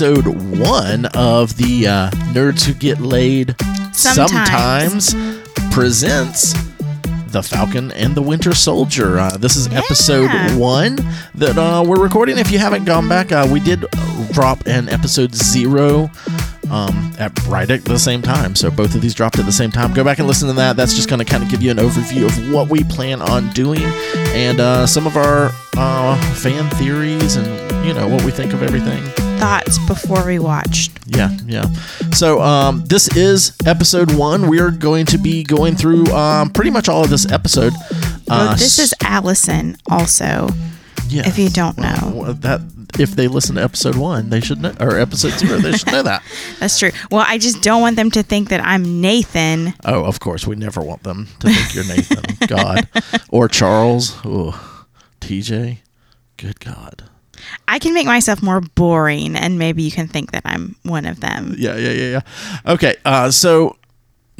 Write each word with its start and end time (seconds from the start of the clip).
episode 0.00 0.28
one 0.60 1.06
of 1.06 1.56
the 1.56 1.84
uh, 1.88 2.08
Nerds 2.30 2.64
Who 2.64 2.72
Get 2.72 3.00
Laid 3.00 3.56
Sometimes. 3.92 5.12
presents 5.72 6.52
The 7.32 7.42
Falcon 7.42 7.90
and 7.90 8.14
the 8.14 8.22
Winter 8.22 8.54
Soldier. 8.54 9.18
Uh, 9.18 9.36
this 9.38 9.56
is 9.56 9.66
episode 9.74 10.30
one 10.56 11.00
that 11.34 11.58
uh, 11.58 11.82
we're 11.84 12.00
recording. 12.00 12.38
If 12.38 12.52
you 12.52 12.60
haven't 12.60 12.84
gone 12.84 13.08
back, 13.08 13.32
uh, 13.32 13.48
we 13.50 13.58
did 13.58 13.86
drop 14.30 14.68
an 14.68 14.88
episode 14.88 15.34
zero 15.34 16.08
um, 16.70 17.12
at 17.18 17.36
right 17.48 17.68
at 17.68 17.84
the 17.84 17.98
same 17.98 18.22
time. 18.22 18.54
So 18.54 18.70
both 18.70 18.94
of 18.94 19.00
these 19.00 19.14
dropped 19.14 19.40
at 19.40 19.46
the 19.46 19.52
same 19.52 19.72
time. 19.72 19.92
Go 19.94 20.04
back 20.04 20.20
and 20.20 20.28
listen 20.28 20.46
to 20.46 20.54
that. 20.54 20.76
That's 20.76 20.94
just 20.94 21.08
going 21.08 21.18
to 21.18 21.24
kind 21.24 21.42
of 21.42 21.50
give 21.50 21.60
you 21.60 21.72
an 21.72 21.78
overview 21.78 22.26
of 22.26 22.52
what 22.52 22.70
we 22.70 22.84
plan 22.84 23.20
on 23.20 23.50
doing 23.50 23.82
and 23.82 24.60
uh, 24.60 24.86
some 24.86 25.08
of 25.08 25.16
our 25.16 25.50
uh, 25.76 26.34
fan 26.34 26.70
theories 26.76 27.34
and 27.34 27.48
you 27.84 27.92
know 27.94 28.06
what 28.06 28.22
we 28.22 28.30
think 28.30 28.52
of 28.52 28.62
everything. 28.62 29.02
Thoughts 29.38 29.78
before 29.86 30.26
we 30.26 30.38
watched. 30.38 30.92
Yeah, 31.06 31.36
yeah. 31.46 31.64
So 32.12 32.40
um, 32.40 32.84
this 32.86 33.08
is 33.16 33.56
episode 33.64 34.12
one. 34.16 34.48
We 34.48 34.60
are 34.60 34.70
going 34.70 35.06
to 35.06 35.18
be 35.18 35.44
going 35.44 35.76
through 35.76 36.06
um, 36.12 36.50
pretty 36.50 36.70
much 36.70 36.88
all 36.88 37.04
of 37.04 37.10
this 37.10 37.30
episode. 37.30 37.72
Well, 38.28 38.48
Uh, 38.50 38.52
this 38.54 38.78
is 38.78 38.92
Allison 39.02 39.76
also. 39.90 40.48
yeah, 41.08 41.26
if 41.26 41.38
you 41.38 41.48
don't 41.50 41.78
know. 41.78 42.12
well, 42.14 42.34
that 42.34 42.60
if 42.98 43.12
they 43.12 43.28
listen 43.28 43.54
to 43.56 43.62
episode 43.62 43.94
one, 43.96 44.30
they 44.30 44.40
should 44.40 44.60
know, 44.60 44.74
or 44.80 44.98
episode 44.98 45.32
two, 45.38 45.58
they 45.58 45.72
should 45.72 45.92
know 45.92 46.02
that. 46.02 46.22
That's 46.58 46.78
true. 46.78 46.90
Well, 47.10 47.24
I 47.26 47.38
just 47.38 47.62
don't 47.62 47.80
want 47.80 47.96
them 47.96 48.10
to 48.12 48.22
think 48.22 48.48
that 48.48 48.60
I'm 48.64 49.00
Nathan. 49.00 49.72
Oh, 49.84 50.04
of 50.04 50.18
course, 50.20 50.46
we 50.46 50.56
never 50.56 50.80
want 50.82 51.04
them 51.04 51.28
to 51.40 51.48
think 51.50 51.74
you're 51.74 51.84
Nathan, 51.84 52.24
God, 52.48 52.88
or 53.30 53.46
Charles, 53.48 54.16
oh, 54.24 54.84
TJ. 55.20 55.78
Good 56.38 56.60
God. 56.60 57.04
I 57.66 57.78
can 57.78 57.94
make 57.94 58.06
myself 58.06 58.42
more 58.42 58.60
boring, 58.60 59.36
and 59.36 59.58
maybe 59.58 59.82
you 59.82 59.90
can 59.90 60.08
think 60.08 60.32
that 60.32 60.42
I'm 60.44 60.76
one 60.82 61.06
of 61.06 61.20
them. 61.20 61.54
Yeah, 61.58 61.76
yeah, 61.76 61.90
yeah, 61.90 62.10
yeah. 62.10 62.72
Okay, 62.72 62.96
uh, 63.04 63.30
so 63.30 63.76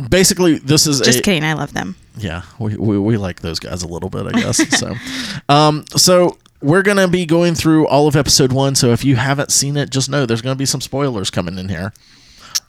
basically, 0.09 0.59
this 0.59 0.87
is 0.87 1.01
Just 1.01 1.21
a 1.21 1.23
kidding. 1.23 1.45
I 1.45 1.55
love 1.55 1.73
them. 1.75 1.97
yeah, 2.17 2.43
we, 2.59 2.77
we, 2.77 2.99
we 2.99 3.17
like 3.17 3.41
those 3.41 3.59
guys 3.59 3.83
a 3.83 3.89
little 3.89 4.11
bit, 4.11 4.27
I 4.27 4.33
guess. 4.41 4.57
so, 4.79 4.95
um, 5.49 5.85
so 5.97 6.37
we're 6.63 6.83
gonna 6.83 7.09
be 7.09 7.25
going 7.27 7.55
through 7.55 7.87
all 7.87 8.09
of 8.09 8.17
episode 8.17 8.53
one. 8.53 8.75
So 8.75 8.91
if 8.93 9.05
you 9.05 9.17
haven't 9.17 9.53
seen 9.53 9.77
it, 9.77 9.91
just 9.91 10.09
know 10.11 10.27
there's 10.27 10.43
gonna 10.43 10.55
be 10.57 10.67
some 10.67 10.81
spoilers 10.81 11.31
coming 11.31 11.59
in 11.59 11.69
here. 11.69 11.93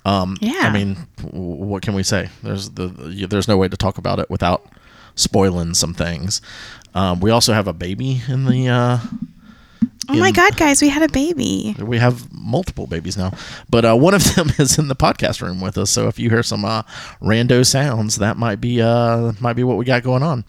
Um, 0.05 0.37
Yeah. 0.41 0.59
I 0.61 0.71
mean, 0.71 0.95
what 1.31 1.81
can 1.81 1.93
we 1.93 2.03
say? 2.03 2.29
There's 2.43 2.69
the, 2.71 2.87
the 2.87 3.25
there's 3.25 3.47
no 3.47 3.57
way 3.57 3.67
to 3.67 3.75
talk 3.77 3.97
about 3.97 4.19
it 4.19 4.29
without 4.29 4.65
spoiling 5.15 5.73
some 5.73 5.93
things. 5.93 6.41
Um, 6.95 7.19
we 7.19 7.29
also 7.31 7.53
have 7.53 7.67
a 7.67 7.73
baby 7.73 8.21
in 8.27 8.45
the. 8.45 8.67
Uh, 8.67 8.99
Oh 10.07 10.17
my 10.17 10.31
God, 10.31 10.57
guys, 10.57 10.81
we 10.81 10.89
had 10.89 11.03
a 11.03 11.11
baby. 11.11 11.75
we 11.79 11.97
have 11.97 12.31
multiple 12.33 12.87
babies 12.87 13.17
now, 13.17 13.31
but 13.69 13.85
uh, 13.85 13.95
one 13.95 14.13
of 14.13 14.23
them 14.35 14.49
is 14.57 14.79
in 14.79 14.87
the 14.87 14.95
podcast 14.95 15.41
room 15.41 15.61
with 15.61 15.77
us. 15.77 15.91
So 15.91 16.07
if 16.07 16.17
you 16.17 16.29
hear 16.29 16.41
some 16.41 16.65
uh, 16.65 16.83
rando 17.21 17.65
sounds, 17.65 18.15
that 18.17 18.37
might 18.37 18.61
be 18.61 18.81
uh, 18.81 19.33
might 19.39 19.53
be 19.53 19.63
what 19.63 19.77
we 19.77 19.85
got 19.85 20.03
going 20.03 20.23
on. 20.23 20.45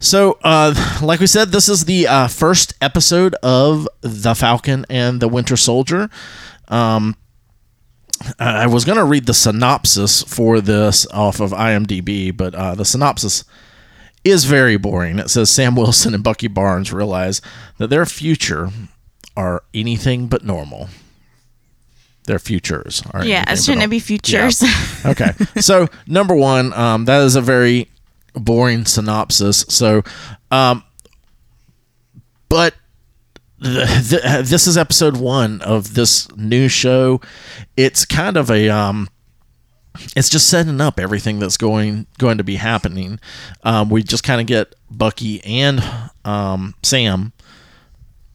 So, 0.00 0.38
uh, 0.44 0.74
like 1.02 1.18
we 1.18 1.26
said, 1.26 1.50
this 1.50 1.68
is 1.68 1.86
the 1.86 2.06
uh, 2.06 2.28
first 2.28 2.74
episode 2.80 3.34
of 3.42 3.88
The 4.00 4.34
Falcon 4.34 4.86
and 4.88 5.20
the 5.20 5.26
Winter 5.26 5.56
Soldier. 5.56 6.08
Um, 6.68 7.16
I 8.38 8.66
was 8.66 8.84
going 8.84 8.98
to 8.98 9.04
read 9.04 9.26
the 9.26 9.34
synopsis 9.34 10.22
for 10.22 10.60
this 10.60 11.06
off 11.08 11.40
of 11.40 11.50
IMDb, 11.50 12.36
but 12.36 12.54
uh, 12.54 12.74
the 12.76 12.84
synopsis 12.84 13.44
is 14.30 14.44
very 14.44 14.76
boring. 14.76 15.18
It 15.18 15.30
says 15.30 15.50
Sam 15.50 15.74
Wilson 15.74 16.14
and 16.14 16.22
Bucky 16.24 16.48
Barnes 16.48 16.92
realize 16.92 17.40
that 17.78 17.88
their 17.88 18.06
future 18.06 18.70
are 19.36 19.62
anything 19.72 20.26
but 20.26 20.44
normal. 20.44 20.88
Their 22.26 22.38
futures 22.38 23.02
are 23.12 23.24
Yeah, 23.24 23.54
shouldn't 23.54 23.84
it 23.84 23.90
be 23.90 24.00
futures? 24.00 24.62
Yeah. 24.62 24.84
Okay, 25.06 25.30
so 25.60 25.86
number 26.06 26.34
one, 26.34 26.72
um, 26.74 27.04
that 27.06 27.22
is 27.22 27.36
a 27.36 27.40
very 27.40 27.88
boring 28.34 28.84
synopsis. 28.84 29.64
So, 29.68 30.02
um, 30.50 30.82
but 32.48 32.74
th- 33.62 34.08
th- 34.10 34.46
this 34.46 34.66
is 34.66 34.76
episode 34.76 35.16
one 35.16 35.60
of 35.62 35.94
this 35.94 36.28
new 36.36 36.68
show. 36.68 37.20
It's 37.76 38.04
kind 38.04 38.36
of 38.36 38.50
a 38.50 38.68
um, 38.68 39.08
it's 40.16 40.28
just 40.28 40.48
setting 40.48 40.80
up 40.80 40.98
everything 41.00 41.38
that's 41.38 41.56
going 41.56 42.06
going 42.18 42.38
to 42.38 42.44
be 42.44 42.56
happening. 42.56 43.18
Um, 43.64 43.90
we 43.90 44.02
just 44.02 44.24
kind 44.24 44.40
of 44.40 44.46
get 44.46 44.74
Bucky 44.90 45.42
and 45.44 45.82
um, 46.24 46.74
Sam 46.82 47.32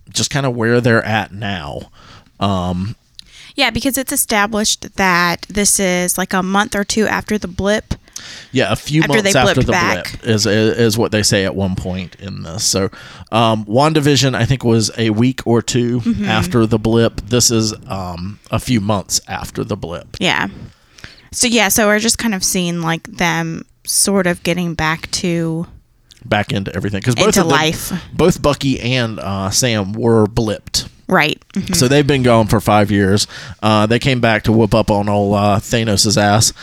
just 0.10 0.30
kind 0.30 0.46
of 0.46 0.56
where 0.56 0.80
they're 0.82 1.04
at 1.04 1.32
now. 1.34 1.90
Um, 2.40 2.96
yeah, 3.56 3.70
because 3.70 3.98
it's 3.98 4.12
established 4.12 4.96
that 4.98 5.44
this 5.50 5.80
is 5.80 6.18
like 6.18 6.34
a 6.34 6.44
month 6.44 6.76
or 6.76 6.84
two 6.84 7.06
after 7.08 7.38
the 7.38 7.48
blip. 7.48 7.94
Yeah, 8.52 8.72
a 8.72 8.76
few 8.76 9.02
After 9.02 9.16
months 9.16 9.36
after 9.36 9.64
the 9.64 9.72
back. 9.72 10.22
blip 10.22 10.28
is 10.28 10.46
is 10.46 10.98
what 10.98 11.12
they 11.12 11.24
say 11.24 11.46
at 11.46 11.56
one 11.56 11.76
point 11.76 12.16
in 12.20 12.44
this. 12.44 12.64
So, 12.64 12.90
um, 13.32 13.66
WandaVision 13.66 14.34
I 14.36 14.46
think 14.46 14.64
was 14.64 14.92
a 14.98 15.10
week 15.10 15.46
or 15.46 15.62
2 15.62 16.00
Mm-hmm. 16.00 16.26
after 16.26 16.66
the 16.66 16.78
blip. 16.80 17.22
This 17.22 17.50
is 17.52 17.74
um, 17.88 18.40
a 18.52 18.60
few 18.60 18.80
months 18.80 19.20
after 19.28 19.64
the 19.64 19.76
blip. 19.76 20.16
Yeah. 20.20 20.48
So, 21.34 21.48
yeah, 21.48 21.68
so 21.70 21.88
we're 21.88 22.00
just 22.00 22.18
kind 22.18 22.34
of 22.34 22.44
seeing 22.44 22.82
like 22.82 23.04
them 23.04 23.66
sort 23.86 24.28
of 24.28 24.42
getting 24.44 24.74
back 24.76 25.10
to 25.12 25.68
Back 26.26 26.54
into 26.54 26.74
everything 26.74 27.02
because 27.02 27.16
both 27.16 27.26
Into 27.28 27.42
of 27.42 27.50
them, 27.50 27.58
life. 27.58 27.92
both 28.14 28.42
Bucky 28.42 28.80
and 28.80 29.20
uh, 29.20 29.50
Sam 29.50 29.92
were 29.92 30.26
blipped. 30.26 30.88
right. 31.10 31.38
Mhm. 31.54 31.76
So 31.76 31.90
they've 31.90 32.08
been 32.08 32.24
gone 32.24 32.48
for 32.48 32.62
five 32.62 32.90
years. 32.92 33.28
Uh, 33.62 33.86
they 33.88 34.00
came 34.00 34.22
back 34.22 34.44
to 34.44 34.54
whoop 34.54 34.74
up 34.74 34.90
on 34.90 35.10
old 35.10 35.36
uh, 35.36 35.60
Thanos' 35.60 36.16
ass, 36.16 36.54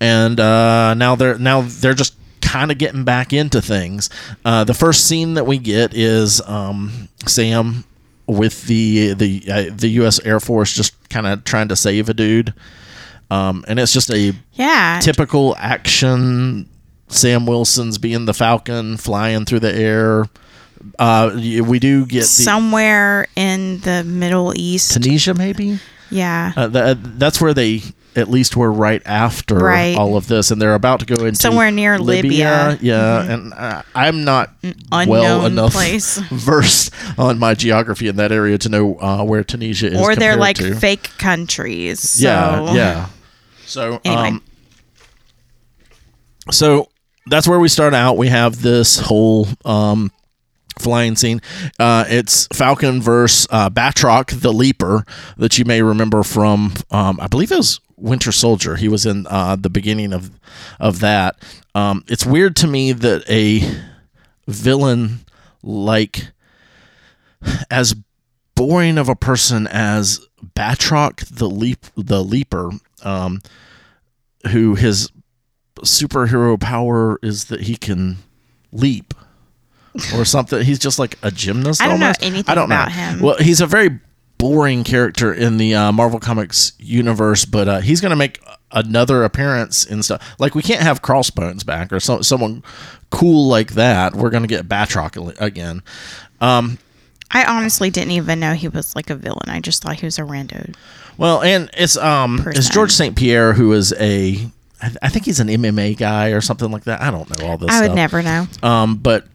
and 0.00 0.40
uh, 0.40 0.94
now 0.94 1.14
they're 1.14 1.38
now 1.38 1.60
they're 1.62 1.94
just 1.94 2.14
kind 2.40 2.72
of 2.72 2.78
getting 2.78 3.04
back 3.04 3.32
into 3.32 3.62
things. 3.62 4.10
Uh, 4.44 4.64
the 4.64 4.74
first 4.74 5.06
scene 5.06 5.34
that 5.34 5.46
we 5.46 5.58
get 5.58 5.94
is 5.94 6.40
um, 6.48 7.08
Sam 7.26 7.84
with 8.26 8.66
the 8.66 9.14
the 9.14 9.42
uh, 9.48 9.64
the 9.72 9.88
U.S. 10.00 10.18
Air 10.24 10.40
Force 10.40 10.72
just 10.74 10.92
kind 11.08 11.28
of 11.28 11.44
trying 11.44 11.68
to 11.68 11.76
save 11.76 12.08
a 12.08 12.14
dude, 12.14 12.52
um, 13.30 13.64
and 13.68 13.78
it's 13.78 13.92
just 13.92 14.10
a 14.10 14.34
Yeah. 14.52 14.98
typical 15.00 15.54
action. 15.58 16.68
Sam 17.08 17.46
Wilson's 17.46 17.98
being 17.98 18.24
the 18.24 18.34
Falcon, 18.34 18.96
flying 18.96 19.44
through 19.44 19.60
the 19.60 19.74
air. 19.74 20.24
Uh, 20.98 21.30
we 21.34 21.78
do 21.78 22.04
get 22.06 22.20
the 22.20 22.26
somewhere 22.26 23.26
in 23.36 23.80
the 23.80 24.04
Middle 24.04 24.52
East. 24.56 24.92
Tunisia, 24.94 25.34
maybe. 25.34 25.78
yeah. 26.10 26.52
Uh, 26.56 26.66
tha- 26.68 26.98
that's 27.02 27.40
where 27.40 27.54
they 27.54 27.82
at 28.16 28.28
least 28.28 28.56
were 28.56 28.70
right 28.72 29.02
after 29.04 29.56
Right. 29.56 29.96
all 29.96 30.16
of 30.16 30.26
this, 30.28 30.50
and 30.50 30.60
they're 30.62 30.74
about 30.74 31.00
to 31.00 31.06
go 31.06 31.24
into 31.24 31.40
Somewhere 31.40 31.70
near 31.70 31.98
Libya. 31.98 32.76
Mm-hmm. 32.76 32.84
Yeah, 32.86 33.22
and 33.22 33.52
uh, 33.54 33.82
I'm 33.94 34.24
not 34.24 34.50
unknown 34.92 35.08
well 35.08 35.46
enough 35.46 35.72
place. 35.72 36.18
versed 36.30 36.92
on 37.18 37.38
my 37.38 37.54
geography 37.54 38.08
in 38.08 38.16
that 38.16 38.32
area 38.32 38.56
to 38.58 38.68
know 38.68 38.96
uh, 39.00 39.24
where 39.24 39.42
Tunisia 39.44 39.88
is. 39.92 39.98
or 40.00 40.14
they're 40.16 40.36
like 40.36 40.56
to. 40.56 40.74
fake 40.74 41.10
countries. 41.18 42.00
So. 42.00 42.22
Yeah, 42.28 42.72
yeah. 42.74 43.06
So, 43.66 44.00
Anyway. 44.04 44.28
um, 44.28 44.42
so 46.50 46.88
that's 47.26 47.48
where 47.48 47.58
we 47.58 47.68
start 47.68 47.94
out. 47.94 48.16
We 48.16 48.28
have 48.28 48.60
this 48.62 48.98
whole 48.98 49.48
um, 49.64 50.12
flying 50.78 51.16
scene. 51.16 51.40
Uh, 51.78 52.04
it's 52.08 52.46
Falcon 52.52 53.00
versus 53.00 53.46
uh, 53.50 53.70
Batroc, 53.70 54.40
the 54.40 54.52
Leaper, 54.52 55.04
that 55.38 55.58
you 55.58 55.64
may 55.64 55.80
remember 55.82 56.22
from. 56.22 56.74
Um, 56.90 57.18
I 57.20 57.26
believe 57.28 57.50
it 57.50 57.56
was 57.56 57.80
Winter 57.96 58.32
Soldier. 58.32 58.76
He 58.76 58.88
was 58.88 59.06
in 59.06 59.26
uh, 59.28 59.56
the 59.56 59.70
beginning 59.70 60.12
of 60.12 60.30
of 60.80 61.00
that. 61.00 61.36
Um, 61.74 62.04
it's 62.08 62.26
weird 62.26 62.56
to 62.56 62.66
me 62.66 62.92
that 62.92 63.28
a 63.30 63.60
villain 64.46 65.20
like 65.62 66.28
as 67.70 67.94
boring 68.54 68.98
of 68.98 69.08
a 69.08 69.16
person 69.16 69.66
as 69.66 70.20
Batroc 70.54 71.26
the 71.34 71.48
leap 71.48 71.86
the 71.96 72.22
leaper 72.22 72.70
um 73.02 73.40
who 74.50 74.74
his 74.74 75.10
superhero 75.80 76.58
power 76.60 77.18
is 77.22 77.46
that 77.46 77.62
he 77.62 77.76
can 77.76 78.18
leap 78.72 79.14
or 80.14 80.24
something 80.24 80.62
he's 80.62 80.78
just 80.78 80.98
like 80.98 81.18
a 81.22 81.30
gymnast 81.30 81.80
I 81.82 81.88
don't 81.88 82.00
know 82.00 82.12
anything 82.20 82.44
I 82.46 82.54
don't 82.54 82.64
about 82.70 82.88
know. 82.88 82.94
him. 82.94 83.20
well 83.20 83.36
he's 83.38 83.60
a 83.60 83.66
very 83.66 83.98
boring 84.44 84.84
character 84.84 85.32
in 85.32 85.56
the 85.56 85.74
uh, 85.74 85.90
Marvel 85.90 86.20
Comics 86.20 86.74
universe 86.78 87.46
but 87.46 87.66
uh, 87.66 87.80
he's 87.80 88.02
going 88.02 88.10
to 88.10 88.16
make 88.16 88.38
another 88.72 89.24
appearance 89.24 89.86
in 89.86 90.02
stuff 90.02 90.22
like 90.38 90.54
we 90.54 90.60
can't 90.60 90.82
have 90.82 91.00
Crossbones 91.00 91.64
back 91.64 91.90
or 91.94 91.98
so, 91.98 92.20
someone 92.20 92.62
cool 93.08 93.48
like 93.48 93.72
that 93.72 94.14
we're 94.14 94.28
going 94.28 94.42
to 94.42 94.46
get 94.46 94.68
Batroc 94.68 95.40
again 95.40 95.82
um 96.42 96.76
I 97.30 97.44
honestly 97.46 97.88
didn't 97.88 98.10
even 98.10 98.38
know 98.38 98.52
he 98.52 98.68
was 98.68 98.94
like 98.94 99.10
a 99.10 99.16
villain. 99.16 99.48
I 99.48 99.58
just 99.58 99.82
thought 99.82 99.98
he 99.98 100.06
was 100.06 100.18
a 100.20 100.22
rando. 100.22 100.72
Well, 101.16 101.42
and 101.42 101.68
it's 101.76 101.96
um 101.96 102.44
it's 102.48 102.68
George 102.68 102.92
St. 102.92 103.16
Pierre 103.16 103.54
who 103.54 103.72
is 103.72 103.92
a 103.98 104.46
I 105.02 105.08
think 105.08 105.24
he's 105.24 105.40
an 105.40 105.48
MMA 105.48 105.96
guy 105.96 106.28
or 106.28 106.40
something 106.40 106.70
like 106.70 106.84
that. 106.84 107.00
I 107.00 107.10
don't 107.10 107.28
know 107.40 107.46
all 107.48 107.58
this 107.58 107.70
I 107.70 107.80
would 107.80 107.86
stuff. 107.86 107.96
never 107.96 108.22
know. 108.22 108.46
Um, 108.62 108.96
but 108.96 109.26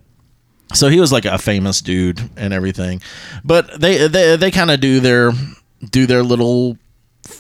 so 0.74 0.90
he 0.90 1.00
was 1.00 1.12
like 1.12 1.26
a 1.26 1.38
famous 1.38 1.82
dude 1.82 2.22
and 2.38 2.54
everything. 2.54 3.02
But 3.44 3.80
they 3.80 4.08
they 4.08 4.36
they 4.36 4.52
kind 4.52 4.72
of 4.72 4.80
do 4.80 5.00
their 5.00 5.32
do 5.90 6.06
their 6.06 6.24
little 6.24 6.78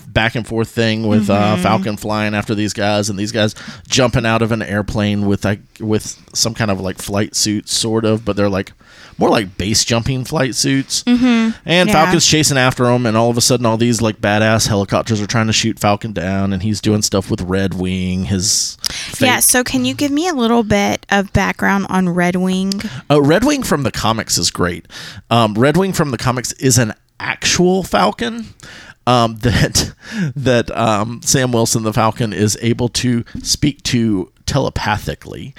back 0.07 0.35
and 0.35 0.45
forth 0.47 0.69
thing 0.69 1.07
with 1.07 1.29
uh, 1.29 1.55
Falcon 1.57 1.97
flying 1.97 2.35
after 2.35 2.53
these 2.55 2.73
guys 2.73 3.09
and 3.09 3.17
these 3.17 3.31
guys 3.31 3.55
jumping 3.87 4.25
out 4.25 4.41
of 4.41 4.51
an 4.51 4.61
airplane 4.61 5.25
with 5.25 5.45
like 5.45 5.61
with 5.79 6.19
some 6.33 6.53
kind 6.53 6.69
of 6.71 6.79
like 6.79 6.97
flight 6.97 7.35
suit 7.35 7.69
sort 7.69 8.05
of 8.05 8.25
but 8.25 8.35
they're 8.35 8.49
like 8.49 8.71
more 9.19 9.29
like 9.29 9.57
base 9.57 9.83
jumping 9.83 10.23
flight 10.23 10.55
suits 10.55 11.03
mm-hmm. 11.03 11.51
and 11.65 11.89
Yeah. 11.89 11.93
Falcon's 11.93 12.25
chasing 12.25 12.57
after 12.57 12.89
him, 12.89 13.05
and 13.05 13.17
all 13.17 13.29
of 13.29 13.37
a 13.37 13.41
sudden 13.41 13.65
all 13.65 13.77
these 13.77 14.01
like 14.01 14.21
badass 14.21 14.67
helicopters 14.67 15.21
are 15.21 15.27
trying 15.27 15.47
to 15.47 15.53
shoot 15.53 15.77
Falcon 15.77 16.13
down 16.13 16.53
and 16.53 16.63
he's 16.63 16.81
doing 16.81 17.01
stuff 17.01 17.29
with 17.29 17.41
Red 17.41 17.73
Wing 17.73 18.25
his 18.25 18.77
Yeah, 19.19 19.39
so 19.39 19.63
can 19.63 19.85
you 19.85 19.93
give 19.93 20.11
me 20.11 20.27
a 20.27 20.33
little 20.33 20.63
bit 20.63 21.05
of 21.09 21.33
background 21.33 21.87
on 21.89 22.09
Red 22.09 22.37
Wing? 22.37 22.71
Uh, 23.11 23.21
Red 23.21 23.43
Wing 23.43 23.63
from 23.63 23.83
the 23.83 23.91
comics 23.91 24.37
is 24.37 24.49
great. 24.49 24.87
Um, 25.29 25.53
Red 25.53 25.77
Wing 25.77 25.93
from 25.93 26.11
the 26.11 26.17
comics 26.17 26.53
is 26.53 26.77
an 26.77 26.93
actual 27.19 27.83
Falcon 27.83 28.45
um, 29.05 29.37
that 29.41 29.93
that 30.35 30.71
um, 30.71 31.21
Sam 31.23 31.51
Wilson, 31.51 31.83
the 31.83 31.93
Falcon, 31.93 32.31
is 32.31 32.57
able 32.61 32.89
to 32.89 33.25
speak 33.41 33.83
to 33.83 34.31
telepathically. 34.45 35.53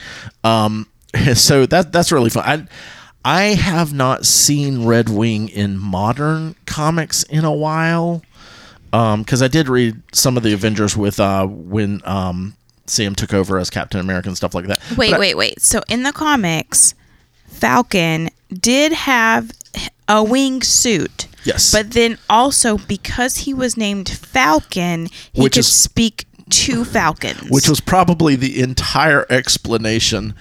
Um, 0.44 0.86
so 1.34 1.66
that 1.66 1.92
that's 1.92 2.12
really 2.12 2.30
fun. 2.30 2.44
I, 2.46 2.66
I 3.24 3.42
have 3.54 3.92
not 3.92 4.24
seen 4.24 4.86
Red 4.86 5.08
Wing 5.08 5.48
in 5.48 5.76
modern 5.78 6.54
comics 6.66 7.22
in 7.24 7.44
a 7.44 7.52
while 7.52 8.22
because 8.90 9.42
I 9.42 9.48
did 9.48 9.68
read 9.68 10.00
some 10.12 10.36
of 10.36 10.42
the 10.42 10.52
Avengers 10.52 10.96
with 10.96 11.20
uh, 11.20 11.46
when 11.46 12.00
um, 12.04 12.56
Sam 12.86 13.14
took 13.14 13.34
over 13.34 13.58
as 13.58 13.68
Captain 13.70 14.00
America 14.00 14.28
and 14.28 14.36
stuff 14.36 14.54
like 14.54 14.66
that. 14.66 14.80
Wait, 14.96 15.10
But 15.10 15.16
I- 15.16 15.20
wait, 15.20 15.36
wait. 15.36 15.60
So 15.60 15.80
in 15.88 16.02
the 16.02 16.12
comics, 16.12 16.94
Falcon 17.46 18.30
did 18.52 18.92
have 18.92 19.52
a 20.08 20.24
wing 20.24 20.62
suit. 20.62 21.26
Yes. 21.44 21.72
But 21.72 21.92
then 21.92 22.18
also 22.28 22.78
because 22.78 23.38
he 23.38 23.54
was 23.54 23.76
named 23.76 24.08
Falcon, 24.08 25.06
he 25.32 25.42
Which 25.42 25.52
could 25.54 25.60
is- 25.60 25.72
speak 25.72 26.24
to 26.50 26.84
falcons. 26.84 27.48
which 27.48 27.68
was 27.68 27.80
probably 27.80 28.34
the 28.34 28.60
entire 28.60 29.24
explanation 29.30 30.34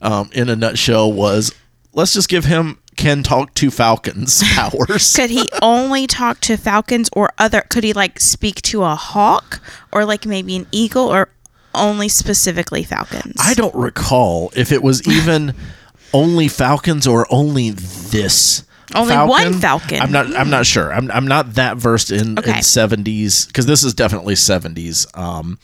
um, 0.00 0.28
in 0.32 0.48
a 0.48 0.56
nutshell 0.56 1.12
was 1.12 1.54
let's 1.94 2.12
just 2.14 2.28
give 2.28 2.44
him 2.44 2.78
can 2.96 3.22
talk 3.22 3.54
to 3.54 3.70
falcons 3.70 4.42
powers 4.54 5.14
could 5.16 5.30
he 5.30 5.48
only 5.62 6.06
talk 6.06 6.40
to 6.40 6.56
falcons 6.56 7.08
or 7.14 7.30
other 7.38 7.62
could 7.62 7.84
he 7.84 7.92
like 7.92 8.20
speak 8.20 8.60
to 8.62 8.82
a 8.82 8.94
hawk 8.94 9.60
or 9.90 10.04
like 10.04 10.26
maybe 10.26 10.56
an 10.56 10.66
eagle 10.72 11.06
or 11.12 11.28
only 11.74 12.08
specifically 12.08 12.82
falcons? 12.84 13.34
i 13.40 13.54
don't 13.54 13.74
recall 13.74 14.52
if 14.54 14.70
it 14.72 14.82
was 14.82 15.06
even 15.08 15.54
only 16.12 16.48
falcons 16.48 17.06
or 17.06 17.26
only 17.30 17.70
this 17.70 18.64
Only 18.94 19.16
one 19.16 19.54
falcon. 19.54 20.00
i'm 20.02 20.12
not 20.12 20.26
i'm 20.36 20.50
not 20.50 20.66
sure 20.66 20.92
i'm, 20.92 21.10
I'm 21.10 21.26
not 21.26 21.54
that 21.54 21.78
versed 21.78 22.10
in, 22.10 22.38
Okay. 22.38 22.50
in 22.50 22.56
70s 22.56 23.46
because 23.46 23.64
this 23.64 23.82
is 23.82 23.94
definitely 23.94 24.34
70s 24.34 25.06
um 25.16 25.58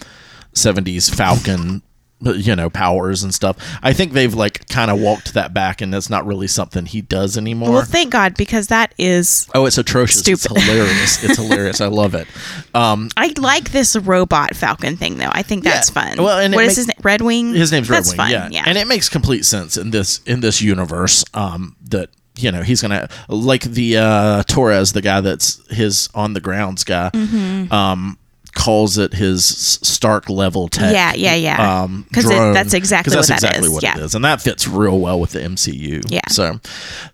70s 0.55 1.15
falcon 1.15 1.83
you 2.21 2.57
know 2.57 2.69
powers 2.69 3.23
and 3.23 3.33
stuff 3.33 3.57
i 3.83 3.93
think 3.93 4.13
they've 4.13 4.35
like 4.35 4.67
kind 4.69 4.91
of 4.91 4.99
walked 5.01 5.35
that 5.35 5.55
back 5.55 5.81
and 5.81 5.95
that's 5.95 6.11
not 6.11 6.27
really 6.27 6.49
something 6.49 6.85
he 6.85 7.01
does 7.01 7.37
anymore 7.39 7.71
Well, 7.71 7.85
thank 7.85 8.11
God 8.13 8.37
because 8.37 8.67
that 8.69 8.93
is 8.99 9.49
Oh, 9.55 9.67
it's 9.67 9.79
atrocious. 9.79 10.21
Stupid. 10.21 10.51
It's 10.51 10.65
hilarious. 10.67 11.25
It's 11.25 11.37
hilarious. 11.43 11.81
I 11.81 11.87
love 11.87 12.15
it. 12.15 12.27
Um, 12.75 13.09
I 13.17 13.33
like 13.39 13.71
this 13.71 13.95
robot 13.97 14.57
falcon 14.57 14.97
thing 14.97 15.19
though. 15.19 15.31
I 15.31 15.43
think 15.43 15.63
that's 15.65 15.91
Yeah. 15.95 16.03
fun. 16.15 16.23
Well, 16.25 16.39
and 16.39 16.55
what 16.55 16.65
is 16.65 16.71
make- 16.71 16.77
his 16.77 16.87
name? 16.89 16.97
Red 17.03 17.21
Wing. 17.21 17.55
his 17.55 17.71
name's 17.71 17.89
Red 17.89 17.99
That's 17.99 18.09
Wing. 18.11 18.17
fun. 18.17 18.31
Yeah. 18.33 18.49
Yeah. 18.51 18.65
and 18.67 18.77
it 18.77 18.89
makes 18.89 19.09
complete 19.09 19.45
sense 19.45 19.77
in 19.77 19.91
this 19.93 20.21
in 20.27 20.41
this 20.41 20.61
universe. 20.61 21.25
Um, 21.35 21.77
that 21.89 22.11
you 22.37 22.51
know 22.53 22.63
he's 22.63 22.83
gonna 22.83 23.09
like 23.29 23.63
the 23.63 23.97
uh, 23.99 24.43
Torres, 24.45 24.93
the 24.93 25.03
guy 25.03 25.21
that's 25.21 25.61
his 25.73 26.09
on 26.15 26.33
the 26.35 26.41
grounds 26.41 26.83
guy. 26.85 27.11
Mm-hmm. 27.15 27.73
Um, 27.73 28.19
calls 28.59 28.99
it 28.99 29.15
his 29.15 29.45
Stark 29.47 30.29
level 30.29 30.69
tech. 30.69 30.93
Yeah, 30.93 31.15
yeah, 31.15 31.35
yeah. 31.37 31.87
Because 32.09 32.25
drone. 32.25 32.53
that's 32.53 32.75
exactly 32.75 33.11
'Cause 33.15 33.17
what 33.17 33.29
that's 33.29 33.43
that 33.43 33.51
exactly 33.57 33.69
is, 33.69 33.73
what 33.75 33.83
yeah. 33.85 33.97
it 33.97 34.03
is, 34.03 34.15
and 34.15 34.25
that 34.25 34.43
fits 34.43 34.67
real 34.67 34.99
well 34.99 35.21
with 35.21 35.31
the 35.31 35.41
MCU. 35.41 36.03
Yeah. 36.09 36.21
So, 36.29 36.61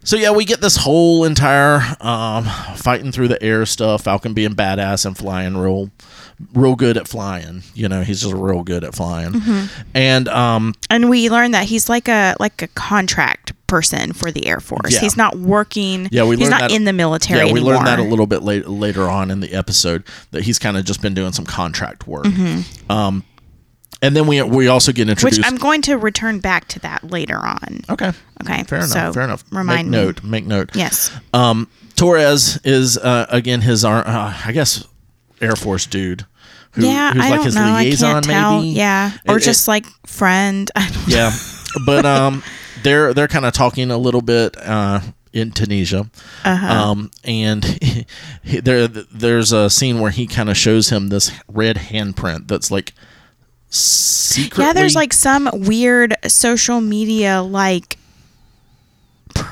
so 0.02 0.17
yeah, 0.17 0.31
we 0.31 0.44
get 0.46 0.61
this 0.61 0.76
whole 0.76 1.25
entire 1.25 1.82
um, 2.00 2.44
fighting 2.76 3.12
through 3.12 3.29
the 3.29 3.43
air 3.43 3.67
stuff. 3.67 4.05
Falcon 4.05 4.32
being 4.32 4.55
badass 4.55 5.05
and 5.05 5.17
flying 5.17 5.56
real, 5.56 5.91
real 6.52 6.75
good 6.76 6.96
at 6.96 7.06
flying. 7.08 7.62
You 7.75 7.88
know, 7.88 8.02
he's 8.02 8.20
just 8.22 8.32
real 8.34 8.62
good 8.62 8.84
at 8.84 8.94
flying. 8.94 9.32
Mm-hmm. 9.32 9.82
And 9.94 10.28
um, 10.28 10.75
and 10.90 11.08
we 11.10 11.31
learned 11.31 11.54
that 11.54 11.66
he's 11.66 11.88
like 11.88 12.08
a 12.08 12.34
like 12.40 12.60
a 12.62 12.69
contract 12.69 13.52
person 13.66 14.12
for 14.12 14.31
the 14.31 14.46
Air 14.46 14.60
Force. 14.60 14.92
Yeah. 14.92 15.00
He's 15.00 15.16
not 15.16 15.36
working. 15.36 16.08
Yeah, 16.12 16.25
we 16.25 16.36
he's 16.36 16.48
not 16.50 16.60
that- 16.62 16.72
in 16.72 16.84
the 16.84 16.92
military 16.92 17.38
yeah, 17.40 17.44
we 17.46 17.52
anymore. 17.60 17.75
learned 17.75 17.86
that 17.86 17.98
a 17.98 18.02
little 18.04 18.26
bit 18.26 18.42
late, 18.42 18.69
later 18.69 19.08
on 19.08 19.31
in 19.31 19.40
the 19.40 19.52
episode 19.54 20.04
that 20.32 20.42
he's 20.44 20.58
kind 20.58 20.76
of 20.76 20.84
just 20.84 21.00
been 21.02 21.14
doing 21.14 21.32
some 21.32 21.44
contract 21.46 22.06
work. 22.06 22.26
Um, 22.90 23.25
and 24.02 24.14
then 24.14 24.26
we 24.26 24.42
we 24.42 24.69
also 24.69 24.92
get 24.92 25.04
Mm-hmm. 25.08 25.10
Which 25.25 25.38
introduced. 25.38 25.46
I'm 25.48 25.56
going 25.56 25.82
to 25.82 25.96
return 25.96 26.40
back 26.40 26.69
to 26.69 26.78
that 26.81 27.04
later 27.10 27.36
on. 27.38 27.81
okay. 27.90 28.12
Okay, 28.42 28.62
Fair 28.64 28.78
enough. 28.81 28.90
so 28.90 29.12
fair 29.12 29.22
enough. 29.22 29.44
remind 29.50 29.90
make 29.90 29.98
me. 29.98 30.04
note. 30.06 30.22
Make 30.25 30.46
note. 30.46 30.70
Yes. 30.76 31.10
Um, 31.32 31.69
Torres 31.96 32.58
is 32.64 32.98
uh, 32.98 33.26
again 33.31 33.60
his 33.62 33.84
ar- 33.84 34.06
uh, 34.06 34.34
I 34.44 34.52
guess 34.52 34.86
Air 35.44 35.56
Force 35.56 35.87
dude. 35.87 36.25
Who, 36.73 36.87
yeah, 36.87 37.12
who's 37.12 37.23
I 37.25 37.29
like 37.29 37.37
don't 37.37 37.44
his 37.44 37.55
know. 37.55 37.75
liaison, 37.76 38.08
I 38.08 38.12
can't 38.14 38.25
tell. 38.26 38.64
Yeah, 38.64 39.12
or 39.29 39.37
It- 39.37 39.43
it- 39.43 39.44
just 39.44 39.69
like 39.69 39.87
friend. 40.06 40.70
Yeah. 41.06 41.31
But 41.87 42.05
um, 42.17 42.43
they're 42.82 43.14
they're 43.14 43.29
kind 43.29 43.44
of 43.44 43.52
talking 43.52 43.91
a 43.91 43.99
little 43.99 44.23
bit 44.23 44.56
uh, 44.61 45.00
in 45.32 45.50
Tunisia, 45.52 46.08
Uh-huh. 46.44 46.67
um, 46.67 47.11
and 47.25 47.64
he, 47.64 48.06
there 48.61 48.87
there's 48.88 49.52
a 49.52 49.69
scene 49.70 50.00
where 50.00 50.11
he 50.11 50.26
kind 50.26 50.49
of 50.50 50.56
shows 50.56 50.88
him 50.91 51.08
this 51.08 51.31
red 51.49 51.76
handprint 51.76 52.49
that's 52.49 52.70
like 52.70 52.93
secretly. 53.70 54.64
Yeah, 54.64 54.73
there's 54.73 54.94
like 54.94 55.12
some 55.12 55.49
weird 55.52 56.14
social 56.26 56.81
media 56.81 57.43
like 57.43 57.99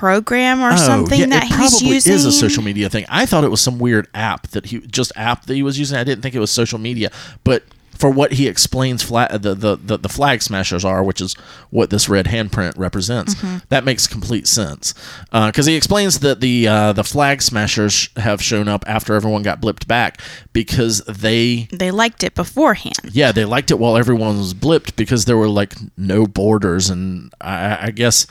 program 0.03 0.61
or 0.61 0.73
Oh, 0.73 0.77
something 0.77 1.21
yeah, 1.21 1.27
that 1.27 1.45
it 1.45 1.49
he's 1.55 1.57
probably 1.79 1.95
using. 1.95 2.13
is 2.15 2.25
a 2.25 2.33
social 2.33 2.65
media 2.65 2.89
thing. 2.91 3.05
I 3.09 3.25
thought 3.25 3.45
it 3.45 3.51
was 3.53 3.61
some 3.61 3.79
weird 3.79 4.09
app 4.15 4.49
that 4.49 4.67
he 4.67 4.81
just 4.81 5.13
app 5.15 5.47
that 5.47 5.55
he 5.55 5.63
was 5.63 5.79
using. 5.79 5.97
I 5.97 6.03
didn't 6.03 6.23
think 6.23 6.35
it 6.35 6.41
was 6.41 6.51
social 6.51 6.81
media, 6.81 7.11
but 7.45 7.63
for 7.97 8.11
what 8.11 8.33
he 8.33 8.49
explains, 8.49 9.01
flat 9.05 9.31
the 9.43 9.55
the 9.55 9.77
the, 9.77 9.97
the 9.97 10.09
flag 10.09 10.43
smashers 10.43 10.85
are, 10.85 11.05
which 11.05 11.21
is 11.21 11.35
what 11.71 11.91
this 11.91 12.09
red 12.09 12.27
handprint 12.27 12.77
represents. 12.77 13.37
Mm-hmm. 13.37 13.59
That 13.69 13.85
makes 13.85 14.09
complete 14.09 14.49
sense 14.49 14.93
because 15.31 15.67
he 15.67 15.77
explains 15.77 16.19
that 16.19 16.41
the 16.41 16.67
uh, 16.67 16.93
the 16.95 17.05
flag 17.05 17.43
smashers 17.43 18.09
have 18.17 18.43
shown 18.43 18.67
up 18.67 18.83
after 18.89 19.15
everyone 19.15 19.45
got 19.45 19.61
blipped 19.61 19.87
back 19.87 20.21
because 20.53 21.03
they 21.05 21.69
They 21.71 21.93
liked 21.93 22.25
it 22.25 22.35
beforehand. 22.35 22.99
yeah, 23.13 23.31
they 23.31 23.45
liked 23.45 23.71
it 23.71 23.79
while 23.79 23.97
everyone 23.97 24.37
was 24.39 24.53
blipped 24.53 24.97
because 24.97 25.27
there 25.27 25.37
were 25.37 25.49
like 25.61 25.75
no 25.97 26.27
borders, 26.27 26.91
and 26.91 27.33
I, 27.41 27.87
I 27.87 27.91
guess 27.93 28.27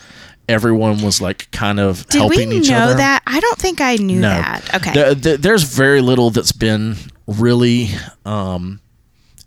everyone 0.52 1.02
was 1.02 1.22
like 1.22 1.50
kind 1.52 1.80
of 1.80 2.06
Did 2.08 2.20
helping 2.20 2.50
we 2.50 2.58
each 2.58 2.70
know 2.70 2.78
other. 2.78 2.96
that? 2.96 3.24
I 3.26 3.40
don't 3.40 3.58
think 3.58 3.82
I 3.82 3.96
knew 3.96 4.22
that. 4.22 4.76
Okay. 4.76 4.94
There- 4.94 5.16
there- 5.16 5.38
there's 5.38 5.64
very 5.64 6.02
little 6.02 6.30
that's 6.30 6.52
been 6.52 6.98
really 7.28 7.90
um, 8.26 8.80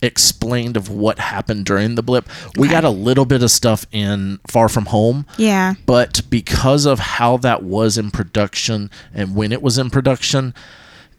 explained 0.02 0.76
of 0.76 0.88
what 0.88 1.18
happened 1.18 1.64
during 1.66 1.94
the 1.94 2.02
blip. 2.02 2.28
We 2.56 2.66
Okay. 2.68 2.75
got 2.75 2.84
a 2.84 2.90
little 2.90 3.25
bit 3.25 3.42
of 3.42 3.50
stuff 3.50 3.87
in 3.92 4.38
Far 4.49 4.68
From 4.68 4.87
Home. 4.87 5.26
yeah. 5.37 5.75
But 5.87 6.23
because 6.30 6.84
of 6.87 6.99
how 6.99 7.37
that 7.38 7.62
was 7.62 7.96
in 7.99 8.11
production 8.11 8.90
and 9.14 9.34
when 9.34 9.52
it 9.52 9.62
was 9.62 9.78
in 9.78 9.90
production, 9.90 10.54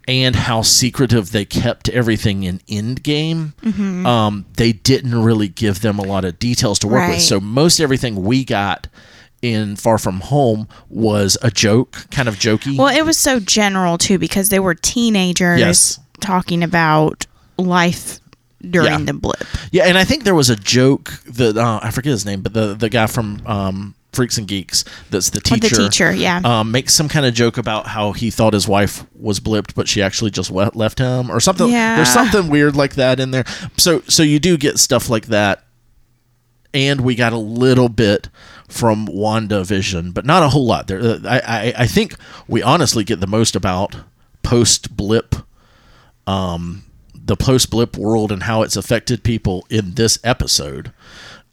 and 0.08 0.36
how 0.36 0.62
secretive 0.62 1.32
they 1.32 1.46
kept 1.46 1.90
everything 1.90 2.44
in 2.44 2.60
Endgame, 2.70 3.54
Mm-hmm. 3.64 4.06
um, 4.06 4.46
they 4.56 4.72
didn't 4.72 5.16
really 5.24 5.48
give 5.48 5.82
them 5.82 5.98
a 5.98 6.04
lot 6.04 6.24
of 6.24 6.38
details 6.38 6.78
to 6.80 6.88
work 6.88 7.00
Right. 7.00 7.10
with. 7.16 7.24
So 7.24 7.40
most 7.40 7.80
everything 7.80 8.24
we 8.24 8.46
got 8.46 8.88
in 9.54 9.76
Far 9.76 9.98
From 9.98 10.22
Home 10.22 10.68
was 10.90 11.38
a 11.42 11.52
joke, 11.52 12.08
kind 12.12 12.28
of 12.28 12.36
jokey. 12.38 12.78
Well, 12.78 12.88
it 12.96 13.06
was 13.06 13.18
so 13.18 13.40
general 13.40 13.98
too 13.98 14.18
because 14.18 14.50
they 14.50 14.60
were 14.60 14.74
teenagers 14.76 15.60
Yes. 15.60 16.00
talking 16.20 16.64
about 16.64 17.26
life 17.58 18.20
during 18.68 18.92
Yeah. 18.92 19.06
the 19.06 19.14
blip. 19.14 19.44
Yeah, 19.72 19.84
and 19.86 19.98
I 19.98 20.04
think 20.04 20.24
there 20.24 20.34
was 20.36 20.50
a 20.50 20.56
joke 20.56 21.14
that 21.28 21.56
uh, 21.58 21.80
I 21.84 21.92
forget 21.92 22.12
his 22.12 22.26
name, 22.26 22.42
but 22.42 22.54
the 22.54 22.74
the 22.74 22.90
guy 22.90 23.06
from 23.08 23.42
um, 23.46 23.94
Freaks 24.14 24.38
and 24.38 24.48
Geeks 24.48 24.84
that's 25.12 25.30
the 25.30 25.40
Oh, 25.52 25.56
the 25.56 25.62
teacher. 25.62 25.76
teacher, 25.76 26.12
yeah. 26.14 26.42
Um, 26.44 26.72
makes 26.72 26.94
some 26.96 27.08
kind 27.10 27.26
of 27.26 27.34
joke 27.36 27.58
about 27.58 27.86
how 27.88 28.14
he 28.14 28.32
thought 28.32 28.54
his 28.54 28.68
wife 28.68 29.04
was 29.14 29.40
blipped, 29.40 29.76
but 29.76 29.88
she 29.88 30.02
actually 30.02 30.32
just 30.32 30.50
left 30.50 30.98
him, 31.00 31.30
or 31.30 31.40
something. 31.40 31.70
Yeah. 31.70 31.98
There's 31.98 32.10
something 32.14 32.48
weird 32.50 32.76
like 32.76 32.96
that 32.96 33.20
in 33.20 33.30
there. 33.32 33.46
So 33.78 34.02
so 34.08 34.24
you 34.24 34.40
do 34.40 34.58
get 34.58 34.80
stuff 34.80 35.10
like 35.10 35.28
that, 35.28 35.64
and 36.74 37.02
we 37.02 37.14
got 37.16 37.34
a 37.34 37.38
little 37.38 37.90
bit 37.90 38.30
from 38.68 39.08
WandaVision, 39.08 40.14
but 40.14 40.26
not 40.26 40.44
a 40.44 40.50
whole 40.50 40.66
lot. 40.66 40.88
There, 40.88 41.00
uh, 41.00 41.20
I 41.26 41.40
I, 41.40 41.74
I 41.80 41.88
think 41.88 42.16
we 42.48 42.62
honestly 42.64 43.04
get 43.04 43.20
the 43.20 43.28
most 43.28 43.56
about 43.56 43.96
post 44.44 44.96
blip 44.96 45.36
um, 46.28 46.84
the 47.14 47.36
post 47.36 47.70
blip 47.70 47.98
world 47.98 48.32
and 48.32 48.44
how 48.44 48.62
it's 48.62 48.76
affected 48.76 49.24
people 49.24 49.66
in 49.70 49.96
this 49.96 50.20
episode. 50.24 50.92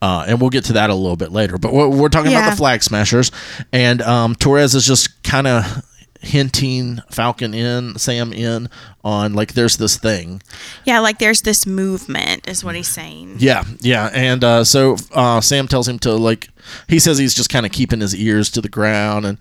Uh, 0.00 0.24
and 0.26 0.40
we'll 0.40 0.50
get 0.50 0.64
to 0.64 0.72
that 0.72 0.90
a 0.90 0.94
little 0.94 1.16
bit 1.16 1.30
later. 1.30 1.58
But 1.58 1.72
we're, 1.72 1.88
we're 1.88 2.08
talking 2.08 2.32
about 2.32 2.50
the 2.50 2.56
flag 2.56 2.82
smashers, 2.82 3.30
and 3.72 4.02
um, 4.02 4.34
Torres 4.34 4.74
is 4.74 4.84
just 4.84 5.22
kind 5.22 5.46
of 5.46 5.86
hinting 6.22 7.00
Falcon 7.10 7.52
in, 7.52 7.98
Sam 7.98 8.32
in 8.32 8.68
on 9.04 9.34
like 9.34 9.54
there's 9.54 9.76
this 9.76 9.96
thing. 9.96 10.40
Yeah, 10.84 11.00
like 11.00 11.18
there's 11.18 11.42
this 11.42 11.66
movement, 11.66 12.48
is 12.48 12.64
what 12.64 12.74
he's 12.76 12.88
saying. 12.88 13.36
Yeah, 13.38 13.64
yeah, 13.80 14.08
and 14.14 14.42
uh, 14.44 14.64
so 14.64 14.96
uh, 15.12 15.40
Sam 15.40 15.68
tells 15.68 15.88
him 15.88 15.98
to 16.00 16.14
like. 16.14 16.48
He 16.88 17.00
says 17.00 17.18
he's 17.18 17.34
just 17.34 17.50
kind 17.50 17.66
of 17.66 17.72
keeping 17.72 18.00
his 18.00 18.14
ears 18.14 18.48
to 18.52 18.60
the 18.60 18.68
ground 18.68 19.26
and 19.26 19.36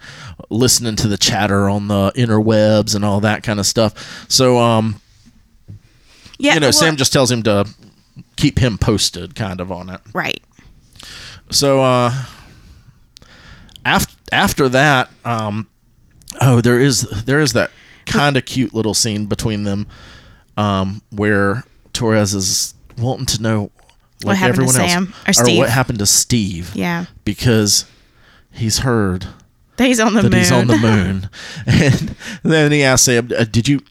listening 0.49 0.95
to 0.97 1.07
the 1.07 1.17
chatter 1.17 1.69
on 1.69 1.87
the 1.87 2.11
interwebs 2.15 2.95
and 2.95 3.05
all 3.05 3.19
that 3.21 3.43
kind 3.43 3.59
of 3.59 3.67
stuff. 3.67 4.25
So, 4.27 4.57
um, 4.57 4.99
Yeah, 6.39 6.55
you 6.55 6.59
know, 6.59 6.67
well, 6.67 6.73
Sam 6.73 6.95
just 6.95 7.13
tells 7.13 7.29
him 7.31 7.43
to 7.43 7.67
keep 8.37 8.57
him 8.57 8.79
posted, 8.79 9.35
kind 9.35 9.61
of 9.61 9.71
on 9.71 9.89
it. 9.91 10.01
right. 10.13 10.41
So, 11.51 11.83
uh, 11.83 12.11
after 13.85 14.15
after 14.31 14.69
that, 14.69 15.09
um, 15.25 15.67
oh, 16.41 16.61
there 16.61 16.79
is 16.79 17.01
there 17.25 17.39
is 17.39 17.53
that 17.53 17.71
kind 18.05 18.35
of 18.35 18.45
cute 18.45 18.73
little 18.73 18.93
scene 18.93 19.27
between 19.27 19.63
them, 19.63 19.87
um, 20.57 21.01
where 21.11 21.63
Torres 21.93 22.33
is 22.33 22.73
wanting 22.97 23.25
to 23.27 23.41
know 23.41 23.71
like 24.23 24.37
happened 24.37 24.55
to 24.55 24.63
everyone 24.63 24.81
else, 24.81 24.91
Sam? 24.91 25.13
Or 25.27 25.33
Steve? 25.33 25.57
what 25.57 25.69
happened 25.69 25.99
to 25.99 26.05
Steve? 26.05 26.75
Yeah, 26.75 27.05
because 27.25 27.85
he's 28.51 28.79
heard 28.79 29.27
that 29.77 29.87
he's 29.87 29.99
on 29.99 30.13
the 30.13 30.21
that 30.23 30.31
moon. 30.31 30.39
he's 30.39 30.51
on 30.51 30.67
the 30.67 30.77
moon, 30.77 31.29
and 31.65 32.15
then 32.43 32.71
he 32.71 32.83
asks 32.83 33.05
Sam, 33.05 33.31
uh, 33.37 33.45
"Did 33.45 33.67
you 33.67 33.81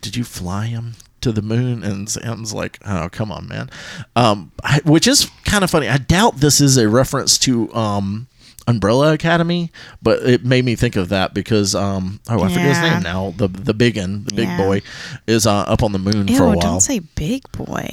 did 0.00 0.16
you 0.16 0.24
fly 0.24 0.66
him 0.66 0.94
to 1.20 1.32
the 1.32 1.42
moon?" 1.42 1.82
And 1.82 2.08
Sam's 2.08 2.52
like, 2.54 2.78
"Oh, 2.86 3.08
come 3.10 3.30
on, 3.30 3.48
man," 3.48 3.70
um, 4.14 4.52
I, 4.62 4.80
which 4.84 5.06
is 5.06 5.30
kind 5.44 5.64
of 5.64 5.70
funny. 5.70 5.88
I 5.88 5.98
doubt 5.98 6.38
this 6.38 6.60
is 6.60 6.76
a 6.76 6.88
reference 6.88 7.38
to 7.38 7.72
um, 7.74 8.28
Umbrella 8.68 9.12
Academy, 9.12 9.70
but 10.02 10.22
it 10.22 10.44
made 10.44 10.64
me 10.64 10.74
think 10.74 10.96
of 10.96 11.08
that 11.10 11.34
because 11.34 11.74
um, 11.74 12.20
oh, 12.28 12.42
I 12.42 12.48
forget 12.48 12.66
his 12.66 12.80
name 12.80 13.02
now. 13.02 13.32
The 13.36 13.48
the 13.48 13.74
big 13.74 13.96
one, 13.96 14.24
the 14.24 14.34
big 14.34 14.48
Yeah. 14.48 14.56
boy, 14.56 14.82
is 15.26 15.46
uh, 15.46 15.54
up 15.60 15.82
on 15.82 15.92
the 15.92 15.98
moon 15.98 16.26
Ew, 16.28 16.36
for 16.36 16.44
a 16.44 16.46
while. 16.48 16.60
don't 16.60 16.80
say 16.80 16.98
big 16.98 17.42
boy. 17.52 17.86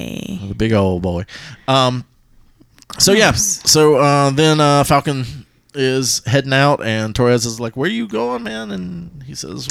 The 0.48 0.54
big 0.56 0.72
old 0.72 1.02
boy. 1.02 1.26
Um, 1.68 2.04
so 2.98 3.12
yeah, 3.12 3.32
so 3.32 3.96
uh, 3.96 4.30
then 4.30 4.60
uh, 4.60 4.84
Falcon 4.84 5.24
is 5.74 6.22
heading 6.26 6.52
out, 6.52 6.84
and 6.84 7.14
Torres 7.14 7.46
is 7.46 7.60
like, 7.60 7.76
"Where 7.76 7.88
are 7.88 7.92
you 7.92 8.06
going, 8.08 8.42
man?" 8.42 8.70
And 8.70 9.22
he 9.24 9.34
says, 9.34 9.68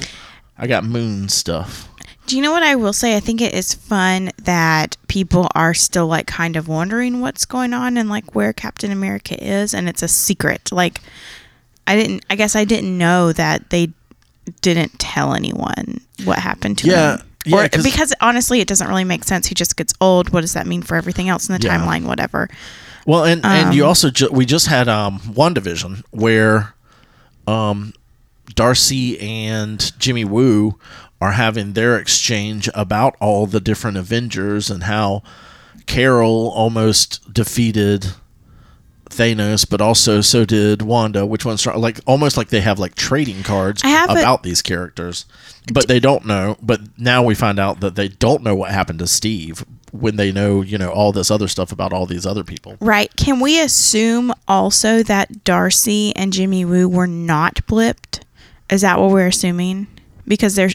"I 0.58 0.68
got 0.68 0.84
moon 0.86 1.30
stuff." 1.30 1.90
Do 2.26 2.38
you 2.38 2.42
know 2.42 2.52
what 2.52 2.64
I 2.64 2.76
will 2.76 2.94
say? 2.94 3.18
I 3.18 3.20
think 3.20 3.42
it 3.42 3.54
is 3.54 3.74
fun 3.74 4.32
that 4.44 4.96
people 5.08 5.50
are 5.56 5.74
still 5.74 6.08
like 6.08 6.26
kind 6.26 6.56
of 6.56 6.68
wondering 6.68 7.20
what's 7.20 7.46
going 7.46 7.74
on 7.74 7.98
and 7.98 8.10
like 8.10 8.34
where 8.34 8.54
Captain 8.54 8.92
America 8.92 9.36
is, 9.44 9.74
and 9.74 9.90
it's 9.90 10.02
a 10.02 10.08
secret. 10.08 10.72
Like, 10.72 11.02
I 11.86 11.96
didn't, 11.98 12.26
I 12.30 12.36
guess 12.36 12.56
I 12.56 12.64
didn't 12.64 12.98
know 12.98 13.34
that 13.34 13.70
they 13.72 13.90
didn't 14.62 14.98
tell 15.00 15.34
anyone 15.34 16.00
what 16.24 16.40
happened 16.40 16.78
to 16.80 16.88
Yeah, 16.88 17.18
him. 17.18 17.28
yeah, 17.46 17.58
or, 17.66 17.70
'cause- 17.70 17.84
because 17.84 18.14
honestly, 18.22 18.62
it 18.62 18.68
doesn't 18.70 18.88
really 18.88 19.04
make 19.04 19.26
sense. 19.26 19.48
He 19.48 19.56
just 19.56 19.76
gets 19.76 19.94
old. 20.00 20.30
What 20.30 20.42
does 20.42 20.54
that 20.54 20.66
mean 20.66 20.82
for 20.82 20.96
everything 20.96 21.28
else 21.28 21.50
in 21.50 21.60
the 21.60 21.66
Yeah. 21.66 21.78
timeline? 21.78 22.04
Whatever. 22.06 22.50
Well, 23.06 23.26
and 23.26 23.46
and 23.46 23.68
Um, 23.70 23.74
you 23.74 23.86
also 23.86 24.10
ju- 24.10 24.30
we 24.32 24.46
just 24.46 24.68
had 24.68 24.88
um 24.88 25.20
WandaVision 25.28 26.04
where 26.12 26.74
um 27.48 27.94
Darcy 28.56 29.20
and 29.20 29.92
Jimmy 30.00 30.24
Woo 30.24 30.80
are 31.24 31.32
having 31.32 31.72
their 31.74 31.98
exchange 31.98 32.70
about 32.74 33.16
all 33.22 33.48
the 33.48 33.62
different 33.62 33.96
Avengers 33.98 34.70
and 34.70 34.84
how 34.84 35.24
Carol 35.86 36.52
almost 36.54 37.34
defeated 37.34 38.08
Thanos, 39.10 39.70
but 39.70 39.80
also 39.80 40.22
so 40.22 40.44
did 40.44 40.82
Wanda. 40.82 41.26
Which 41.26 41.46
one's 41.46 41.66
like 41.66 42.00
almost 42.06 42.36
like 42.36 42.50
they 42.50 42.62
have 42.62 42.80
like 42.80 42.96
trading 42.96 43.44
cards 43.44 43.82
have 43.84 44.10
a- 44.10 44.14
about 44.14 44.44
these 44.44 44.62
characters, 44.62 45.26
but 45.72 45.88
they 45.88 46.00
don't 46.00 46.26
know. 46.26 46.58
But 46.62 46.82
now 46.98 47.24
we 47.24 47.36
find 47.36 47.60
out 47.60 47.80
that 47.82 47.96
they 47.96 48.08
don't 48.08 48.44
know 48.44 48.56
what 48.56 48.72
happened 48.72 49.00
to 49.00 49.08
Steve 49.08 49.64
when 49.92 50.16
they 50.16 50.32
know 50.32 50.62
you 50.62 50.78
know 50.78 50.90
all 50.90 51.12
this 51.12 51.30
other 51.30 51.48
stuff 51.48 51.72
about 51.72 51.94
all 51.94 52.06
these 52.06 52.26
other 52.26 52.44
people. 52.44 52.76
Right. 52.80 53.16
Can 53.16 53.40
we 53.40 53.62
assume 53.62 54.34
also 54.48 55.04
that 55.04 55.44
Darcy 55.44 56.14
and 56.16 56.34
Jimmy 56.34 56.66
Woo 56.66 56.90
were 56.90 57.08
not 57.08 57.56
blipped? 57.68 58.22
Is 58.70 58.82
that 58.82 59.00
what 59.00 59.12
we're 59.12 59.28
assuming? 59.28 59.88
Because 60.28 60.56
they're 60.56 60.72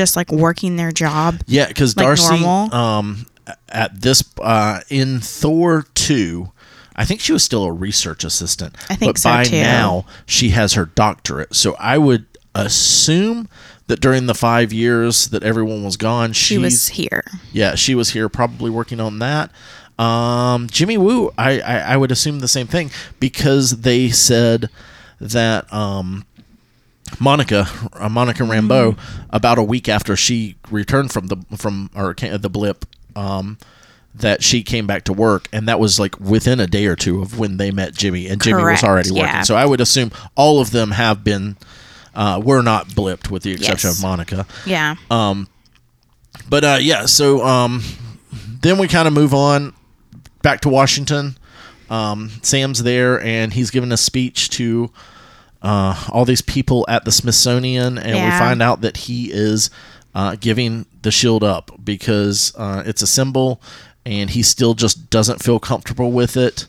just 0.00 0.16
like 0.16 0.32
working 0.32 0.76
their 0.76 0.90
job. 0.92 1.40
Yeah, 1.46 1.68
because 1.68 1.94
Like 1.96 2.06
Darcy, 2.06 2.40
normal? 2.40 2.74
um, 2.74 3.26
at 3.68 4.00
this 4.00 4.24
uh, 4.40 4.80
in 4.88 5.20
Thor 5.20 5.84
two, 5.94 6.50
I 6.96 7.04
think 7.04 7.20
she 7.20 7.32
was 7.32 7.44
still 7.44 7.64
a 7.64 7.72
research 7.72 8.24
assistant. 8.24 8.76
I 8.88 8.94
think 8.96 9.10
but 9.14 9.18
so, 9.18 9.28
by 9.30 9.44
too. 9.44 9.60
now 9.60 10.06
she 10.26 10.50
has 10.50 10.72
her 10.72 10.86
doctorate. 10.86 11.54
So 11.54 11.74
I 11.78 11.98
would 11.98 12.24
assume 12.54 13.48
that 13.88 14.00
during 14.00 14.26
the 14.26 14.34
five 14.34 14.72
years 14.72 15.28
that 15.28 15.42
everyone 15.42 15.82
was 15.84 15.96
gone, 15.96 16.32
She 16.32 16.56
was 16.58 16.88
here. 16.88 17.24
yeah, 17.52 17.74
she 17.74 17.94
was 17.94 18.10
here 18.10 18.28
probably 18.28 18.70
working 18.70 19.00
on 19.00 19.18
that. 19.18 19.50
Um, 19.98 20.66
Jimmy 20.70 20.96
Woo, 20.96 21.30
I, 21.36 21.60
I, 21.60 21.76
I 21.92 21.96
would 21.98 22.10
assume 22.10 22.40
the 22.40 22.48
same 22.48 22.66
thing 22.66 22.90
because 23.18 23.80
they 23.82 24.08
said 24.08 24.70
that 25.20 25.70
um, 25.72 26.24
Monica, 27.18 27.66
uh, 27.94 28.08
Monica 28.08 28.42
Rambeau, 28.42 28.96
about 29.30 29.58
a 29.58 29.62
week 29.62 29.88
after 29.88 30.16
she 30.16 30.56
returned 30.70 31.10
from 31.12 31.26
the 31.28 31.36
from 31.56 31.90
or 31.94 32.14
the 32.14 32.50
blip, 32.50 32.84
um, 33.16 33.58
that 34.14 34.42
she 34.42 34.62
came 34.62 34.86
back 34.86 35.04
to 35.04 35.12
work, 35.12 35.48
and 35.52 35.66
that 35.68 35.80
was 35.80 35.98
like 35.98 36.18
within 36.20 36.60
a 36.60 36.66
day 36.66 36.86
or 36.86 36.96
two 36.96 37.22
of 37.22 37.38
when 37.38 37.56
they 37.56 37.70
met 37.70 37.94
Jimmy, 37.94 38.26
and 38.28 38.40
Jimmy 38.42 38.60
Correct, 38.62 38.82
was 38.82 38.88
already 38.88 39.10
working. 39.10 39.24
yeah. 39.26 39.42
So 39.42 39.54
I 39.56 39.64
would 39.66 39.80
assume 39.80 40.12
all 40.36 40.60
of 40.60 40.70
them 40.70 40.92
have 40.92 41.24
been. 41.24 41.56
Uh, 42.12 42.42
were 42.44 42.60
not 42.60 42.88
blipped 42.88 43.30
with 43.30 43.44
the 43.44 43.52
exception 43.52 43.86
Yes. 43.88 43.98
of 43.98 44.02
Monica. 44.02 44.44
Yeah. 44.66 44.96
Um, 45.12 45.46
But 46.48 46.64
uh, 46.64 46.78
yeah, 46.80 47.06
so 47.06 47.44
um, 47.46 47.84
then 48.62 48.78
we 48.78 48.88
kind 48.88 49.06
of 49.06 49.14
move 49.14 49.32
on 49.32 49.72
back 50.42 50.60
to 50.62 50.68
Washington. 50.68 51.38
Um, 51.88 52.30
Sam's 52.42 52.82
there, 52.82 53.20
and 53.22 53.52
he's 53.52 53.70
giving 53.70 53.92
a 53.92 53.96
speech 53.96 54.50
to 54.50 54.90
uh, 55.62 56.06
all 56.10 56.24
these 56.24 56.42
people 56.42 56.84
at 56.88 57.04
the 57.04 57.12
Smithsonian, 57.12 57.98
and 57.98 58.14
we 58.32 58.38
find 58.38 58.62
out 58.62 58.80
that 58.80 58.96
he 58.96 59.30
is 59.32 59.70
uh, 60.14 60.36
giving 60.40 60.86
the 61.02 61.10
shield 61.10 61.44
up 61.44 61.70
because 61.82 62.52
uh, 62.56 62.82
it's 62.86 63.02
a 63.02 63.06
symbol, 63.06 63.60
and 64.06 64.30
he 64.30 64.42
still 64.42 64.74
just 64.74 65.10
doesn't 65.10 65.42
feel 65.42 65.60
comfortable 65.60 66.12
with 66.12 66.36
it. 66.36 66.66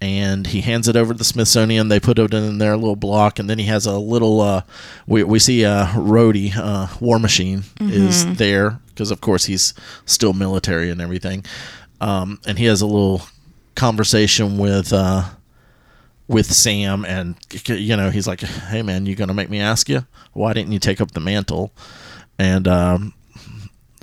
And 0.00 0.48
he 0.48 0.60
hands 0.60 0.86
it 0.88 0.96
over 0.96 1.14
to 1.14 1.18
the 1.18 1.24
Smithsonian. 1.24 1.88
They 1.88 2.00
put 2.00 2.18
it 2.18 2.34
in 2.34 2.58
their 2.58 2.76
little 2.76 2.96
block, 2.96 3.38
and 3.38 3.48
then 3.48 3.58
he 3.58 3.66
has 3.66 3.86
a 3.86 3.96
little. 3.96 4.40
Uh, 4.40 4.62
we 5.06 5.22
we 5.22 5.38
see 5.38 5.62
a 5.62 5.86
Rhodey, 5.94 6.52
uh, 6.56 6.88
War 7.00 7.18
Machine, 7.18 7.62
is 7.80 8.36
there 8.36 8.80
because 8.88 9.10
of 9.10 9.20
course 9.20 9.46
he's 9.46 9.72
still 10.04 10.32
military 10.34 10.90
and 10.90 11.00
everything. 11.00 11.44
Um, 12.00 12.38
and 12.46 12.58
he 12.58 12.66
has 12.66 12.82
a 12.82 12.86
little 12.86 13.22
conversation 13.76 14.58
with 14.58 14.92
uh, 14.92 15.24
with 16.28 16.52
Sam, 16.52 17.04
and 17.04 17.36
you 17.66 17.96
know 17.96 18.10
he's 18.10 18.26
like, 18.26 18.40
"Hey 18.40 18.82
man, 18.82 19.06
you 19.06 19.14
gonna 19.14 19.34
make 19.34 19.50
me 19.50 19.60
ask 19.60 19.88
you? 19.88 20.06
Why 20.32 20.52
didn't 20.52 20.72
you 20.72 20.78
take 20.78 21.00
up 21.00 21.10
the 21.12 21.20
mantle?" 21.20 21.72
And 22.38 22.66
um, 22.66 23.14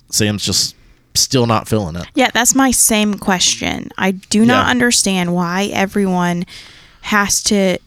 Sam's 0.09 0.45
just 0.45 0.75
still 1.15 1.45
not 1.47 1.67
feeling 1.67 1.95
it. 1.95 2.05
Yeah, 2.15 2.29
that's 2.33 2.55
my 2.55 2.71
same 2.71 3.15
question. 3.15 3.89
I 3.97 4.11
do 4.11 4.45
not 4.45 4.65
Yeah. 4.65 4.71
understand 4.71 5.33
why 5.35 5.65
everyone 5.73 6.45
has 7.01 7.43
to 7.43 7.77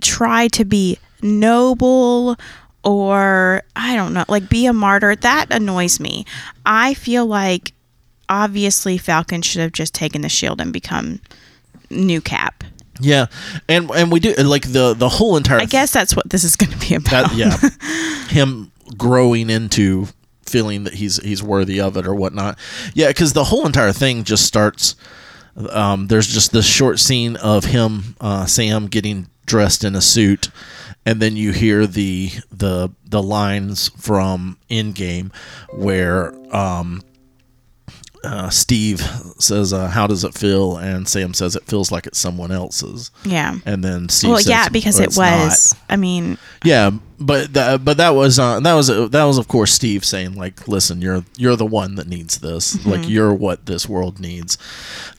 try 0.00 0.48
to 0.48 0.64
be 0.64 0.98
noble 1.22 2.36
or 2.82 3.62
I 3.76 3.94
don't 3.94 4.14
know, 4.14 4.24
like 4.28 4.48
be 4.48 4.66
a 4.66 4.72
martyr. 4.72 5.14
That 5.14 5.46
annoys 5.52 6.00
me. 6.00 6.24
I 6.64 6.94
feel 6.94 7.26
like 7.26 7.72
obviously 8.28 8.96
Falcon 8.96 9.42
should 9.42 9.60
have 9.60 9.72
just 9.72 9.92
taken 9.94 10.22
the 10.22 10.28
shield 10.28 10.60
and 10.60 10.72
become 10.72 11.20
new 11.90 12.20
cap. 12.20 12.64
Yeah, 13.00 13.26
and 13.68 13.90
and 13.90 14.12
we 14.12 14.20
do 14.20 14.34
like 14.34 14.70
the 14.70 14.94
the 14.94 15.08
whole 15.08 15.36
entire 15.36 15.60
I 15.60 15.64
guess 15.64 15.92
that's 15.92 16.14
what 16.14 16.28
this 16.30 16.44
is 16.44 16.56
going 16.56 16.72
to 16.72 16.78
be 16.78 16.94
about. 16.94 17.30
that 17.30 17.36
yeah. 17.36 18.28
Him 18.28 18.72
growing 18.96 19.50
into 19.50 20.06
feeling 20.46 20.84
that 20.84 20.94
he's 20.94 21.22
he's 21.22 21.42
worthy 21.42 21.80
of 21.80 21.96
it 21.96 22.06
or 22.06 22.14
whatnot. 22.14 22.58
Yeah 22.94 23.08
because 23.08 23.32
the 23.32 23.44
whole 23.44 23.66
entire 23.66 23.92
thing 23.92 24.24
just 24.24 24.44
starts 24.44 24.96
um, 25.70 26.06
there's 26.06 26.28
just 26.28 26.52
this 26.52 26.66
short 26.66 26.98
scene 26.98 27.36
of 27.36 27.64
him 27.64 28.14
uh, 28.20 28.46
sam 28.46 28.86
getting 28.86 29.28
dressed 29.46 29.84
in 29.84 29.94
a 29.94 30.00
suit 30.00 30.50
and 31.04 31.20
then 31.20 31.36
you 31.36 31.52
hear 31.52 31.86
the 31.86 32.30
the 32.50 32.90
the 33.04 33.22
lines 33.22 33.88
from 33.96 34.58
Endgame 34.70 35.32
where 35.72 36.32
um 36.54 37.02
uh, 38.24 38.50
Steve 38.50 39.00
says, 39.38 39.72
uh, 39.72 39.88
"How 39.88 40.06
does 40.06 40.24
it 40.24 40.34
feel?" 40.34 40.76
and 40.76 41.08
Sam 41.08 41.34
says, 41.34 41.56
"It 41.56 41.64
feels 41.64 41.90
like 41.90 42.06
it's 42.06 42.18
someone 42.18 42.50
else's." 42.52 43.10
Yeah. 43.24 43.56
And 43.64 43.82
then 43.82 44.08
Steve 44.08 44.30
well, 44.30 44.38
says, 44.38 44.48
yeah, 44.48 44.68
because 44.68 44.98
"Oh, 44.98 45.02
it 45.02 45.06
it's 45.06 45.18
not." 45.18 45.44
was. 45.44 45.74
I 45.88 45.96
mean, 45.96 46.38
Yeah, 46.64 46.90
but 47.18 47.54
th- 47.54 47.84
but 47.84 47.96
that 47.96 48.10
was 48.10 48.38
uh, 48.38 48.60
that 48.60 48.74
was 48.74 48.88
that 48.88 49.24
was 49.24 49.38
of 49.38 49.48
course 49.48 49.72
Steve 49.72 50.04
saying 50.04 50.34
like, 50.34 50.68
"Listen, 50.68 51.00
you're 51.00 51.24
you're 51.36 51.56
the 51.56 51.66
one 51.66 51.94
that 51.96 52.08
needs 52.08 52.38
this. 52.38 52.76
Mm-hmm. 52.76 52.90
Like 52.90 53.08
you're 53.08 53.34
what 53.34 53.66
this 53.66 53.88
world 53.88 54.20
needs." 54.20 54.58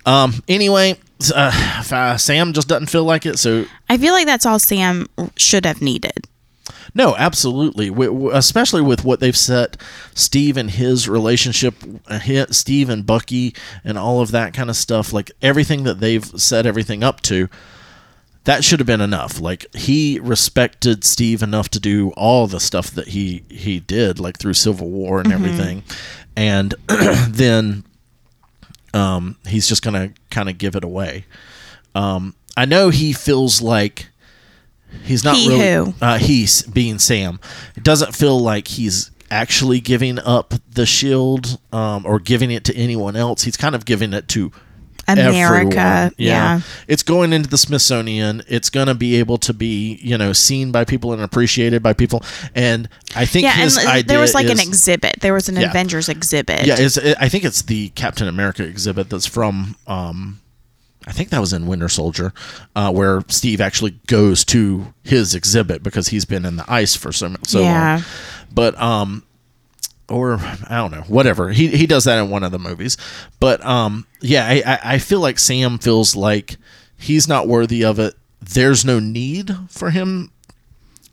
Um. 0.05 0.43
Anyway, 0.47 0.97
uh, 1.35 1.83
uh, 1.91 2.17
Sam 2.17 2.53
just 2.53 2.67
doesn't 2.67 2.87
feel 2.89 3.03
like 3.03 3.25
it. 3.25 3.39
So 3.39 3.65
I 3.89 3.97
feel 3.97 4.13
like 4.13 4.25
that's 4.25 4.45
all 4.45 4.59
Sam 4.59 5.07
should 5.37 5.65
have 5.65 5.81
needed. 5.81 6.27
No, 6.93 7.15
absolutely. 7.15 7.89
W- 7.89 8.11
w- 8.11 8.31
especially 8.35 8.81
with 8.81 9.05
what 9.05 9.19
they've 9.19 9.37
set 9.37 9.77
Steve 10.13 10.57
and 10.57 10.69
his 10.69 11.07
relationship, 11.07 11.75
uh, 12.07 12.19
Steve 12.51 12.89
and 12.89 13.05
Bucky, 13.05 13.55
and 13.83 13.97
all 13.97 14.21
of 14.21 14.31
that 14.31 14.53
kind 14.53 14.69
of 14.69 14.75
stuff. 14.75 15.13
Like 15.13 15.31
everything 15.41 15.83
that 15.83 15.99
they've 15.99 16.25
set 16.25 16.65
everything 16.65 17.03
up 17.03 17.21
to. 17.21 17.49
That 18.45 18.63
should 18.63 18.79
have 18.79 18.87
been 18.87 19.01
enough. 19.01 19.39
Like 19.39 19.67
he 19.75 20.19
respected 20.19 21.03
Steve 21.03 21.43
enough 21.43 21.69
to 21.69 21.79
do 21.79 22.09
all 22.17 22.47
the 22.47 22.59
stuff 22.59 22.89
that 22.91 23.09
he 23.09 23.43
he 23.49 23.79
did, 23.79 24.19
like 24.19 24.39
through 24.39 24.55
Civil 24.55 24.89
War 24.89 25.19
and 25.19 25.31
everything, 25.31 25.83
and 26.35 26.73
then 26.87 27.83
um, 28.95 29.37
he's 29.45 29.67
just 29.67 29.83
gonna 29.83 30.11
kind 30.31 30.49
of 30.49 30.57
give 30.57 30.75
it 30.75 30.83
away. 30.83 31.25
Um, 31.93 32.33
I 32.57 32.65
know 32.65 32.89
he 32.89 33.13
feels 33.13 33.61
like 33.61 34.07
he's 35.03 35.23
not 35.23 35.35
He 35.35 35.49
really. 35.49 35.91
who? 35.91 35.93
Uh, 36.01 36.17
he's 36.17 36.63
being 36.63 36.99
Sam. 36.99 37.39
It 37.75 37.83
doesn't 37.83 38.15
feel 38.15 38.39
like 38.39 38.67
he's 38.67 39.11
actually 39.29 39.79
giving 39.79 40.19
up 40.19 40.53
the 40.69 40.85
shield 40.85 41.57
um, 41.71 42.05
or 42.05 42.19
giving 42.19 42.51
it 42.51 42.63
to 42.65 42.75
anyone 42.75 43.15
else. 43.15 43.43
He's 43.43 43.57
kind 43.57 43.75
of 43.75 43.85
giving 43.85 44.11
it 44.13 44.27
to 44.29 44.51
America, 45.07 45.77
everyone. 45.79 46.13
yeah. 46.17 46.61
It's 46.87 47.03
going 47.03 47.33
into 47.33 47.49
the 47.49 47.57
Smithsonian. 47.57 48.43
It's 48.47 48.69
going 48.69 48.87
to 48.87 48.93
be 48.93 49.15
able 49.15 49.37
to 49.39 49.53
be, 49.53 49.95
you 50.01 50.17
know, 50.17 50.31
seen 50.31 50.71
by 50.71 50.85
people 50.85 51.11
and 51.11 51.21
appreciated 51.21 51.81
by 51.81 51.93
people. 51.93 52.23
And 52.55 52.87
I 53.15 53.25
think 53.25 53.43
Yeah, 53.43 53.53
his 53.53 53.77
and 53.77 53.87
idea 53.87 54.03
there 54.03 54.19
was 54.19 54.33
like 54.33 54.47
an 54.47 54.59
exhibit. 54.59 55.17
There 55.21 55.33
was 55.33 55.49
an 55.49 55.55
Yeah. 55.55 55.69
Avengers 55.69 56.07
exhibit. 56.07 56.65
yeah, 56.65 56.75
it's, 56.77 56.97
I 56.97 57.27
think 57.29 57.43
it's 57.43 57.63
the 57.63 57.89
Captain 57.89 58.27
America 58.27 58.63
exhibit 58.63 59.09
that's 59.09 59.25
from. 59.25 59.75
Um, 59.87 60.39
I 61.07 61.11
think 61.11 61.29
that 61.29 61.39
was 61.41 61.51
in 61.53 61.65
Winter 61.67 61.89
Soldier, 61.89 62.31
uh, 62.75 62.91
where 62.91 63.21
Steve 63.27 63.59
actually 63.61 63.99
goes 64.07 64.45
to 64.45 64.93
his 65.03 65.33
exhibit 65.33 65.81
because 65.81 66.09
he's 66.09 66.25
been 66.25 66.45
in 66.45 66.57
the 66.57 66.65
ice 66.71 66.95
for 66.95 67.11
so 67.11 67.35
so 67.45 67.61
Yeah. 67.61 67.95
long. 67.95 68.03
But 68.53 68.79
um, 68.79 69.23
or 70.09 70.35
I 70.39 70.75
don't 70.77 70.91
know, 70.91 71.01
whatever. 71.07 71.49
He 71.51 71.67
he 71.69 71.87
does 71.87 72.03
that 72.03 72.19
in 72.23 72.29
one 72.29 72.43
of 72.43 72.51
the 72.51 72.59
movies. 72.59 72.97
But 73.39 73.65
um, 73.65 74.05
yeah, 74.21 74.45
I 74.47 74.79
I, 74.83 74.97
feel 74.99 75.21
like 75.21 75.39
Sam 75.39 75.77
feels 75.79 76.15
like 76.15 76.57
he's 76.97 77.27
not 77.27 77.47
worthy 77.47 77.83
of 77.83 77.97
it. 77.99 78.13
There's 78.41 78.83
no 78.85 78.99
need 78.99 79.55
for 79.69 79.89
him 79.91 80.31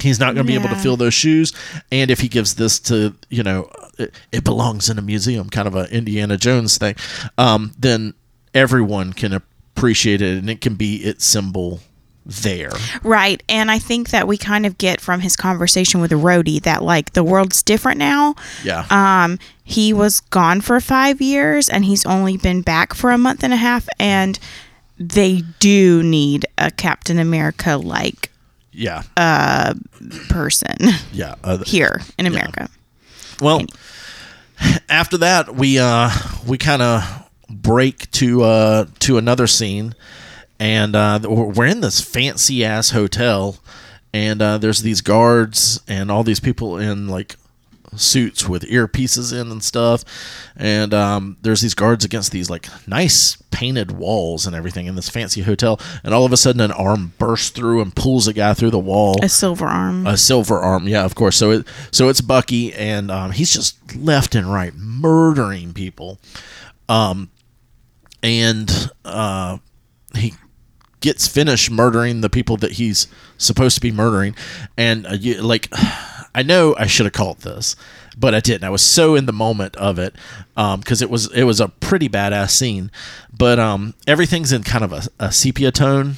he's 0.00 0.20
not 0.20 0.32
going 0.34 0.46
to 0.46 0.50
be 0.50 0.54
able 0.54 0.68
to 0.68 0.76
Yeah. 0.76 0.80
fill 0.80 0.96
those 0.96 1.12
shoes 1.12 1.52
and 1.90 2.08
if 2.08 2.20
he 2.20 2.28
gives 2.28 2.54
this 2.54 2.78
to 2.78 3.16
you 3.30 3.42
know 3.42 3.68
it, 3.98 4.14
it 4.30 4.44
belongs 4.44 4.88
in 4.88 4.96
a 4.96 5.02
museum 5.02 5.50
kind 5.50 5.66
of 5.66 5.74
a 5.74 5.92
indiana 5.92 6.36
jones 6.36 6.78
thing 6.78 6.94
um, 7.36 7.72
then 7.76 8.14
everyone 8.54 9.12
can 9.12 9.42
appreciate 9.78 10.20
it 10.20 10.38
and 10.38 10.50
it 10.50 10.60
can 10.60 10.74
be 10.74 10.96
its 10.96 11.24
symbol 11.24 11.80
there 12.26 12.72
Right. 13.02 13.42
And 13.48 13.70
I 13.70 13.78
think 13.78 14.10
that 14.10 14.28
we 14.28 14.36
kind 14.36 14.66
of 14.66 14.76
get 14.76 15.00
from 15.00 15.20
his 15.20 15.34
conversation 15.34 15.98
with 16.02 16.10
Rhodey 16.10 16.60
that 16.62 16.82
like 16.82 17.14
the 17.14 17.24
world's 17.24 17.62
different 17.62 17.98
now. 17.98 18.34
yeah 18.62 18.84
Um, 18.90 19.38
he 19.64 19.94
was 19.94 20.20
gone 20.20 20.60
for 20.60 20.78
five 20.80 21.22
years 21.22 21.70
and 21.70 21.86
he's 21.86 22.04
only 22.04 22.36
been 22.36 22.60
back 22.60 22.92
for 22.92 23.12
a 23.12 23.18
month 23.18 23.42
and 23.42 23.54
a 23.54 23.56
half 23.56 23.88
and 23.98 24.38
they 24.98 25.42
do 25.58 26.02
need 26.02 26.44
a 26.58 26.70
Captain 26.70 27.18
America 27.18 27.76
like 27.78 28.30
yeah 28.72 29.04
uh 29.16 29.72
person 30.28 30.76
yeah 31.12 31.34
uh, 31.44 31.58
here 31.64 32.02
in 32.18 32.26
America. 32.26 32.68
Well, 33.40 33.62
after 34.88 35.18
that, 35.18 35.54
we 35.54 35.78
uh, 35.78 36.10
we 36.46 36.58
kind 36.58 36.82
of 36.82 37.17
break 37.48 38.10
to 38.12 38.42
uh, 38.42 38.86
to 39.00 39.18
another 39.18 39.46
scene, 39.46 39.94
and 40.58 40.94
uh, 40.94 41.20
we're 41.24 41.66
in 41.66 41.80
this 41.80 42.00
fancy 42.00 42.64
ass 42.64 42.90
hotel, 42.90 43.58
and 44.12 44.40
uh, 44.42 44.58
there's 44.58 44.82
these 44.82 45.00
guards 45.00 45.80
and 45.88 46.10
all 46.10 46.24
these 46.24 46.40
people 46.40 46.78
in 46.78 47.08
like 47.08 47.36
suits 47.96 48.46
with 48.46 48.64
earpieces 48.64 49.32
in 49.32 49.50
and 49.50 49.64
stuff, 49.64 50.04
and 50.56 50.92
um, 50.92 51.36
there's 51.40 51.62
these 51.62 51.74
guards 51.74 52.04
against 52.04 52.32
these 52.32 52.50
like 52.50 52.68
nice 52.86 53.36
painted 53.50 53.90
walls 53.90 54.46
and 54.46 54.54
everything 54.54 54.84
in 54.86 54.94
this 54.94 55.08
fancy 55.08 55.40
hotel, 55.40 55.80
and 56.04 56.12
all 56.12 56.26
of 56.26 56.32
a 56.32 56.36
sudden 56.36 56.60
an 56.60 56.70
arm 56.72 57.14
bursts 57.18 57.48
through 57.48 57.80
and 57.80 57.96
pulls 57.96 58.28
a 58.28 58.32
guy 58.34 58.52
through 58.52 58.70
the 58.70 58.78
wall. 58.78 59.16
A 59.22 59.28
silver 59.28 59.66
arm. 59.66 60.06
a 60.06 60.16
silver 60.18 60.58
arm 60.58 60.86
yeah 60.86 61.04
of 61.04 61.14
course. 61.14 61.36
So 61.36 61.50
it 61.50 61.66
so 61.90 62.08
it's 62.08 62.20
bucky 62.20 62.74
and 62.74 63.10
um, 63.10 63.30
he's 63.32 63.52
just 63.52 63.96
left 63.96 64.34
and 64.34 64.52
right 64.52 64.74
murdering 64.74 65.72
people. 65.72 66.18
Um 66.90 67.30
and 68.22 68.90
uh 69.04 69.58
he 70.14 70.34
gets 71.00 71.28
finished 71.28 71.70
murdering 71.70 72.20
the 72.20 72.30
people 72.30 72.56
that 72.56 72.72
he's 72.72 73.06
supposed 73.36 73.76
to 73.76 73.80
be 73.80 73.92
murdering 73.92 74.34
and 74.76 75.06
uh, 75.06 75.12
you, 75.12 75.40
like 75.40 75.68
i 76.34 76.42
know 76.42 76.74
i 76.76 76.86
should 76.86 77.06
have 77.06 77.12
called 77.12 77.38
this 77.40 77.76
but 78.16 78.34
i 78.34 78.40
didn't 78.40 78.64
i 78.64 78.70
was 78.70 78.82
so 78.82 79.14
in 79.14 79.26
the 79.26 79.32
moment 79.32 79.76
of 79.76 79.98
it 79.98 80.14
because 80.56 81.00
it 81.00 81.08
was 81.10 81.32
it 81.32 81.44
was 81.44 81.60
a 81.60 81.68
pretty 81.68 82.08
badass 82.08 82.50
scene 82.50 82.90
but 83.36 83.58
um 83.58 83.94
everything's 84.06 84.52
in 84.52 84.62
kind 84.64 84.84
of 84.84 84.92
a, 84.92 85.02
a 85.20 85.30
sepia 85.30 85.70
tone 85.70 86.16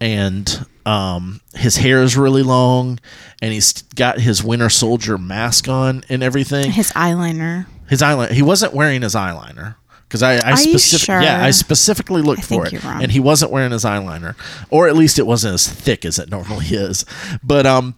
and 0.00 0.66
um, 0.86 1.40
his 1.54 1.76
hair 1.76 2.02
is 2.02 2.16
really 2.16 2.42
long, 2.42 2.98
and 3.42 3.52
he's 3.52 3.82
got 3.82 4.18
his 4.18 4.42
Winter 4.42 4.70
Soldier 4.70 5.18
mask 5.18 5.68
on 5.68 6.02
and 6.08 6.22
everything. 6.22 6.72
His 6.72 6.90
eyeliner. 6.92 7.66
His 7.88 8.00
eyeliner. 8.00 8.30
He 8.30 8.42
wasn't 8.42 8.72
wearing 8.72 9.02
his 9.02 9.14
eyeliner 9.14 9.76
because 10.10 10.22
I, 10.24 10.40
I 10.44 10.56
specific- 10.56 11.06
sure? 11.06 11.22
yeah, 11.22 11.44
I 11.44 11.52
specifically 11.52 12.20
looked 12.20 12.40
I 12.40 12.42
for 12.42 12.66
it, 12.66 12.84
and 12.84 13.12
he 13.12 13.20
wasn't 13.20 13.52
wearing 13.52 13.70
his 13.70 13.84
eyeliner, 13.84 14.34
or 14.68 14.88
at 14.88 14.96
least 14.96 15.20
it 15.20 15.26
wasn't 15.26 15.54
as 15.54 15.68
thick 15.68 16.04
as 16.04 16.18
it 16.18 16.30
normally 16.30 16.66
is. 16.66 17.06
But 17.44 17.64
um, 17.64 17.94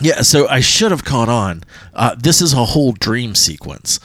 yeah, 0.00 0.22
so 0.22 0.48
I 0.48 0.60
should 0.60 0.90
have 0.90 1.04
caught 1.04 1.28
on. 1.28 1.62
Uh, 1.94 2.16
this 2.18 2.42
is 2.42 2.52
a 2.52 2.64
whole 2.64 2.92
dream 2.92 3.34
sequence. 3.34 4.00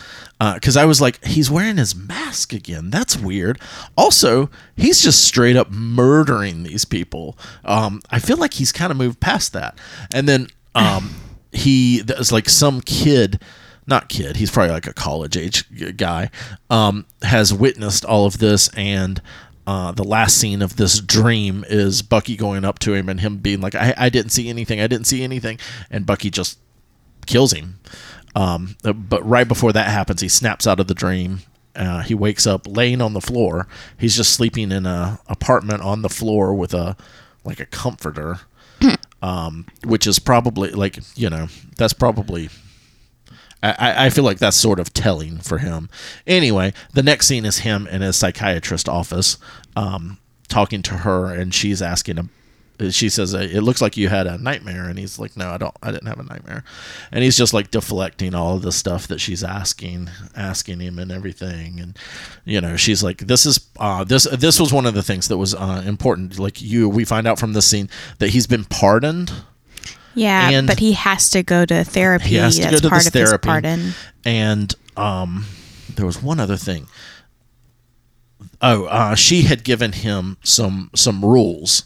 Because 0.56 0.76
I 0.76 0.86
was 0.86 1.00
like, 1.00 1.24
he's 1.24 1.52
wearing 1.52 1.78
his 1.78 1.96
mask 1.96 2.52
again. 2.52 2.90
That's 2.90 3.16
weird. 3.16 3.62
Also, 3.96 4.50
he's 4.76 5.00
just 5.00 5.24
straight 5.24 5.56
up 5.56 5.70
murdering 5.70 6.64
these 6.64 6.84
people. 6.84 7.38
Um, 7.64 8.02
I 8.10 8.18
feel 8.18 8.38
like 8.38 8.56
he's 8.56 8.72
kind 8.72 8.90
of 8.90 8.98
moved 8.98 9.20
past 9.20 9.54
that. 9.54 9.78
And 10.12 10.28
then 10.28 10.48
um, 10.74 11.14
he, 11.52 12.02
there's 12.02 12.32
like 12.32 12.50
some 12.50 12.82
kid, 12.82 13.40
not 13.92 14.10
kid, 14.10 14.38
he's 14.38 14.50
probably 14.50 14.72
like 14.72 14.88
a 14.88 14.94
college 14.94 15.38
age 15.38 15.96
guy, 15.98 16.32
um, 16.72 17.06
has 17.22 17.54
witnessed 17.54 18.04
all 18.04 18.26
of 18.26 18.40
this. 18.40 18.70
And 18.70 19.22
uh, 19.68 19.92
the 19.92 20.04
last 20.04 20.38
scene 20.38 20.64
of 20.64 20.78
this 20.78 21.00
dream 21.00 21.64
is 21.70 22.02
Bucky 22.02 22.36
going 22.36 22.66
up 22.66 22.80
to 22.80 22.96
him 22.96 23.08
and 23.08 23.20
him 23.20 23.38
being 23.38 23.62
like, 23.62 23.76
I, 23.76 23.94
I 23.96 24.10
didn't 24.10 24.32
see 24.32 24.50
anything. 24.50 24.82
I 24.82 24.88
didn't 24.88 25.06
see 25.06 25.24
anything. 25.24 25.60
And 25.92 26.06
Bucky 26.08 26.32
just 26.32 26.58
kills 27.28 27.54
him. 27.54 27.80
Um, 28.36 28.76
but 28.84 29.28
right 29.28 29.48
before 29.48 29.74
that 29.74 29.90
happens, 29.90 30.22
he 30.22 30.30
snaps 30.30 30.66
out 30.66 30.80
of 30.80 30.88
the 30.88 30.94
dream. 30.94 31.42
Uh, 31.76 32.02
he 32.02 32.14
wakes 32.14 32.48
up 32.48 32.68
laying 32.68 33.02
on 33.02 33.14
the 33.14 33.22
floor. 33.22 33.68
He's 33.98 34.16
just 34.16 34.34
sleeping 34.34 34.72
in 34.72 34.86
a 34.86 35.20
apartment 35.28 35.82
on 35.82 36.02
the 36.02 36.10
floor 36.10 36.54
with 36.54 36.74
a 36.74 36.98
like 37.44 37.60
a 37.60 37.66
comforter, 37.66 38.40
um, 39.22 39.66
which 39.86 40.06
is 40.06 40.20
probably 40.20 40.72
like 40.72 41.00
you 41.16 41.30
know 41.30 41.48
that's 41.78 41.94
probably. 41.94 42.50
I- 43.64 44.06
I, 44.06 44.10
feel 44.10 44.24
like 44.24 44.40
that's 44.40 44.58
sort 44.58 44.80
of 44.80 44.92
telling 44.94 45.38
for 45.38 45.60
him. 45.60 45.90
Anyway, 46.26 46.74
the 46.94 47.04
next 47.04 47.28
scene 47.28 47.46
is 47.46 47.60
him 47.60 47.88
in 47.88 48.02
his 48.02 48.16
psychiatrist 48.16 48.90
office, 48.90 49.38
um, 49.76 50.18
talking 50.48 50.82
to 50.84 50.98
her, 50.98 51.28
and 51.28 51.54
she's 51.54 51.82
asking 51.82 52.18
him. 52.18 52.30
She 52.90 53.10
says, 53.10 53.36
"It 53.36 53.62
looks 53.62 53.80
like 53.80 53.96
you 53.96 54.10
had 54.10 54.26
a 54.26 54.40
nightmare," 54.40 54.90
and 54.90 54.98
he's 54.98 55.20
like, 55.20 55.38
"No, 55.38 55.52
I 55.52 55.58
don't. 55.60 55.76
I 55.84 55.92
didn't 55.92 56.08
have 56.08 56.20
a 56.20 56.24
nightmare." 56.24 56.64
And 57.12 57.24
he's 57.24 57.38
just 57.38 57.54
like 57.54 57.70
deflecting 57.70 58.34
all 58.34 58.56
of 58.56 58.64
the 58.64 58.72
stuff 58.72 59.08
that 59.10 59.22
she's 59.22 59.44
asking, 59.44 60.10
asking 60.36 60.80
him, 60.80 60.98
and 60.98 61.12
everything. 61.12 61.80
And 61.80 61.96
you 62.44 62.60
know, 62.60 62.76
she's 62.78 63.04
like, 63.04 63.20
"This 63.20 63.46
is 63.46 63.68
uh, 63.80 64.04
this. 64.04 64.24
This 64.24 64.60
was 64.60 64.74
one 64.74 64.88
of 64.88 64.96
the 64.96 65.04
things 65.04 65.28
that 65.28 65.38
was 65.38 65.54
uh, 65.54 65.84
important. 65.86 66.40
Like 66.40 66.60
you, 66.60 66.90
we 66.90 67.06
find 67.06 67.28
out 67.28 67.38
from 67.38 67.54
this 67.54 67.68
scene 67.68 67.88
that 68.18 68.30
he's 68.30 68.48
been 68.48 68.66
pardoned." 68.66 69.32
Yeah, 70.16 70.50
And- 70.50 70.68
but 70.68 70.80
he 70.80 70.94
has 70.94 71.30
to 71.32 71.44
go 71.44 71.66
to 71.66 71.84
therapy. 71.84 72.30
He 72.30 72.36
has 72.36 72.56
to 72.58 72.62
That's 72.64 72.76
go 72.76 72.80
to 72.82 72.90
part 72.90 73.02
this 73.04 73.08
of 73.08 73.14
therapy. 73.14 73.32
his 73.32 73.40
pardon. 73.46 73.94
and 74.26 74.76
um, 74.98 75.46
there 75.96 76.06
was 76.06 76.22
one 76.22 76.40
other 76.40 76.58
thing. 76.58 76.88
Oh, 78.62 78.86
uh, 78.86 79.16
she 79.16 79.44
had 79.44 79.64
given 79.64 79.92
him 79.94 80.38
some 80.44 80.92
some 80.94 81.24
rules 81.26 81.84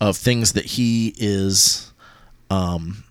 of 0.00 0.16
things 0.16 0.52
that 0.52 0.64
he 0.64 1.14
is, 1.18 1.92
um, 2.50 3.04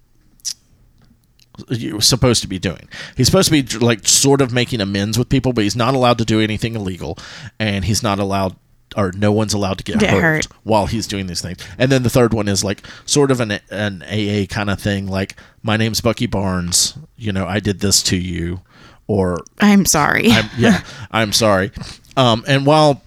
you're 1.70 2.02
supposed 2.02 2.42
to 2.42 2.48
be 2.48 2.60
doing. 2.60 2.88
He's 3.16 3.28
supposed 3.28 3.50
to 3.52 3.64
be 3.64 3.78
like 3.80 4.08
sort 4.08 4.42
of 4.42 4.52
making 4.54 4.82
amends 4.82 5.18
with 5.18 5.30
people, 5.30 5.54
but 5.54 5.64
he's 5.64 5.76
not 5.76 5.94
allowed 5.96 6.18
to 6.20 6.26
do 6.26 6.40
anything 6.42 6.76
illegal, 6.76 7.18
and 7.60 7.86
he's 7.86 8.04
not 8.04 8.20
allowed 8.20 8.56
or 8.96 9.12
no 9.12 9.32
one's 9.32 9.54
allowed 9.54 9.78
to 9.80 9.84
get, 9.84 10.00
Get 10.00 10.12
hurt, 10.12 10.22
hurt. 10.22 10.46
while 10.64 10.86
he's 10.88 11.08
doing 11.08 11.28
these 11.28 11.42
things. 11.42 11.60
And 11.78 11.92
then 11.92 12.04
the 12.04 12.10
third 12.10 12.34
one 12.34 12.48
is 12.48 12.64
like 12.64 12.86
sort 13.06 13.32
of 13.32 13.40
an 13.42 13.60
an 13.70 14.04
AA 14.04 14.46
kind 14.48 14.70
of 14.70 14.80
thing, 14.80 15.08
like 15.08 15.36
my 15.64 15.78
name's 15.78 16.02
Bucky 16.02 16.26
Barnes. 16.26 16.98
You 17.18 17.32
know, 17.34 17.46
I 17.46 17.60
did 17.60 17.80
this 17.82 18.02
to 18.04 18.18
you, 18.18 18.62
or 19.08 19.40
I'm 19.60 19.86
sorry. 19.86 20.32
I'm, 20.32 20.50
yeah, 20.58 20.82
I'm 21.12 21.34
sorry. 21.34 21.72
Um, 22.16 22.44
and 22.48 22.66
while 22.66 23.02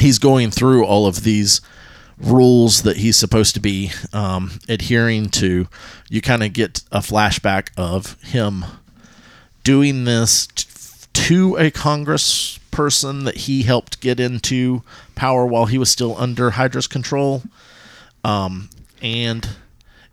he's 0.00 0.18
going 0.18 0.50
through 0.50 0.84
all 0.84 1.06
of 1.06 1.22
these 1.24 1.60
rules 2.18 2.82
that 2.82 2.96
he's 2.98 3.16
supposed 3.16 3.54
to 3.54 3.60
be 3.60 3.90
um, 4.12 4.52
adhering 4.68 5.28
to, 5.28 5.66
you 6.08 6.20
kind 6.20 6.42
of 6.42 6.52
get 6.52 6.82
a 6.92 6.98
flashback 6.98 7.68
of 7.76 8.20
him 8.22 8.64
doing 9.64 10.04
this 10.04 10.46
t- 10.48 10.66
to 11.12 11.56
a 11.56 11.70
Congress 11.70 12.58
person 12.72 13.22
that 13.24 13.36
he 13.36 13.62
helped 13.62 14.00
get 14.00 14.18
into 14.18 14.82
power 15.14 15.46
while 15.46 15.66
he 15.66 15.78
was 15.78 15.90
still 15.90 16.16
under 16.18 16.50
Hydra's 16.50 16.88
control. 16.88 17.44
Um, 18.24 18.68
and 19.00 19.48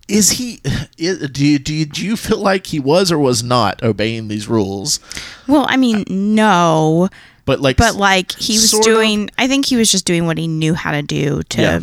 is 0.07 0.31
he? 0.31 0.59
i 0.65 0.87
do 1.31 1.45
you, 1.45 1.57
do 1.59 1.73
you 1.73 1.85
do 1.85 2.05
you 2.05 2.15
feel 2.17 2.37
like 2.39 2.67
he 2.67 2.79
was 2.79 3.11
or 3.11 3.17
was 3.19 3.41
not 3.43 3.81
obeying 3.83 4.27
these 4.27 4.47
rules? 4.47 4.99
well, 5.47 5.65
I 5.69 5.77
mean, 5.77 6.03
no, 6.07 7.09
But 7.45 7.59
like, 7.61 7.77
but 7.77 7.95
like 7.95 8.31
he 8.33 8.53
was 8.53 8.71
sort 8.71 8.85
of. 8.87 8.93
doing. 8.93 9.29
I 9.37 9.47
think 9.47 9.65
he 9.65 9.75
was 9.75 9.91
just 9.91 10.05
doing 10.05 10.25
what 10.25 10.37
he 10.37 10.47
knew 10.47 10.73
how 10.75 10.91
to 10.91 11.01
do 11.01 11.41
to. 11.49 11.61
yeah, 11.61 11.79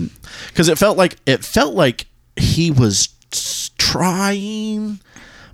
because 0.48 0.68
it 0.68 0.78
felt 0.78 0.96
like 0.96 1.16
it 1.26 1.44
felt 1.44 1.74
like 1.74 2.06
he 2.36 2.70
was 2.70 3.08
trying, 3.78 5.00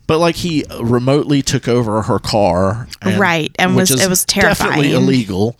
but 0.06 0.18
like 0.18 0.36
he 0.36 0.64
remotely 0.80 1.42
took 1.42 1.68
over 1.68 2.02
her 2.02 2.18
car, 2.18 2.88
Right, 3.04 3.54
and 3.58 3.74
was- 3.76 3.90
it 3.90 4.08
was 4.08 4.24
definitely 4.24 4.92
illegal. 4.92 5.56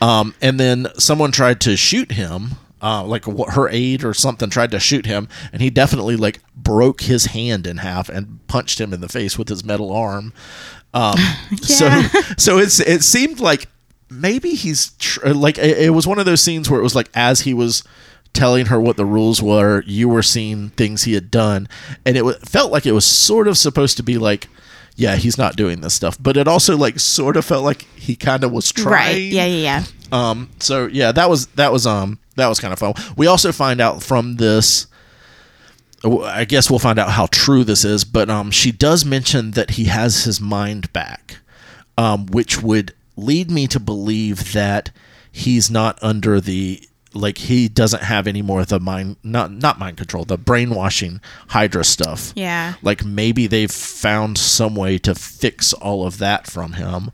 Um, 0.00 0.34
and 0.42 0.58
then 0.60 0.88
someone 0.98 1.32
tried 1.32 1.60
to 1.62 1.76
shoot 1.76 2.12
him. 2.12 2.52
Uh, 2.82 3.02
like 3.02 3.24
her 3.24 3.66
aide 3.70 4.04
or 4.04 4.12
something 4.12 4.50
tried 4.50 4.70
to 4.70 4.78
shoot 4.78 5.06
him, 5.06 5.26
and 5.54 5.62
he 5.62 5.70
definitely 5.70 6.16
like 6.16 6.40
broke 6.54 7.00
his 7.00 7.26
hand 7.26 7.66
in 7.66 7.78
half 7.78 8.10
and 8.10 8.46
punched 8.46 8.78
him 8.78 8.92
in 8.92 9.00
the 9.00 9.08
face 9.08 9.38
with 9.38 9.48
his 9.48 9.64
metal 9.64 9.90
arm. 9.90 10.34
Um, 10.92 11.14
Yeah. 11.50 12.02
So, 12.08 12.20
so 12.36 12.58
it's 12.58 12.80
it 12.80 13.02
seemed 13.02 13.40
like 13.40 13.68
maybe 14.10 14.50
he's 14.50 14.90
tr- 14.98 15.28
like 15.30 15.56
it, 15.56 15.78
it 15.78 15.90
was 15.94 16.06
one 16.06 16.18
of 16.18 16.26
those 16.26 16.42
scenes 16.42 16.68
where 16.68 16.78
it 16.78 16.82
was 16.82 16.94
like 16.94 17.08
as 17.14 17.40
he 17.42 17.54
was 17.54 17.84
telling 18.34 18.66
her 18.66 18.78
what 18.80 18.96
the 18.98 19.06
rules 19.06 19.40
were, 19.42 19.82
you 19.86 20.08
were 20.08 20.22
seeing 20.22 20.68
things 20.70 21.04
he 21.04 21.14
had 21.14 21.30
done, 21.30 21.68
and 22.04 22.16
it 22.16 22.24
wa- 22.24 22.34
felt 22.44 22.70
like 22.70 22.84
it 22.84 22.92
was 22.92 23.06
sort 23.06 23.48
of 23.48 23.56
supposed 23.56 23.96
to 23.96 24.02
be 24.02 24.18
like, 24.18 24.48
yeah, 24.96 25.16
he's 25.16 25.38
not 25.38 25.56
doing 25.56 25.80
this 25.80 25.94
stuff, 25.94 26.16
but 26.20 26.36
it 26.36 26.46
also 26.46 26.76
like 26.76 27.00
sort 27.00 27.36
of 27.36 27.44
felt 27.44 27.64
like 27.64 27.82
he 27.96 28.14
kind 28.14 28.44
of 28.44 28.52
was 28.52 28.70
trying. 28.70 28.92
Right. 28.92 29.16
Yeah. 29.32 29.46
Yeah. 29.46 29.56
Yeah. 29.56 29.84
Um. 30.12 30.50
So 30.60 30.86
yeah, 30.86 31.10
that 31.12 31.30
was 31.30 31.46
that 31.48 31.72
was 31.72 31.86
um 31.86 32.18
that 32.36 32.48
was 32.48 32.60
kind 32.60 32.72
of 32.72 32.78
fun. 32.78 32.94
We 33.16 33.26
also 33.26 33.50
find 33.52 33.80
out 33.80 34.02
from 34.02 34.36
this. 34.36 34.86
I 36.04 36.44
guess 36.44 36.68
we'll 36.68 36.78
find 36.80 36.98
out 36.98 37.10
how 37.12 37.26
true 37.32 37.64
this 37.64 37.82
is, 37.82 38.04
but 38.04 38.28
um, 38.28 38.50
she 38.50 38.70
does 38.70 39.06
mention 39.06 39.52
that 39.52 39.70
he 39.70 39.84
has 39.84 40.24
his 40.24 40.38
mind 40.38 40.92
back, 40.92 41.38
um, 41.96 42.26
which 42.26 42.62
would 42.62 42.92
lead 43.16 43.50
me 43.50 43.66
to 43.68 43.80
believe 43.80 44.52
that 44.52 44.90
he's 45.32 45.70
not 45.70 45.98
under 46.02 46.42
the 46.42 46.86
like 47.14 47.38
he 47.38 47.68
doesn't 47.68 48.02
have 48.02 48.26
any 48.26 48.42
more 48.42 48.60
of 48.60 48.68
the 48.68 48.80
mind 48.80 49.16
not 49.22 49.52
not 49.52 49.78
mind 49.78 49.96
control 49.96 50.24
the 50.24 50.36
brainwashing 50.38 51.20
Hydra 51.48 51.84
stuff. 51.84 52.32
Yeah. 52.34 52.74
Like 52.82 53.04
maybe 53.04 53.46
they've 53.46 53.70
found 53.70 54.38
some 54.38 54.74
way 54.74 54.98
to 54.98 55.14
fix 55.14 55.72
all 55.72 56.06
of 56.06 56.18
that 56.18 56.46
from 56.46 56.74
him. 56.74 57.10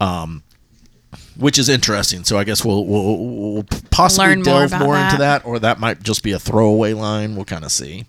Um, 0.00 0.42
which 1.36 1.58
is 1.58 1.68
interesting. 1.68 2.24
So 2.24 2.38
I 2.38 2.44
guess 2.44 2.64
we'll 2.64 2.84
we'll, 2.84 3.16
we'll 3.18 3.66
possibly 3.90 4.28
Learn 4.28 4.42
delve 4.42 4.78
more, 4.78 4.96
into 4.96 5.16
that. 5.18 5.42
that, 5.42 5.46
or 5.46 5.58
that 5.58 5.78
might 5.78 6.02
just 6.02 6.22
be 6.22 6.32
a 6.32 6.38
throwaway 6.38 6.92
line. 6.92 7.36
We'll 7.36 7.44
kind 7.44 7.64
of 7.64 7.72
see. 7.72 8.06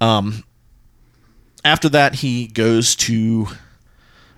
Um, 0.00 0.44
after 1.64 1.88
that, 1.90 2.16
he 2.16 2.48
goes 2.48 2.96
to 2.96 3.46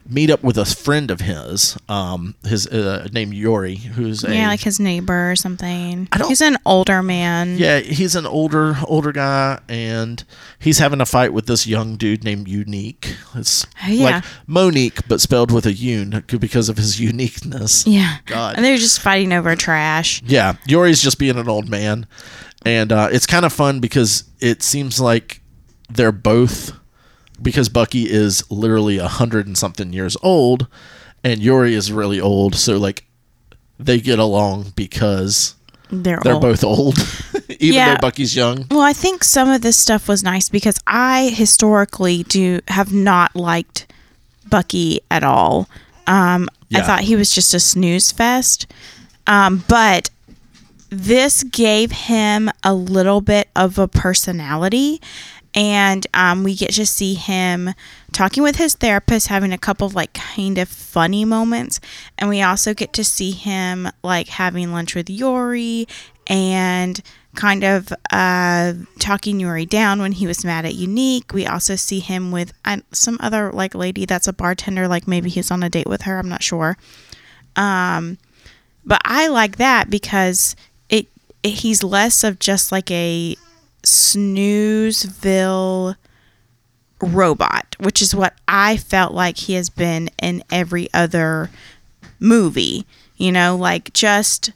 meet 0.06 0.28
up 0.30 0.42
with 0.42 0.58
a 0.58 0.64
friend 0.64 1.10
of 1.10 1.20
his, 1.20 1.76
um, 1.88 2.34
his 2.46 2.66
uh, 2.66 3.08
named 3.12 3.32
Yori, 3.34 3.76
who's 3.76 4.22
a 4.24 4.34
Yeah, 4.34 4.48
like 4.48 4.60
his 4.60 4.78
neighbor 4.78 5.30
or 5.30 5.36
something. 5.36 6.08
I 6.12 6.18
don't- 6.18 6.28
He's 6.28 6.40
an 6.42 6.58
older 6.66 7.02
man. 7.02 7.56
yeah, 7.58 7.80
he's 7.80 8.14
an 8.14 8.26
older 8.26 8.76
older 8.86 9.12
guy, 9.12 9.60
and 9.68 10.22
he's 10.58 10.78
having 10.78 11.00
a 11.00 11.06
fight 11.06 11.32
with 11.32 11.46
this 11.46 11.66
young 11.66 11.96
dude 11.96 12.22
named 12.24 12.48
Unique. 12.48 13.16
It's 13.34 13.66
Oh, 13.84 13.90
yeah. 13.90 14.04
like 14.04 14.24
Monique, 14.46 15.06
but 15.08 15.20
spelled 15.20 15.50
with 15.50 15.66
a 15.66 15.72
un 15.72 16.22
because 16.38 16.68
of 16.68 16.76
his 16.76 17.00
uniqueness. 17.00 17.86
Yeah. 17.86 18.16
God. 18.26 18.56
And 18.56 18.64
they're 18.64 18.76
just 18.76 19.00
fighting 19.00 19.32
over 19.32 19.56
trash. 19.56 20.22
Yeah, 20.26 20.54
Yori's 20.66 21.00
just 21.02 21.18
being 21.18 21.38
an 21.38 21.48
old 21.48 21.68
man, 21.68 22.06
and 22.66 22.92
uh, 22.92 23.08
it's 23.10 23.26
kind 23.26 23.44
of 23.44 23.52
fun 23.52 23.80
because 23.80 24.24
it 24.40 24.62
seems 24.62 25.00
like 25.00 25.40
they're 25.88 26.12
both 26.12 26.72
because 27.44 27.68
Bucky 27.68 28.10
is 28.10 28.42
literally 28.50 28.98
a 28.98 29.06
hundred 29.06 29.46
and 29.46 29.56
something 29.56 29.92
years 29.92 30.16
old, 30.22 30.66
and 31.22 31.40
Yori 31.40 31.74
is 31.74 31.92
really 31.92 32.20
old. 32.20 32.56
So 32.56 32.76
like, 32.78 33.04
they 33.78 34.00
get 34.00 34.18
along 34.18 34.72
because 34.74 35.54
They're, 35.90 36.18
they're 36.24 36.32
old. 36.34 36.42
both 36.42 36.64
old, 36.64 36.98
even 37.60 37.74
Yeah. 37.76 37.94
though 37.94 38.00
Bucky's 38.00 38.34
young. 38.34 38.66
Well, 38.70 38.80
I 38.80 38.92
think 38.92 39.22
some 39.22 39.48
of 39.48 39.62
this 39.62 39.76
stuff 39.76 40.08
was 40.08 40.22
nice 40.24 40.48
because 40.48 40.80
I 40.86 41.28
historically 41.34 42.24
do 42.24 42.60
have 42.68 42.92
not 42.92 43.36
liked 43.36 43.86
Bucky 44.48 45.00
at 45.10 45.22
all. 45.22 45.68
Um, 46.06 46.48
I 46.74 46.82
thought 46.82 47.00
he 47.02 47.14
was 47.16 47.30
just 47.30 47.54
a 47.54 47.60
snooze 47.60 48.10
fest. 48.10 48.66
Um, 49.26 49.64
but 49.68 50.10
this 50.90 51.42
gave 51.44 51.90
him 51.92 52.50
a 52.62 52.74
little 52.74 53.20
bit 53.20 53.48
of 53.56 53.78
a 53.78 53.86
personality. 53.88 55.00
And 55.54 56.06
um, 56.14 56.42
we 56.42 56.56
get 56.56 56.72
to 56.72 56.86
see 56.86 57.14
him 57.14 57.74
talking 58.12 58.42
with 58.42 58.56
his 58.56 58.74
therapist, 58.74 59.28
having 59.28 59.52
a 59.52 59.58
couple 59.58 59.86
of 59.86 59.94
like 59.94 60.12
kind 60.12 60.58
of 60.58 60.68
funny 60.68 61.24
moments. 61.24 61.80
And 62.18 62.28
we 62.28 62.42
also 62.42 62.74
get 62.74 62.92
to 62.94 63.04
see 63.04 63.30
him 63.30 63.88
like 64.02 64.28
having 64.28 64.72
lunch 64.72 64.94
with 64.94 65.08
Yori 65.08 65.86
and 66.26 67.00
kind 67.34 67.64
of 67.64 67.92
uh, 68.12 68.72
talking 68.98 69.40
yori 69.40 69.66
down 69.66 70.00
when 70.00 70.12
he 70.12 70.26
was 70.26 70.44
mad 70.44 70.64
at 70.64 70.74
Unique. 70.74 71.32
We 71.32 71.46
also 71.46 71.76
see 71.76 72.00
him 72.00 72.30
with 72.30 72.52
uh, 72.64 72.78
some 72.92 73.18
other 73.20 73.50
like 73.52 73.74
lady 73.74 74.06
that's 74.06 74.28
a 74.28 74.32
bartender, 74.32 74.88
like 74.88 75.06
maybe 75.06 75.30
he's 75.30 75.50
on 75.50 75.62
a 75.62 75.70
date 75.70 75.88
with 75.88 76.02
her. 76.02 76.18
I'm 76.18 76.28
not 76.28 76.42
sure. 76.42 76.76
Um, 77.56 78.18
but 78.84 79.00
I 79.04 79.28
like 79.28 79.56
that 79.56 79.90
because 79.90 80.56
it, 80.88 81.06
it 81.42 81.50
he's 81.50 81.82
less 81.82 82.24
of 82.24 82.38
just 82.38 82.72
like 82.72 82.90
a 82.90 83.36
snoozeville 83.84 85.96
robot, 87.00 87.76
which 87.80 88.02
is 88.02 88.14
what 88.14 88.34
I 88.48 88.76
felt 88.76 89.14
like 89.14 89.36
he 89.36 89.54
has 89.54 89.70
been 89.70 90.10
in 90.20 90.42
every 90.50 90.88
other 90.92 91.50
movie. 92.20 92.86
You 93.16 93.32
know, 93.32 93.56
like 93.56 93.92
just 93.92 94.50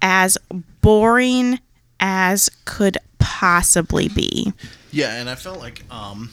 as 0.00 0.38
boring 0.80 1.60
as 2.00 2.50
could 2.64 2.98
possibly 3.18 4.08
be. 4.08 4.52
Yeah, 4.90 5.20
and 5.20 5.28
I 5.28 5.34
felt 5.34 5.58
like 5.58 5.82
um, 5.92 6.30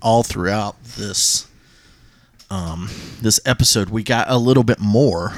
all 0.00 0.22
throughout 0.22 0.82
this 0.84 1.48
um, 2.50 2.88
this 3.20 3.40
episode, 3.44 3.90
we 3.90 4.02
got 4.02 4.30
a 4.30 4.38
little 4.38 4.62
bit 4.62 4.78
more 4.78 5.32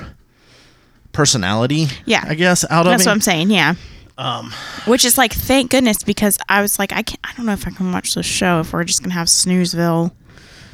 personality. 1.12 1.86
Yeah. 2.04 2.24
I 2.26 2.34
guess 2.34 2.64
out 2.70 2.86
of 2.86 2.92
That's 2.92 3.06
what 3.06 3.12
I'm 3.12 3.20
saying. 3.20 3.50
Yeah. 3.50 3.74
Um, 4.18 4.52
Which 4.86 5.04
is 5.04 5.18
like, 5.18 5.32
thank 5.32 5.70
goodness, 5.70 6.02
because 6.02 6.38
I 6.48 6.62
was 6.62 6.78
like, 6.78 6.92
I 6.92 7.02
can't, 7.02 7.20
I 7.24 7.32
don't 7.36 7.44
know 7.46 7.52
if 7.52 7.66
I 7.66 7.70
can 7.70 7.92
watch 7.92 8.14
this 8.14 8.24
show 8.26 8.60
if 8.60 8.72
we're 8.72 8.84
just 8.84 9.02
gonna 9.02 9.14
have 9.14 9.26
Snoozeville 9.26 10.12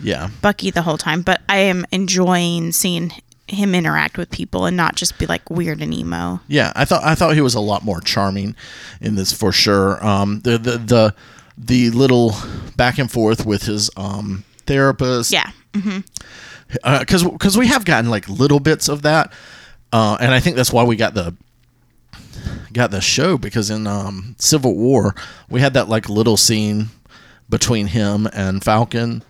yeah, 0.03 0.31
Bucky 0.41 0.71
the 0.71 0.83
whole 0.83 0.99
time. 0.99 1.23
But 1.23 1.43
I 1.49 1.59
am 1.59 1.85
enjoying 1.93 2.73
seeing 2.73 3.13
him 3.49 3.75
interact 3.75 4.17
with 4.17 4.31
people 4.31 4.65
and 4.67 4.77
not 4.77 4.95
just 4.97 5.19
be 5.19 5.27
like 5.27 5.49
weird 5.51 5.83
and 5.83 5.93
emo. 5.93 6.41
yeah. 6.49 6.73
I 6.75 6.85
thought 6.85 7.03
I 7.05 7.15
thought 7.15 7.35
he 7.35 7.41
was 7.41 7.55
a 7.55 7.61
lot 7.61 7.85
more 7.85 8.01
charming 8.01 8.57
in 9.01 9.15
this 9.15 9.33
for 9.33 9.53
sure. 9.53 10.05
Um, 10.05 10.41
the 10.41 10.59
the 10.59 10.79
the 10.79 11.15
the 11.59 11.91
little 11.91 12.35
back 12.77 12.99
and 12.99 13.11
forth 13.11 13.45
with 13.45 13.65
his 13.65 13.91
um 13.97 14.45
therapist. 14.67 15.33
Yeah. 15.33 15.51
because 15.73 17.25
because 17.25 17.59
we 17.59 17.67
have 17.69 17.85
gotten 17.85 18.11
like 18.11 18.29
little 18.29 18.61
bits 18.61 18.89
of 18.89 19.03
that, 19.03 19.33
uh, 19.93 20.17
and 20.21 20.33
I 20.33 20.41
think 20.41 20.57
that's 20.57 20.73
why 20.73 20.85
we 20.85 20.97
got 20.97 21.15
the 21.15 21.35
got 22.73 22.91
the 22.91 23.01
show 23.01 23.39
because 23.39 23.71
in 23.71 23.87
um, 23.87 24.35
Civil 24.39 24.75
War 24.75 25.15
we 25.49 25.61
had 25.61 25.75
that 25.75 25.89
like 25.89 26.09
little 26.09 26.37
scene 26.37 26.89
between 27.49 27.89
him 27.89 28.27
and 28.33 28.63
Falcon 28.63 29.23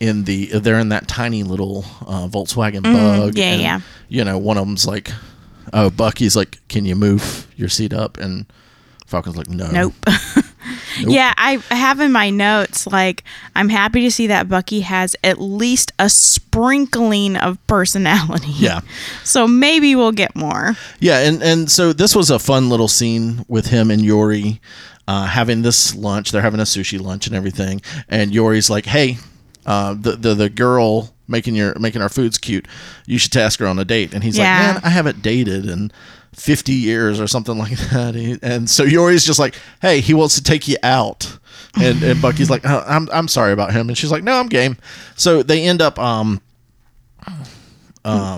in 0.00 0.24
the 0.24 0.46
they're 0.58 0.78
in 0.78 0.90
that 0.90 1.08
tiny 1.08 1.42
little 1.42 1.84
uh, 2.06 2.26
Volkswagen 2.28 2.82
Bug. 2.82 3.34
Mm-hmm. 3.34 3.38
yeah, 3.38 3.44
and, 3.44 3.62
yeah. 3.62 3.80
You 4.08 4.24
know, 4.24 4.38
one 4.38 4.58
of 4.58 4.66
them's 4.66 4.86
like, 4.86 5.10
"Oh, 5.72 5.90
Bucky's 5.90 6.36
like, 6.36 6.58
can 6.68 6.84
you 6.84 6.96
move 6.96 7.46
your 7.56 7.68
seat 7.68 7.92
up?" 7.92 8.18
And 8.18 8.46
Falcon's 9.06 9.36
like, 9.36 9.48
"No." 9.48 9.70
Nope. 9.70 9.94
Yeah, 11.00 11.32
I 11.36 11.62
have 11.70 12.00
in 12.00 12.12
my 12.12 12.30
notes 12.30 12.86
like 12.86 13.24
I'm 13.56 13.68
happy 13.68 14.00
to 14.02 14.10
see 14.10 14.26
that 14.28 14.48
Bucky 14.48 14.80
has 14.80 15.16
at 15.24 15.40
least 15.40 15.92
a 15.98 16.08
sprinkling 16.08 17.36
of 17.36 17.64
personality. 17.66 18.50
Yeah. 18.50 18.80
So 19.24 19.48
maybe 19.48 19.96
we'll 19.96 20.12
get 20.12 20.36
more. 20.36 20.76
Yeah, 21.00 21.18
and 21.20 21.42
and 21.42 21.70
so 21.70 21.92
this 21.92 22.14
was 22.14 22.30
a 22.30 22.38
fun 22.38 22.68
little 22.68 22.88
scene 22.88 23.44
with 23.48 23.66
him 23.66 23.90
and 23.90 24.02
Yori 24.04 24.60
uh, 25.08 25.26
having 25.26 25.62
this 25.62 25.94
lunch. 25.94 26.30
They're 26.30 26.42
having 26.42 26.60
a 26.60 26.64
sushi 26.64 27.00
lunch 27.00 27.26
and 27.26 27.34
everything, 27.34 27.80
and 28.08 28.32
Yori's 28.32 28.70
like, 28.70 28.86
"Hey, 28.86 29.16
uh, 29.66 29.94
the 29.98 30.12
the 30.12 30.34
the 30.34 30.48
girl 30.50 31.14
making 31.26 31.54
your 31.56 31.76
making 31.78 32.02
our 32.02 32.08
foods 32.10 32.38
cute. 32.38 32.68
You 33.06 33.18
should 33.18 33.36
ask 33.36 33.58
her 33.60 33.66
on 33.66 33.78
a 33.78 33.84
date." 33.84 34.14
And 34.14 34.22
he's 34.22 34.36
Yeah. 34.38 34.44
like, 34.74 34.74
"Man, 34.74 34.82
I 34.84 34.90
haven't 34.90 35.22
dated 35.22 35.66
in." 35.66 35.90
50 36.34 36.72
years 36.72 37.20
or 37.20 37.26
something 37.26 37.58
like 37.58 37.76
that. 37.90 38.38
And 38.42 38.68
so 38.68 38.82
Yori's 38.84 39.24
just 39.24 39.38
like 39.38 39.54
hey 39.80 40.00
he 40.00 40.14
wants 40.14 40.34
to 40.36 40.42
take 40.42 40.68
you 40.68 40.76
out. 40.82 41.38
And, 41.76 42.04
and 42.04 42.22
Bucky's 42.22 42.50
like 42.50 42.62
oh, 42.64 42.84
I'm, 42.86 43.08
I'm 43.12 43.28
sorry 43.28 43.52
about 43.52 43.72
him. 43.72 43.88
And 43.88 43.98
she's 43.98 44.12
like 44.12 44.22
no 44.22 44.38
I'm 44.38 44.48
game. 44.48 44.76
So 45.16 45.42
they 45.42 45.64
end 45.64 45.82
up 45.82 45.98
um 45.98 46.40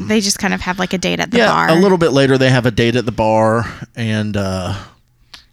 they 0.08 0.20
just 0.20 0.38
kind 0.38 0.54
of 0.54 0.60
have 0.60 0.78
like 0.78 0.92
a 0.92 0.98
date 0.98 1.18
at 1.18 1.30
the 1.30 1.38
yeah, 1.38 1.48
bar. 1.48 1.70
a 1.70 1.74
little 1.74 1.98
bit 1.98 2.10
later 2.12 2.38
they 2.38 2.50
have 2.50 2.66
a 2.66 2.70
date 2.70 2.94
at 2.94 3.04
the 3.04 3.12
bar, 3.12 3.64
and 3.96 4.36
uh, 4.36 4.76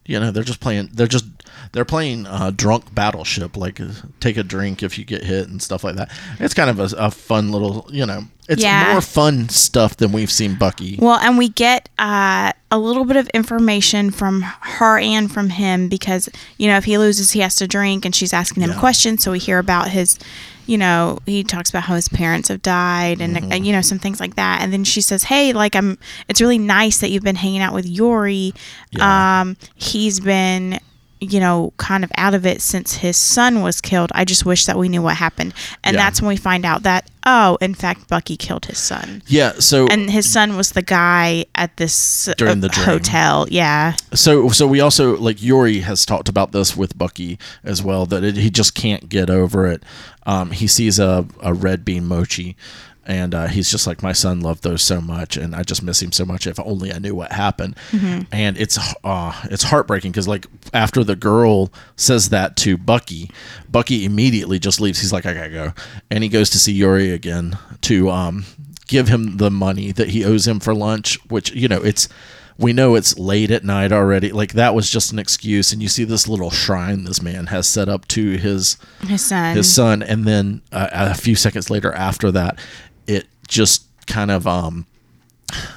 you 0.06 0.20
know 0.20 0.32
they're 0.32 0.44
just 0.44 0.60
playing. 0.60 0.90
They're 0.94 1.08
just 1.08 1.26
they're 1.72 1.86
playing 1.86 2.28
uh, 2.28 2.52
drunk 2.56 2.94
battleship, 2.94 3.58
like 3.58 3.80
uh, 3.82 3.88
take 4.20 4.38
a 4.38 4.44
drink 4.44 4.84
if 4.84 4.98
you 4.98 5.06
get 5.06 5.24
hit 5.24 5.48
and 5.48 5.62
stuff 5.62 5.84
like 5.84 5.96
that. 5.96 6.12
It's 6.40 6.54
kind 6.54 6.70
of 6.70 6.80
a, 6.80 6.96
a 6.98 7.10
fun 7.12 7.52
little, 7.52 7.88
you 7.92 8.06
know, 8.06 8.24
it's 8.50 8.62
Yeah. 8.62 8.92
more 8.92 9.02
fun 9.02 9.50
stuff 9.50 9.98
than 9.98 10.12
we've 10.12 10.32
seen 10.32 10.56
Bucky. 10.56 10.98
Well, 11.02 11.18
and 11.20 11.38
we 11.38 11.50
get 11.50 11.90
uh, 11.98 12.54
a 12.74 12.78
little 12.80 13.06
bit 13.06 13.18
of 13.18 13.28
information 13.30 14.10
from 14.12 14.42
her 14.42 14.98
and 14.98 15.32
from 15.32 15.50
him 15.52 15.88
because, 15.90 16.28
you 16.58 16.68
know, 16.68 16.78
if 16.78 16.86
he 16.86 16.98
loses, 16.98 17.32
he 17.32 17.40
has 17.42 17.56
to 17.58 17.68
drink, 17.68 18.04
and 18.04 18.16
she's 18.16 18.34
asking 18.34 18.64
him 18.64 18.72
Yeah. 18.72 18.80
questions. 18.80 19.24
So 19.24 19.32
we 19.32 19.40
hear 19.40 19.60
about 19.60 19.90
his, 19.90 20.18
you 20.66 20.78
know, 20.78 21.20
he 21.28 21.44
talks 21.44 21.70
about 21.70 21.84
how 21.84 21.94
his 21.96 22.10
parents 22.10 22.48
have 22.50 22.62
died 22.64 23.22
and, 23.22 23.36
Mm-hmm. 23.38 23.64
you 23.64 23.72
know, 23.74 23.82
some 23.82 24.00
things 24.00 24.20
like 24.20 24.36
that. 24.36 24.62
And 24.62 24.74
then 24.74 24.84
she 24.84 25.02
says, 25.02 25.24
Hey, 25.26 25.54
like, 25.54 25.76
I'm, 25.76 25.98
it's 26.28 26.42
really 26.42 26.58
nice 26.58 26.98
that 27.00 27.10
you've 27.12 27.24
been 27.24 27.36
hanging 27.36 27.62
out 27.62 27.74
with 27.76 27.86
Yori. 27.86 28.54
Yeah. 28.92 29.42
Um, 29.42 29.56
he's 29.76 30.20
been, 30.20 30.80
you 31.24 31.40
know, 31.40 31.74
kind 31.78 32.04
of 32.04 32.12
out 32.18 32.34
of 32.34 32.46
it 32.46 32.62
since 32.62 32.96
his 32.96 33.18
son 33.18 33.62
was 33.62 33.82
killed. 33.82 34.12
I 34.14 34.26
just 34.26 34.46
wish 34.46 34.66
that 34.66 34.78
we 34.78 34.90
knew 34.90 35.02
what 35.02 35.16
happened. 35.18 35.54
And 35.84 35.96
Yeah. 35.96 36.02
that's 36.04 36.22
when 36.22 36.30
we 36.30 36.36
find 36.38 36.66
out 36.66 36.84
that, 36.84 37.10
oh, 37.26 37.58
in 37.62 37.74
fact, 37.74 38.08
Bucky 38.10 38.36
killed 38.38 38.66
his 38.66 38.78
son 38.78 39.22
yeah, 39.28 39.54
so 39.60 39.88
and 39.88 40.10
his 40.12 40.30
son 40.32 40.56
was 40.58 40.72
the 40.74 40.82
guy 40.82 41.46
at 41.56 41.78
this 41.78 42.28
uh, 42.28 42.34
During 42.38 42.60
the 42.60 42.70
dream. 42.70 42.86
hotel. 42.86 43.48
Yeah, 43.50 43.96
so 44.14 44.50
so 44.50 44.68
we 44.68 44.80
also 44.82 45.18
like 45.18 45.42
Yori 45.42 45.80
has 45.80 46.06
talked 46.06 46.30
about 46.30 46.52
this 46.52 46.76
with 46.76 46.98
Bucky 46.98 47.40
as 47.64 47.82
well 47.82 48.06
that 48.08 48.24
it, 48.24 48.36
he 48.36 48.50
just 48.50 48.76
can't 48.76 49.08
get 49.10 49.30
over 49.30 49.66
it. 49.68 49.84
Um, 50.26 50.52
he 50.52 50.68
sees 50.68 51.00
a, 51.00 51.26
a 51.42 51.54
red 51.54 51.84
bean 51.86 52.06
mochi, 52.06 52.56
and 53.06 53.36
uh, 53.36 53.48
he's 53.48 53.70
just 53.70 53.86
like 53.86 54.02
my 54.02 54.14
son 54.14 54.42
loved 54.42 54.64
those 54.64 54.82
so 54.82 55.02
much, 55.02 55.38
and 55.38 55.56
I 55.56 55.64
just 55.64 55.84
miss 55.84 56.02
him 56.02 56.12
so 56.12 56.26
much. 56.26 56.48
If 56.48 56.60
only 56.60 56.92
I 56.94 57.00
knew 57.00 57.16
what 57.16 57.32
happened. 57.32 57.76
And 58.32 58.58
it's 58.58 58.78
uh, 59.04 59.34
it's 59.46 59.64
heartbreaking 59.64 60.12
because 60.12 60.28
like 60.28 60.48
after 60.74 61.04
the 61.04 61.16
girl 61.16 61.72
says 61.96 62.30
that 62.30 62.56
to 62.58 62.78
Bucky, 62.78 63.30
Bucky 63.70 64.06
immediately 64.06 64.60
just 64.60 64.80
leaves. 64.80 65.00
He's 65.00 65.14
like 65.14 65.26
I 65.26 65.34
gotta 65.34 65.50
go, 65.50 65.74
and 66.10 66.24
he 66.24 66.30
goes 66.30 66.50
to 66.52 66.60
see 66.60 66.74
Yori 66.74 67.12
again 67.12 67.58
to 67.82 68.10
um, 68.10 68.46
give 68.88 69.08
him 69.08 69.38
the 69.38 69.52
money 69.52 69.92
that 69.92 70.10
he 70.10 70.24
owes 70.24 70.48
him 70.48 70.60
for 70.60 70.74
lunch, 70.74 71.18
which 71.30 71.52
you 71.54 71.68
know 71.68 71.82
it's 71.84 72.08
we 72.58 72.74
know 72.74 72.96
it's 72.96 73.18
late 73.18 73.52
at 73.52 73.64
night 73.64 73.92
already. 73.92 74.32
Like 74.32 74.54
that 74.54 74.76
was 74.76 74.90
just 74.90 75.12
an 75.12 75.20
excuse. 75.20 75.72
And 75.74 75.82
you 75.82 75.88
see 75.90 76.04
this 76.04 76.28
little 76.28 76.52
shrine 76.52 77.04
this 77.04 77.22
man 77.22 77.48
has 77.48 77.68
set 77.68 77.90
up 77.90 78.08
to 78.10 78.38
his 78.38 78.78
his 79.02 79.26
son. 79.26 79.56
his 79.56 79.74
son, 79.74 80.04
and 80.04 80.26
then 80.26 80.62
uh, 80.72 80.88
a 80.92 81.14
few 81.16 81.36
seconds 81.36 81.70
later 81.70 81.92
after 81.94 82.32
that, 82.32 82.60
it 83.08 83.28
just 83.48 83.86
kind 84.08 84.32
of 84.32 84.46
um 84.48 84.86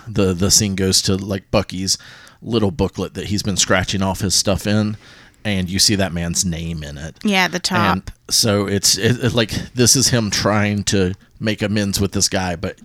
the 0.08 0.32
the 0.34 0.50
scene 0.50 0.74
goes 0.74 1.02
to 1.02 1.16
like 1.16 1.50
Bucky's 1.50 1.98
little 2.42 2.70
booklet 2.70 3.14
that 3.14 3.26
he's 3.26 3.42
been 3.42 3.56
scratching 3.56 4.02
off 4.02 4.20
his 4.20 4.34
stuff 4.34 4.66
in, 4.66 4.96
and 5.44 5.68
you 5.68 5.78
see 5.78 5.94
that 5.96 6.12
man's 6.12 6.44
name 6.44 6.82
in 6.82 6.96
it. 6.98 7.16
yeah, 7.24 7.44
at 7.44 7.52
the 7.52 7.58
top. 7.58 7.92
And 7.92 8.12
so 8.28 8.66
it's 8.66 8.96
it, 8.96 9.22
it- 9.24 9.32
like 9.34 9.50
this 9.74 9.96
is 9.96 10.08
him 10.08 10.30
trying 10.30 10.84
to 10.84 11.14
make 11.40 11.62
amends 11.62 12.00
with 12.00 12.12
this 12.12 12.28
guy, 12.28 12.56
but 12.56 12.78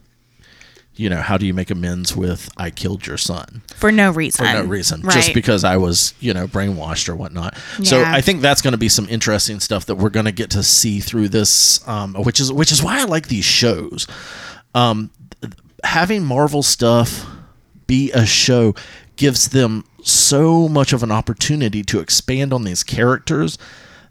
you 1.01 1.09
know 1.09 1.21
how 1.21 1.37
do 1.37 1.45
you 1.45 1.53
make 1.53 1.71
amends 1.71 2.15
with 2.15 2.49
I 2.57 2.69
killed 2.69 3.05
your 3.07 3.17
son? 3.17 3.61
for 3.75 3.91
no 3.91 4.11
reason. 4.11 4.45
for 4.45 4.51
no 4.53 4.63
reason, 4.63 5.01
Right. 5.01 5.13
just 5.15 5.33
because 5.33 5.63
I 5.63 5.77
was, 5.77 6.13
you 6.19 6.33
know, 6.33 6.47
brainwashed 6.47 7.09
or 7.09 7.15
whatnot. 7.15 7.57
So 7.83 8.03
I 8.03 8.21
think 8.21 8.41
that's 8.41 8.61
going 8.61 8.73
to 8.73 8.77
be 8.77 8.89
some 8.89 9.07
interesting 9.09 9.59
stuff 9.59 9.85
that 9.87 9.95
we're 9.95 10.09
going 10.11 10.25
to 10.27 10.31
get 10.31 10.49
to 10.51 10.63
see 10.63 10.99
through 10.99 11.29
this, 11.29 11.85
um, 11.87 12.13
which 12.13 12.39
is 12.39 12.51
which 12.53 12.71
is 12.71 12.83
why 12.83 12.99
I 13.01 13.05
like 13.05 13.27
these 13.27 13.45
shows. 13.45 14.07
Um, 14.75 15.09
having 15.83 16.23
Marvel 16.23 16.63
stuff 16.63 17.25
be 17.87 18.11
a 18.11 18.25
show 18.25 18.75
gives 19.15 19.49
them 19.49 19.83
so 20.03 20.67
much 20.67 20.93
of 20.93 21.03
an 21.03 21.11
opportunity 21.11 21.83
to 21.83 21.99
expand 21.99 22.53
on 22.53 22.63
these 22.63 22.83
characters 22.83 23.57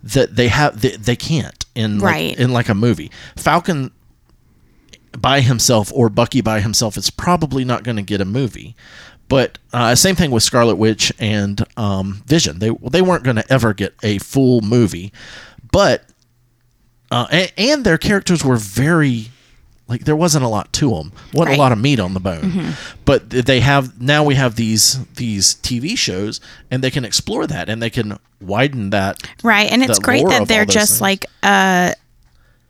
that 0.02 0.36
they 0.36 0.48
have 0.48 0.80
they, 0.80 0.96
they 0.96 1.16
can't 1.16 1.64
in 1.74 1.98
like, 1.98 2.12
Right. 2.12 2.38
in 2.38 2.52
like 2.52 2.68
a 2.68 2.74
movie. 2.74 3.10
Falcon 3.36 3.90
by 5.18 5.40
himself 5.40 5.92
or 5.94 6.08
Bucky 6.08 6.40
by 6.40 6.60
himself 6.60 6.96
is 6.96 7.10
probably 7.10 7.64
not 7.64 7.82
going 7.84 7.96
to 7.96 8.02
get 8.02 8.20
a 8.20 8.24
movie. 8.24 8.74
But 9.28 9.58
uh, 9.72 9.94
same 9.94 10.16
thing 10.16 10.30
with 10.32 10.42
Scarlet 10.42 10.74
Witch 10.76 11.12
and 11.20 11.64
um, 11.76 12.22
Vision. 12.26 12.58
They 12.58 12.70
they 12.90 13.00
weren't 13.02 13.22
going 13.24 13.36
to 13.36 13.52
ever 13.52 13.72
get 13.72 13.94
a 14.02 14.18
full 14.18 14.60
movie, 14.60 15.12
but 15.70 16.04
uh, 17.12 17.26
and, 17.30 17.52
and 17.56 17.84
their 17.84 17.98
characters 17.98 18.44
were 18.44 18.56
very 18.56 19.28
like 19.86 20.04
there 20.04 20.16
wasn't 20.16 20.44
a 20.44 20.48
lot 20.48 20.72
to 20.74 20.90
them. 20.90 21.12
wasn't 21.32 21.48
Right. 21.50 21.56
a 21.56 21.60
lot 21.60 21.70
of 21.72 21.78
meat 21.78 22.00
on 22.00 22.14
the 22.14 22.20
bone. 22.20 22.74
But 23.04 23.30
they 23.30 23.60
have 23.60 24.00
now 24.00 24.24
we 24.24 24.34
have 24.36 24.56
these 24.56 25.04
these 25.14 25.54
TV 25.56 25.96
shows 25.96 26.40
and 26.70 26.82
they 26.82 26.90
can 26.90 27.04
explore 27.04 27.46
that 27.46 27.68
and 27.68 27.80
they 27.82 27.90
can 27.90 28.18
widen 28.40 28.90
that. 28.90 29.22
Right, 29.44 29.70
and 29.70 29.82
it's 29.82 29.98
great 30.00 30.26
that 30.26 30.48
they're 30.48 30.64
just 30.64 30.92
things. 30.94 31.00
like 31.02 31.26
a 31.44 31.94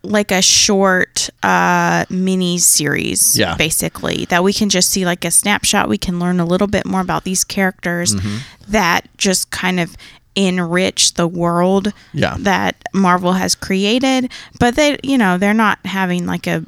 like 0.03 0.31
a 0.31 0.41
short 0.41 1.29
uh 1.43 2.05
mini 2.09 2.57
series 2.57 3.37
Yeah. 3.37 3.55
basically 3.55 4.25
that 4.25 4.43
we 4.43 4.51
can 4.53 4.69
just 4.69 4.89
see 4.89 5.05
like 5.05 5.23
a 5.25 5.29
snapshot 5.31 5.87
we 5.89 5.97
can 5.99 6.19
learn 6.19 6.39
a 6.39 6.45
little 6.45 6.67
bit 6.67 6.85
more 6.87 7.01
about 7.01 7.23
these 7.23 7.43
characters 7.43 8.15
Mm-hmm. 8.15 8.37
that 8.71 9.07
just 9.17 9.51
kind 9.51 9.79
of 9.79 9.95
enrich 10.35 11.13
the 11.15 11.27
world 11.27 11.93
Yeah. 12.13 12.35
that 12.39 12.77
Marvel 12.93 13.33
has 13.33 13.53
created 13.53 14.31
but 14.59 14.75
they 14.75 14.97
you 15.03 15.17
know 15.17 15.37
they're 15.37 15.53
not 15.53 15.77
having 15.85 16.25
like 16.25 16.47
a 16.47 16.63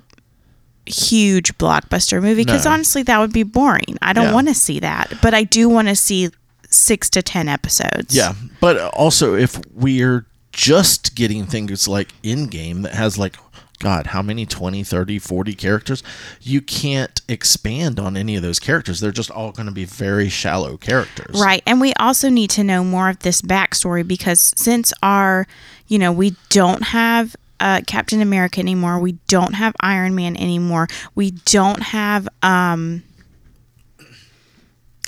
huge 0.86 1.58
blockbuster 1.58 2.22
movie 2.22 2.44
because 2.44 2.66
No. 2.66 2.72
honestly 2.72 3.04
that 3.04 3.18
would 3.20 3.32
be 3.34 3.44
boring 3.44 3.98
I 4.02 4.14
don't 4.14 4.26
Yeah. 4.26 4.34
want 4.34 4.48
to 4.50 4.54
see 4.54 4.80
that 4.82 5.14
but 5.22 5.34
I 5.34 5.44
do 5.44 5.70
want 5.70 5.88
to 5.88 5.96
see 5.96 6.30
6 6.70 7.10
to 7.12 7.22
10 7.22 7.48
episodes 7.48 8.16
Yeah, 8.16 8.34
but 8.60 8.78
also 8.94 9.34
if 9.36 9.60
we're 9.74 10.26
just 10.54 11.16
getting 11.16 11.46
things 11.46 11.88
like 11.88 12.10
Endgame 12.22 12.84
that 12.84 12.94
has 12.94 13.18
like 13.18 13.36
god 13.80 14.08
how 14.08 14.22
many 14.22 14.46
20 14.46 14.82
30 14.82 15.20
40 15.20 15.54
characters 15.56 16.04
you 16.40 16.62
can't 16.62 17.20
expand 17.28 18.00
on 18.00 18.16
any 18.16 18.38
of 18.38 18.42
those 18.42 18.58
characters 18.58 19.02
they're 19.02 19.12
just 19.12 19.30
all 19.32 19.52
going 19.52 19.66
to 19.66 19.74
be 19.74 19.84
very 19.84 20.30
shallow 20.30 20.78
characters 20.78 21.42
Right. 21.42 21.62
And 21.66 21.82
we 21.82 21.92
also 22.00 22.30
need 22.30 22.50
to 22.52 22.64
know 22.64 22.84
more 22.86 23.10
of 23.10 23.20
this 23.20 23.42
backstory 23.42 24.08
because 24.08 24.54
since 24.56 24.94
our, 25.04 25.48
you 25.88 26.00
know, 26.00 26.14
we 26.14 26.36
don't 26.50 26.84
have 26.84 27.36
uh, 27.60 27.82
Captain 27.86 28.22
America 28.22 28.60
anymore, 28.62 29.00
we 29.00 29.14
don't 29.28 29.54
have 29.56 29.74
Iron 29.82 30.16
Man 30.16 30.38
anymore, 30.38 30.88
we 31.16 31.32
don't 31.32 31.82
have, 31.82 32.30
um, 32.42 33.04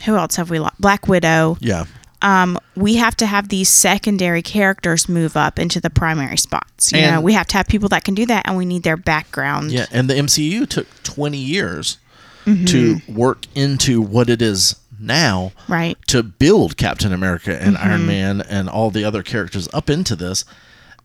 who 0.06 0.18
else 0.18 0.36
have 0.36 0.50
we 0.50 0.60
lost? 0.60 0.80
Black 0.82 1.08
Widow. 1.08 1.58
yeah 1.62 1.86
Um, 2.22 2.58
we 2.76 2.96
have 2.96 3.16
to 3.18 3.26
have 3.26 3.50
these 3.50 3.70
secondary 3.70 4.42
characters 4.42 5.08
move 5.10 5.36
up 5.38 5.60
into 5.60 5.80
the 5.80 5.90
primary 5.90 6.38
spots. 6.38 6.92
You 6.92 7.02
know, 7.02 7.22
we 7.22 7.34
have 7.34 7.46
to 7.48 7.58
have 7.58 7.68
people 7.68 7.90
that 7.90 8.04
can 8.04 8.16
do 8.16 8.26
that, 8.26 8.48
and 8.48 8.58
we 8.58 8.66
need 8.66 8.84
their 8.84 8.98
background. 8.98 9.72
yeah 9.72 9.86
and 9.92 10.10
the 10.10 10.14
mcu 10.16 10.68
took 10.68 10.88
20 11.04 11.38
years 11.38 11.98
to 12.46 12.52
Mm-hmm. 12.52 13.16
work 13.16 13.46
into 13.56 14.02
what 14.02 14.30
it 14.30 14.42
is 14.42 14.76
now 15.00 15.52
Right. 15.68 15.98
to 16.08 16.22
build 16.24 16.78
Captain 16.78 17.12
America 17.12 17.60
and 17.62 17.76
Mm-hmm. 17.76 17.88
Iron 17.90 18.06
Man 18.08 18.42
and 18.42 18.70
all 18.70 18.92
the 18.92 19.04
other 19.04 19.24
characters 19.24 19.68
up 19.74 19.90
into 19.90 20.16
this. 20.16 20.46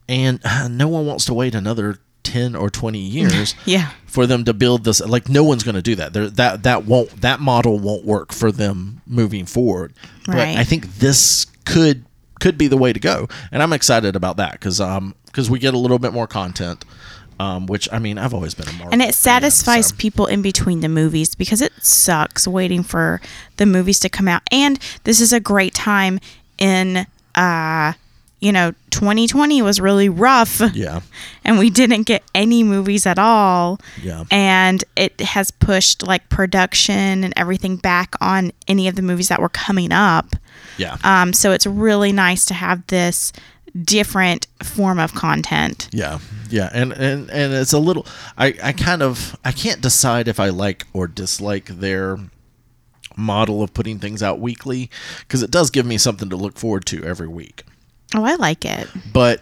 And 0.07 0.39
uh, 0.45 0.67
no 0.67 0.87
one 0.87 1.05
wants 1.05 1.25
to 1.25 1.33
wait 1.33 1.55
another 1.55 1.99
10 2.23 2.55
or 2.55 2.69
20 2.69 2.99
years 2.99 3.55
Yeah. 3.65 3.89
for 4.05 4.25
them 4.27 4.43
to 4.45 4.53
build 4.53 4.83
this 4.83 4.99
like 5.01 5.29
no 5.29 5.43
one's 5.43 5.63
going 5.63 5.75
to 5.75 5.81
do 5.81 5.95
that. 5.95 6.13
There 6.13 6.29
that 6.29 6.63
that 6.63 6.85
won't 6.85 7.21
that 7.21 7.39
model 7.39 7.79
won't 7.79 8.05
work 8.05 8.31
for 8.33 8.51
them 8.51 9.01
moving 9.07 9.45
forward. 9.45 9.93
But 10.25 10.37
I 10.37 10.63
think 10.63 10.95
this 10.99 11.45
could 11.65 12.05
could 12.39 12.57
be 12.57 12.67
the 12.67 12.77
way 12.77 12.91
to 12.93 12.99
go. 12.99 13.27
And 13.51 13.61
I'm 13.61 13.73
excited 13.73 14.15
about 14.15 14.37
that 14.37 14.59
cuz 14.61 14.79
um 14.81 15.15
cuz 15.31 15.49
we 15.49 15.59
get 15.59 15.73
a 15.73 15.77
little 15.77 15.99
bit 15.99 16.13
more 16.13 16.27
content 16.27 16.83
um 17.39 17.65
which 17.65 17.87
I 17.91 17.99
mean 17.99 18.17
I've 18.17 18.33
always 18.33 18.53
been 18.53 18.67
a 18.67 18.71
Marvel 18.73 18.89
and 18.91 19.01
it 19.01 19.05
fan, 19.05 19.13
satisfies 19.13 19.87
so- 19.87 19.95
people 19.97 20.25
in 20.27 20.41
between 20.41 20.81
the 20.81 20.89
movies 20.89 21.33
because 21.35 21.61
it 21.61 21.71
sucks 21.81 22.47
waiting 22.47 22.83
for 22.83 23.19
the 23.57 23.65
movies 23.65 23.99
to 24.01 24.09
come 24.09 24.27
out 24.27 24.41
and 24.51 24.77
this 25.05 25.19
is 25.21 25.31
a 25.33 25.39
great 25.39 25.73
time 25.73 26.19
in 26.57 27.07
uh 27.35 27.93
you 28.41 28.51
know, 28.51 28.73
2020 28.89 29.61
was 29.61 29.79
really 29.79 30.09
rough 30.09 30.61
Yeah. 30.73 31.01
and 31.45 31.59
we 31.59 31.69
didn't 31.69 32.03
get 32.03 32.23
any 32.35 32.63
movies 32.63 33.05
at 33.05 33.19
all. 33.19 33.79
Yeah. 34.01 34.23
And 34.31 34.83
it 34.95 35.21
has 35.21 35.51
pushed 35.51 36.05
like 36.05 36.27
production 36.29 37.23
and 37.23 37.33
everything 37.37 37.77
back 37.77 38.15
on 38.19 38.51
any 38.67 38.87
of 38.87 38.95
the 38.95 39.03
movies 39.03 39.29
that 39.29 39.39
were 39.39 39.49
coming 39.49 39.91
up. 39.91 40.35
Yeah. 40.77 40.97
Um, 41.03 41.33
so 41.33 41.51
it's 41.51 41.67
really 41.67 42.11
nice 42.11 42.45
to 42.47 42.53
have 42.55 42.85
this 42.87 43.31
different 43.83 44.47
form 44.63 44.99
of 44.99 45.13
content. 45.13 45.87
Yeah, 45.91 46.19
yeah, 46.49 46.69
and 46.73 46.91
and 46.91 47.29
and 47.29 47.53
it's 47.53 47.73
a 47.73 47.79
little. 47.79 48.05
I 48.37 48.55
I 48.61 48.73
kind 48.73 49.01
of 49.01 49.37
I 49.45 49.51
can't 49.51 49.81
decide 49.81 50.27
if 50.27 50.39
I 50.39 50.49
like 50.49 50.87
or 50.93 51.07
dislike 51.07 51.65
their 51.67 52.17
model 53.15 53.61
of 53.61 53.73
putting 53.73 53.99
things 53.99 54.23
out 54.23 54.39
weekly 54.39 54.89
because 55.19 55.43
it 55.43 55.51
does 55.51 55.69
give 55.69 55.85
me 55.85 55.97
something 55.97 56.29
to 56.29 56.35
look 56.35 56.57
forward 56.57 56.85
to 56.87 57.03
every 57.05 57.27
week. 57.27 57.63
Oh, 58.15 58.23
I 58.23 58.35
like 58.35 58.65
it. 58.65 58.87
But 59.13 59.41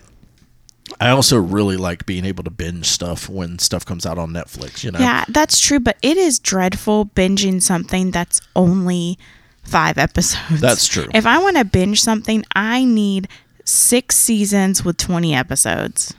I 1.00 1.10
also 1.10 1.38
really 1.38 1.78
like 1.78 2.06
being 2.06 2.26
able 2.26 2.44
to 2.44 2.50
binge 2.50 2.86
stuff 2.86 3.30
when 3.30 3.60
stuff 3.60 3.86
comes 3.86 4.06
out 4.06 4.18
on 4.18 4.32
Netflix. 4.32 4.84
You 4.84 4.92
know. 4.92 5.00
Yeah, 5.00 5.26
that's 5.28 5.60
true, 5.60 5.80
but 5.80 5.98
it 6.02 6.18
is 6.18 6.40
dreadful 6.40 7.08
binging 7.08 7.62
something 7.62 8.12
that's 8.12 8.42
only 8.56 9.18
five 9.64 9.98
episodes. 9.98 10.62
That's 10.62 10.88
true. 10.88 11.08
If 11.14 11.26
I 11.26 11.40
want 11.40 11.58
to 11.58 11.66
binge 11.66 12.02
something, 12.02 12.44
I 12.56 12.86
need 12.86 13.28
six 13.66 14.16
seasons 14.16 14.84
with 14.84 14.98
20 14.98 15.36
episodes. 15.36 16.14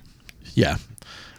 Yeah. 0.54 0.76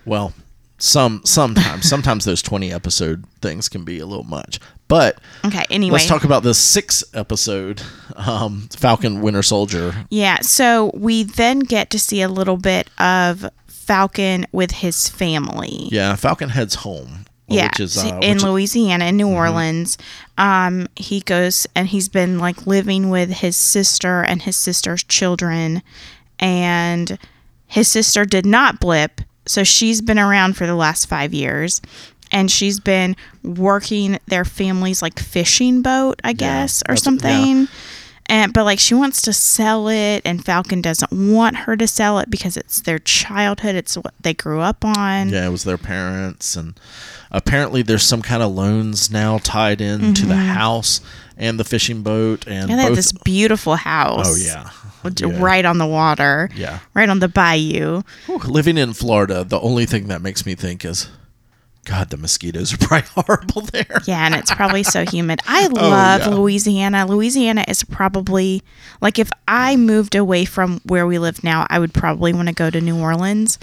Well, 0.06 0.34
some 0.78 1.21
sometimes 1.26 1.88
sometimes 1.88 2.26
those 2.26 2.41
twenty 2.41 2.74
episode 2.74 3.26
things 3.41 3.69
can 3.69 3.84
be 3.84 4.00
a 4.00 4.06
little 4.06 4.24
much. 4.24 4.60
But 4.91 5.19
Okay, 5.45 5.63
anyway. 5.69 5.93
let's 5.93 6.06
talk 6.08 6.25
about 6.25 6.43
the 6.43 6.54
sixth 6.54 7.15
episode 7.15 7.82
um, 8.17 8.67
Falcon 8.75 9.21
Winter 9.21 9.41
Soldier. 9.41 10.06
Yeah, 10.10 10.41
so 10.41 10.91
we 10.93 11.23
then 11.23 11.60
get 11.60 11.89
to 11.91 11.97
see 11.99 12.21
a 12.21 12.27
little 12.27 12.58
bit 12.58 12.89
of 12.99 13.45
Falcon 13.67 14.45
with 14.51 14.71
his 14.71 15.08
family. 15.08 15.88
Yeah, 15.89 16.17
Falcon 16.17 16.49
heads 16.49 16.75
home. 16.75 17.25
Yeah, 17.47 17.67
which 17.67 17.80
is 17.80 17.97
uh, 17.97 18.19
in 18.21 18.34
which- 18.36 18.43
Louisiana, 18.43 19.06
in 19.06 19.15
New 19.15 19.30
Orleans. 19.30 19.97
Um, 20.38 20.88
he 20.97 21.21
goes 21.21 21.65
and 21.73 21.88
he's 21.88 22.10
been 22.10 22.38
like 22.38 22.67
living 22.67 23.10
with 23.10 23.30
his 23.30 23.56
sister 23.56 24.21
and 24.23 24.41
his 24.41 24.58
sister's 24.58 25.04
children, 25.06 25.84
and 26.38 27.17
his 27.65 27.88
sister 27.88 28.25
did 28.25 28.45
not 28.45 28.82
blip, 28.82 29.21
so 29.45 29.63
she's 29.63 30.01
been 30.01 30.19
around 30.19 30.58
for 30.58 30.67
the 30.67 30.75
last 30.75 31.06
five 31.06 31.34
years, 31.34 31.82
and 32.32 32.50
she's 32.50 32.80
been 32.80 33.15
working 33.44 34.20
their 34.28 34.46
family's 34.46 35.02
like 35.02 35.20
fishing 35.20 35.82
boat, 35.82 36.20
I 36.24 36.34
guess, 36.34 36.82
or 36.84 36.96
that's- 36.96 37.04
something. 37.04 37.67
And 38.28 38.54
but 38.54 38.63
like 38.63 38.80
she 38.80 38.94
wants 38.94 39.22
to 39.24 39.34
sell 39.34 39.89
it, 39.89 40.22
and 40.24 40.46
Falcon 40.46 40.82
doesn't 40.82 41.12
want 41.12 41.58
her 41.58 41.76
to 41.76 41.86
sell 41.86 42.17
it 42.20 42.30
because 42.30 42.56
it's 42.56 42.80
their 42.80 43.00
childhood. 43.00 43.76
It's 43.76 43.96
what 43.98 44.13
they 44.22 44.34
grew 44.34 44.62
up 44.62 44.86
on. 44.86 45.30
Yeah, 45.30 45.48
it 45.48 45.50
was 45.50 45.65
their 45.65 45.78
parents, 45.78 46.56
and 46.56 46.80
apparently 47.30 47.82
there's 47.82 48.04
some 48.04 48.22
kind 48.22 48.41
of 48.41 48.52
loans 48.52 49.12
now 49.12 49.38
tied 49.39 49.82
in 49.82 50.13
to 50.13 50.26
the 50.26 50.36
mm-hmm. 50.36 50.46
house 50.54 51.02
and 51.36 51.60
the 51.60 51.65
fishing 51.65 52.04
boat, 52.04 52.48
and 52.48 52.70
And 52.70 52.80
they 52.80 52.84
have 52.84 52.91
both. 52.91 52.98
this 52.98 53.12
beautiful 53.12 53.76
house. 53.76 54.28
oh 54.30 54.36
yeah, 54.36 54.70
Yeah. 55.17 55.44
right 55.44 55.65
on 55.65 55.78
the 55.78 55.88
water. 55.88 56.50
Yeah. 56.56 56.80
Right 56.94 57.10
on 57.10 57.20
the 57.20 57.28
bayou. 57.28 58.04
Whew, 58.28 58.38
living 58.38 58.78
in 58.78 58.94
Florida, 58.94 59.44
the 59.44 59.60
only 59.60 59.86
thing 59.86 60.08
that 60.08 60.22
makes 60.22 60.46
me 60.46 60.56
think 60.56 60.86
is, 60.86 61.10
God, 61.86 62.10
the 62.12 62.17
mosquitoes 62.17 62.74
are 62.74 62.78
probably 62.80 63.08
horrible 63.15 63.62
there. 63.62 64.02
Yeah, 64.06 64.26
and 64.26 64.36
it's 64.36 64.54
probably 64.54 64.84
so 64.84 65.04
humid. 65.10 65.41
I 65.48 65.67
love 65.67 66.22
Oh, 66.26 66.30
yeah. 66.32 66.36
Louisiana. 66.38 67.06
Louisiana 67.08 67.65
is 67.67 67.84
probably 67.84 68.62
like 69.02 69.17
if 69.17 69.30
I 69.48 69.76
moved 69.76 70.15
away 70.15 70.46
from 70.46 70.80
where 70.86 71.08
we 71.08 71.17
live 71.20 71.44
now, 71.44 71.65
I 71.70 71.80
would 71.80 71.94
probably 71.94 72.34
want 72.34 72.48
to 72.50 72.54
go 72.54 72.70
to 72.70 72.80
New 72.82 73.00
Orleans. 73.00 73.58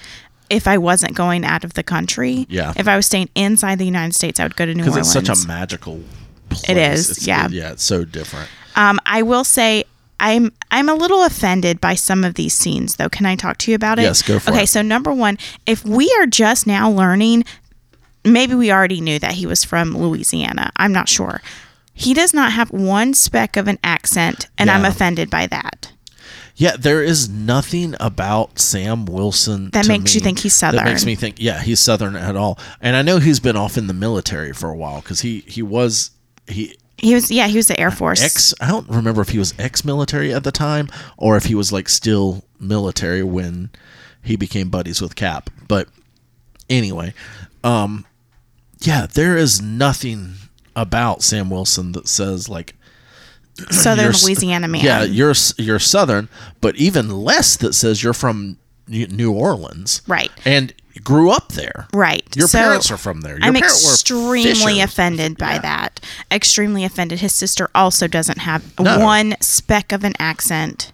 If 0.51 0.67
I 0.67 0.79
wasn't 0.79 1.15
going 1.15 1.45
out 1.45 1.63
of 1.63 1.75
the 1.75 1.83
country, 1.83 2.47
Yeah. 2.49 2.73
If 2.77 2.89
I 2.89 2.97
was 2.97 3.07
staying 3.07 3.29
inside 3.35 3.79
the 3.79 3.85
United 3.85 4.15
States, 4.15 4.41
I 4.41 4.45
would 4.45 4.57
go 4.57 4.65
to 4.67 4.73
New 4.75 4.83
because 4.83 4.97
Orleans. 4.97 5.17
it's 5.17 5.29
such 5.29 5.45
a 5.45 5.47
magical. 5.47 6.03
Place. 6.49 6.69
It 6.71 6.77
is, 6.79 7.11
It's- 7.11 7.27
yeah. 7.27 7.49
yeah, 7.51 7.73
it's 7.73 7.85
so 7.85 8.05
different. 8.05 8.49
Um, 8.75 8.99
I 9.05 9.21
will 9.23 9.45
say 9.45 9.85
I'm 10.19 10.51
I'm 10.71 10.89
a 10.89 10.95
little 10.95 11.23
offended 11.23 11.81
by 11.81 11.95
some 11.95 12.25
of 12.25 12.35
these 12.35 12.55
scenes 12.55 12.97
though. 12.97 13.09
Can 13.11 13.27
I 13.27 13.37
talk 13.37 13.59
to 13.59 13.71
you 13.71 13.75
about 13.75 13.99
it? 13.99 14.03
Yes, 14.03 14.23
go 14.23 14.39
for 14.39 14.51
okay, 14.53 14.63
it. 14.65 14.69
so 14.69 14.81
number 14.83 15.13
one, 15.13 15.37
if 15.67 15.85
we 15.85 16.11
are 16.19 16.27
just 16.27 16.67
now 16.67 16.91
learning, 16.91 17.45
maybe 18.33 18.55
we 18.55 18.71
already 18.73 19.01
knew 19.01 19.19
that 19.19 19.33
he 19.33 19.47
was 19.47 19.65
from 19.65 19.97
Louisiana. 19.97 20.71
I'm 20.77 20.93
not 20.93 21.09
sure. 21.09 21.41
He 21.95 22.15
does 22.15 22.33
not 22.33 22.53
have 22.53 22.71
one 22.71 23.13
speck 23.15 23.57
of 23.57 23.67
an 23.67 23.79
accent, 23.83 24.49
and 24.57 24.71
I'm 24.71 24.85
offended 24.85 25.31
by 25.31 25.47
that. 25.49 25.93
Yeah, 26.55 26.77
there 26.77 27.03
is 27.03 27.29
nothing 27.29 27.95
about 28.01 28.59
Sam 28.59 29.05
Wilson 29.05 29.71
That 29.71 29.87
makes 29.87 30.15
you 30.15 30.21
think 30.21 30.41
he's 30.41 30.55
southern. 30.55 30.79
That 30.85 30.91
makes 30.91 31.05
me 31.05 31.15
think, 31.15 31.37
yeah, 31.39 31.61
he's 31.63 31.79
Southern 31.79 32.17
at 32.17 32.35
all. 32.37 32.59
And 32.81 32.97
I 32.97 33.03
know 33.03 33.19
he's 33.19 33.39
been 33.39 33.57
off 33.57 33.77
in 33.79 33.87
the 33.87 33.95
military 33.95 34.53
for 34.53 34.69
a 34.69 34.77
while 34.77 35.01
because 35.01 35.21
he 35.21 35.41
he 35.47 35.63
was 35.63 36.11
he 36.49 36.77
He 36.97 37.15
was 37.15 37.31
yeah, 37.31 37.47
he 37.47 37.57
was 37.57 37.69
the 37.69 37.79
Air 37.79 37.93
Force. 37.93 38.23
ex. 38.25 38.55
I 38.61 38.67
don't 38.69 38.89
remember 38.89 39.21
if 39.23 39.29
he 39.29 39.39
was 39.39 39.55
ex-military 39.57 40.35
at 40.35 40.43
the 40.43 40.51
time 40.51 40.89
or 41.17 41.37
if 41.37 41.45
he 41.45 41.55
was 41.55 41.73
like 41.73 41.89
still 41.89 42.43
military 42.59 43.23
when 43.23 43.71
he 44.23 44.35
became 44.35 44.69
buddies 44.69 45.01
with 45.01 45.15
Cap. 45.15 45.51
But 45.69 45.89
anyway, 46.69 47.15
um, 47.63 48.05
yeah, 48.81 49.07
there 49.07 49.37
is 49.37 49.61
nothing 49.61 50.35
about 50.77 51.23
Sam 51.23 51.51
Wilson 51.51 51.93
that 51.93 52.09
says 52.09 52.49
like 52.49 52.75
Southern 53.71 54.13
Louisiana 54.25 54.69
man. 54.69 54.85
Yeah, 54.85 55.03
you're 55.03 55.35
you're 55.57 55.79
Southern, 55.79 56.29
but 56.61 56.77
even 56.77 57.11
less 57.11 57.57
that 57.57 57.75
says 57.75 58.03
you're 58.03 58.13
from 58.13 58.59
New 58.87 59.33
Orleans, 59.33 60.01
Right. 60.07 60.31
And 60.47 60.73
grew 61.05 61.31
up 61.31 61.53
there, 61.53 61.87
Right. 61.93 62.25
Your 62.35 62.49
So, 62.49 62.59
parents 62.59 62.91
are 62.91 62.97
from 62.97 63.21
there. 63.21 63.37
Your 63.37 63.45
I'm 63.45 63.55
parents 63.55 63.85
were 63.85 63.93
extremely 63.93 64.81
offended 64.81 65.37
by 65.39 65.53
Yeah. 65.55 65.59
that. 65.61 66.01
Extremely 66.33 66.85
offended. 66.85 67.21
His 67.21 67.35
sister 67.35 67.69
also 67.75 68.07
doesn't 68.09 68.39
have 68.39 68.63
No. 68.81 68.99
one 68.99 69.37
speck 69.41 69.93
of 69.93 70.05
an 70.05 70.15
accent. 70.19 70.91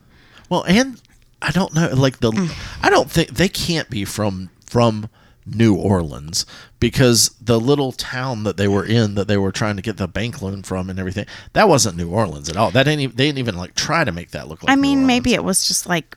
Well, 0.50 0.64
and 0.66 1.00
I 1.40 1.52
don't 1.52 1.72
know, 1.74 1.88
like 1.94 2.18
the, 2.20 2.32
Mm. 2.32 2.50
I 2.82 2.90
don't 2.90 3.10
think 3.10 3.30
they 3.36 3.48
can't 3.48 3.88
be 3.88 4.04
from 4.04 4.50
from 4.68 5.08
New 5.46 5.74
Orleans 5.74 6.46
because 6.80 7.30
the 7.40 7.60
little 7.60 7.92
town 7.92 8.44
that 8.44 8.56
they 8.56 8.68
were 8.68 8.84
in 8.84 9.14
that 9.14 9.28
they 9.28 9.36
were 9.36 9.52
trying 9.52 9.76
to 9.76 9.82
get 9.82 9.96
the 9.98 10.08
bank 10.08 10.40
loan 10.40 10.62
from 10.62 10.88
and 10.88 10.98
everything 10.98 11.26
that 11.52 11.68
wasn't 11.68 11.96
New 11.96 12.08
Orleans 12.10 12.48
at 12.48 12.56
all. 12.56 12.70
That 12.70 12.84
didn't 12.84 13.00
even, 13.00 13.16
they 13.16 13.26
didn't 13.26 13.38
even 13.38 13.56
like 13.56 13.74
try 13.74 14.04
to 14.04 14.12
make 14.12 14.30
that 14.30 14.48
look 14.48 14.62
like. 14.62 14.72
I 14.72 14.76
mean, 14.76 15.06
maybe 15.06 15.34
it 15.34 15.44
was 15.44 15.66
just 15.68 15.86
like, 15.86 16.16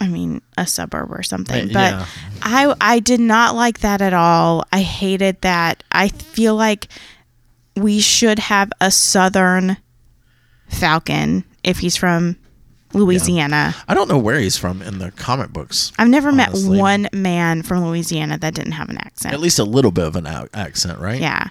I 0.00 0.08
mean, 0.08 0.42
a 0.58 0.66
suburb 0.66 1.12
or 1.12 1.22
something. 1.22 1.70
Uh, 1.70 1.72
But 1.72 1.92
yeah. 1.92 2.06
I 2.42 2.74
I 2.80 2.98
did 2.98 3.20
not 3.20 3.54
like 3.54 3.80
that 3.80 4.02
at 4.02 4.12
all. 4.12 4.64
I 4.72 4.80
hated 4.82 5.40
that. 5.42 5.82
I 5.92 6.08
feel 6.08 6.54
like 6.54 6.88
we 7.76 8.00
should 8.00 8.38
have 8.38 8.70
a 8.80 8.90
Southern 8.90 9.78
Falcon 10.68 11.44
if 11.64 11.78
he's 11.78 11.96
from 11.96 12.36
Louisiana. 12.94 13.74
I 13.88 13.94
don't 13.94 14.08
know 14.08 14.18
where 14.18 14.38
he's 14.38 14.56
from 14.56 14.82
in 14.82 14.98
the 14.98 15.10
comic 15.12 15.52
books. 15.52 15.92
I've 15.98 16.08
never 16.08 16.28
honestly. 16.28 16.70
met 16.70 16.78
one 16.78 17.08
man 17.12 17.62
from 17.62 17.84
Louisiana 17.86 18.38
that 18.38 18.54
didn't 18.54 18.72
have 18.72 18.88
an 18.88 18.98
accent. 18.98 19.34
At 19.34 19.40
least 19.40 19.58
a 19.58 19.64
little 19.64 19.90
bit 19.90 20.06
of 20.06 20.16
an 20.16 20.26
ac- 20.26 20.48
accent, 20.54 20.98
right? 20.98 21.20
Yeah. 21.20 21.48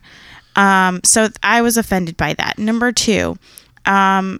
Um, 0.56 1.02
so 1.04 1.30
I 1.44 1.62
was 1.62 1.78
offended 1.78 2.18
by 2.18 2.34
that. 2.34 2.58
Number 2.60 2.92
two, 2.92 3.38
um, 3.86 4.40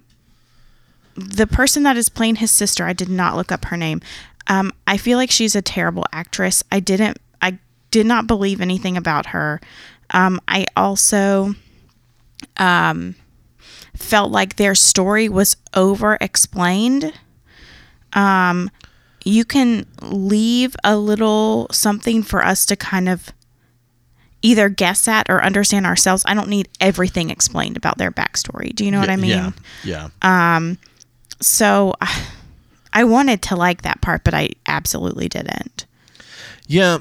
the 1.14 1.46
person 1.46 1.82
that 1.84 1.96
is 1.96 2.08
playing 2.08 2.36
his 2.36 2.50
sister, 2.50 2.84
I 2.84 2.92
did 2.92 3.08
not 3.08 3.36
look 3.36 3.50
up 3.52 3.66
her 3.66 3.76
name. 3.76 4.00
Um, 4.48 4.72
I 4.86 4.96
feel 4.96 5.18
like 5.18 5.30
she's 5.30 5.54
a 5.54 5.62
terrible 5.62 6.04
actress. 6.12 6.62
I 6.70 6.80
didn't, 6.80 7.18
I 7.40 7.58
did 7.90 8.06
not 8.06 8.26
believe 8.26 8.60
anything 8.60 8.96
about 8.96 9.26
her. 9.26 9.60
Um, 10.10 10.40
I 10.48 10.66
also 10.76 11.54
um, 12.56 13.14
felt 14.02 14.30
like 14.30 14.56
their 14.56 14.74
story 14.74 15.28
was 15.28 15.56
over 15.74 16.18
explained. 16.20 17.12
Um, 18.12 18.70
you 19.24 19.44
can 19.44 19.86
leave 20.02 20.76
a 20.84 20.96
little 20.96 21.68
something 21.70 22.22
for 22.22 22.44
us 22.44 22.66
to 22.66 22.76
kind 22.76 23.08
of 23.08 23.30
either 24.42 24.68
guess 24.68 25.06
at 25.06 25.30
or 25.30 25.42
understand 25.42 25.86
ourselves. 25.86 26.24
I 26.26 26.34
don't 26.34 26.48
need 26.48 26.68
everything 26.80 27.30
explained 27.30 27.76
about 27.76 27.98
their 27.98 28.10
backstory. 28.10 28.74
Do 28.74 28.84
you 28.84 28.90
know 28.90 28.98
what 29.00 29.08
I 29.10 29.16
mean? 29.16 29.30
Yeah. 29.30 29.52
Yeah. 29.84 30.08
Um, 30.56 30.78
So 31.40 31.94
I 32.92 33.04
wanted 33.04 33.40
to 33.42 33.56
like 33.56 33.82
that 33.82 34.00
part, 34.02 34.24
but 34.24 34.34
I 34.34 34.50
absolutely 34.66 35.28
didn't. 35.28 35.86
Yeah, 36.66 36.98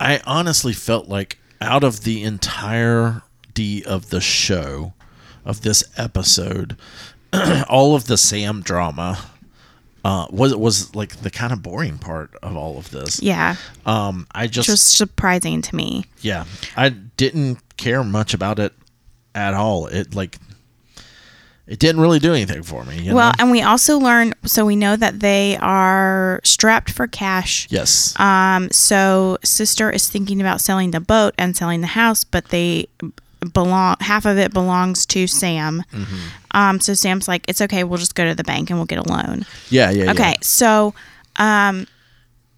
I 0.00 0.20
honestly 0.26 0.72
felt 0.72 1.08
like 1.08 1.38
out 1.60 1.84
of 1.84 2.04
the 2.04 2.22
entirety 2.22 3.84
of 3.84 4.10
the 4.10 4.20
show, 4.20 4.94
of 5.44 5.62
this 5.62 5.84
episode, 5.96 6.76
all 7.68 7.94
of 7.94 8.06
the 8.06 8.16
Sam 8.16 8.62
drama 8.62 9.18
uh, 10.04 10.26
was 10.30 10.54
was 10.56 10.94
like 10.94 11.16
the 11.22 11.30
kind 11.30 11.52
of 11.52 11.62
boring 11.62 11.98
part 11.98 12.34
of 12.42 12.56
all 12.56 12.78
of 12.78 12.90
this. 12.90 13.22
Yeah. 13.22 13.56
Um, 13.86 14.26
I 14.34 14.46
just, 14.46 14.68
was 14.68 14.82
surprising 14.82 15.62
to 15.62 15.74
me. 15.76 16.04
yeah, 16.20 16.44
I 16.76 16.90
didn't 16.90 17.58
care 17.76 18.04
much 18.04 18.34
about 18.34 18.58
it 18.58 18.72
at 19.34 19.54
all. 19.54 19.86
It 19.86 20.14
like 20.14 20.38
it 21.66 21.78
didn't 21.78 22.02
really 22.02 22.18
do 22.18 22.34
anything 22.34 22.62
for 22.62 22.84
me. 22.84 23.00
You 23.00 23.14
Well, 23.14 23.30
know? 23.30 23.34
and 23.38 23.50
we 23.50 23.62
also 23.62 23.98
learn 23.98 24.34
so 24.44 24.66
we 24.66 24.76
know 24.76 24.96
that 24.96 25.20
they 25.20 25.56
are 25.62 26.40
strapped 26.44 26.90
for 26.90 27.06
cash. 27.06 27.66
yes, 27.70 28.14
Um, 28.20 28.68
so 28.70 29.38
sister 29.42 29.90
is 29.90 30.06
thinking 30.10 30.42
about 30.42 30.60
selling 30.60 30.90
the 30.90 31.00
boat 31.00 31.32
and 31.38 31.56
selling 31.56 31.80
the 31.80 31.86
house, 31.88 32.22
but 32.22 32.48
they 32.50 32.88
belong 33.52 33.96
half 34.00 34.24
of 34.26 34.38
it 34.38 34.52
belongs 34.52 35.06
to 35.06 35.26
Sam. 35.26 35.82
Mm-hmm. 35.92 36.16
Um, 36.56 36.80
so 36.80 36.94
Sam's 36.94 37.26
like, 37.28 37.44
it's 37.48 37.60
okay, 37.60 37.84
we'll 37.84 37.98
just 37.98 38.14
go 38.14 38.24
to 38.24 38.34
the 38.34 38.44
bank 38.44 38.70
and 38.70 38.78
we'll 38.78 38.86
get 38.86 38.98
a 38.98 39.08
loan. 39.12 39.44
yeah, 39.70 39.90
yeah, 39.90 40.04
yeah. 40.04 40.10
Okay, 40.12 40.34
so 40.40 40.94
um, 41.36 41.86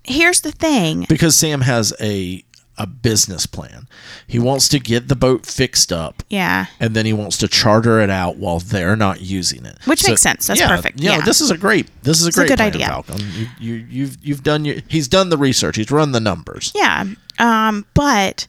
here's 0.04 0.40
the 0.42 0.52
thing. 0.52 1.06
because 1.08 1.36
Sam 1.36 1.62
has 1.62 1.94
a 2.00 2.42
a 2.78 2.86
business 2.86 3.46
plan. 3.46 3.88
He 4.26 4.38
wants 4.38 4.68
to 4.68 4.78
get 4.78 5.08
the 5.08 5.16
boat 5.16 5.46
fixed 5.46 5.90
up. 5.90 6.22
Yeah. 6.28 6.66
and 6.78 6.94
then 6.94 7.06
he 7.06 7.14
wants 7.14 7.38
to 7.38 7.48
charter 7.48 8.00
it 8.00 8.10
out 8.10 8.36
while 8.36 8.58
they're 8.58 8.96
not 8.96 9.22
using 9.22 9.64
it, 9.64 9.78
Which 9.86 10.06
makes 10.06 10.20
sense. 10.20 10.46
That's 10.46 10.60
yeah, 10.60 10.68
perfect. 10.76 11.00
Yeah, 11.00 11.12
Yeah. 11.16 11.24
this 11.24 11.40
is 11.40 11.50
a 11.50 11.56
great. 11.56 11.88
This 12.02 12.20
is 12.20 12.26
a 12.26 12.28
a 12.28 12.32
great 12.32 12.48
good 12.48 12.58
plan, 12.58 12.68
idea. 12.74 12.86
Falcon. 12.88 13.16
You, 13.18 13.46
you, 13.58 13.74
you've 13.88 14.18
you've 14.22 14.42
done 14.42 14.66
your. 14.66 14.76
He's 14.88 15.08
done 15.08 15.30
the 15.30 15.38
research. 15.38 15.76
He's 15.76 15.90
run 15.90 16.12
the 16.12 16.20
numbers. 16.20 16.72
Yeah. 16.74 17.04
Um, 17.38 17.86
but 17.94 18.46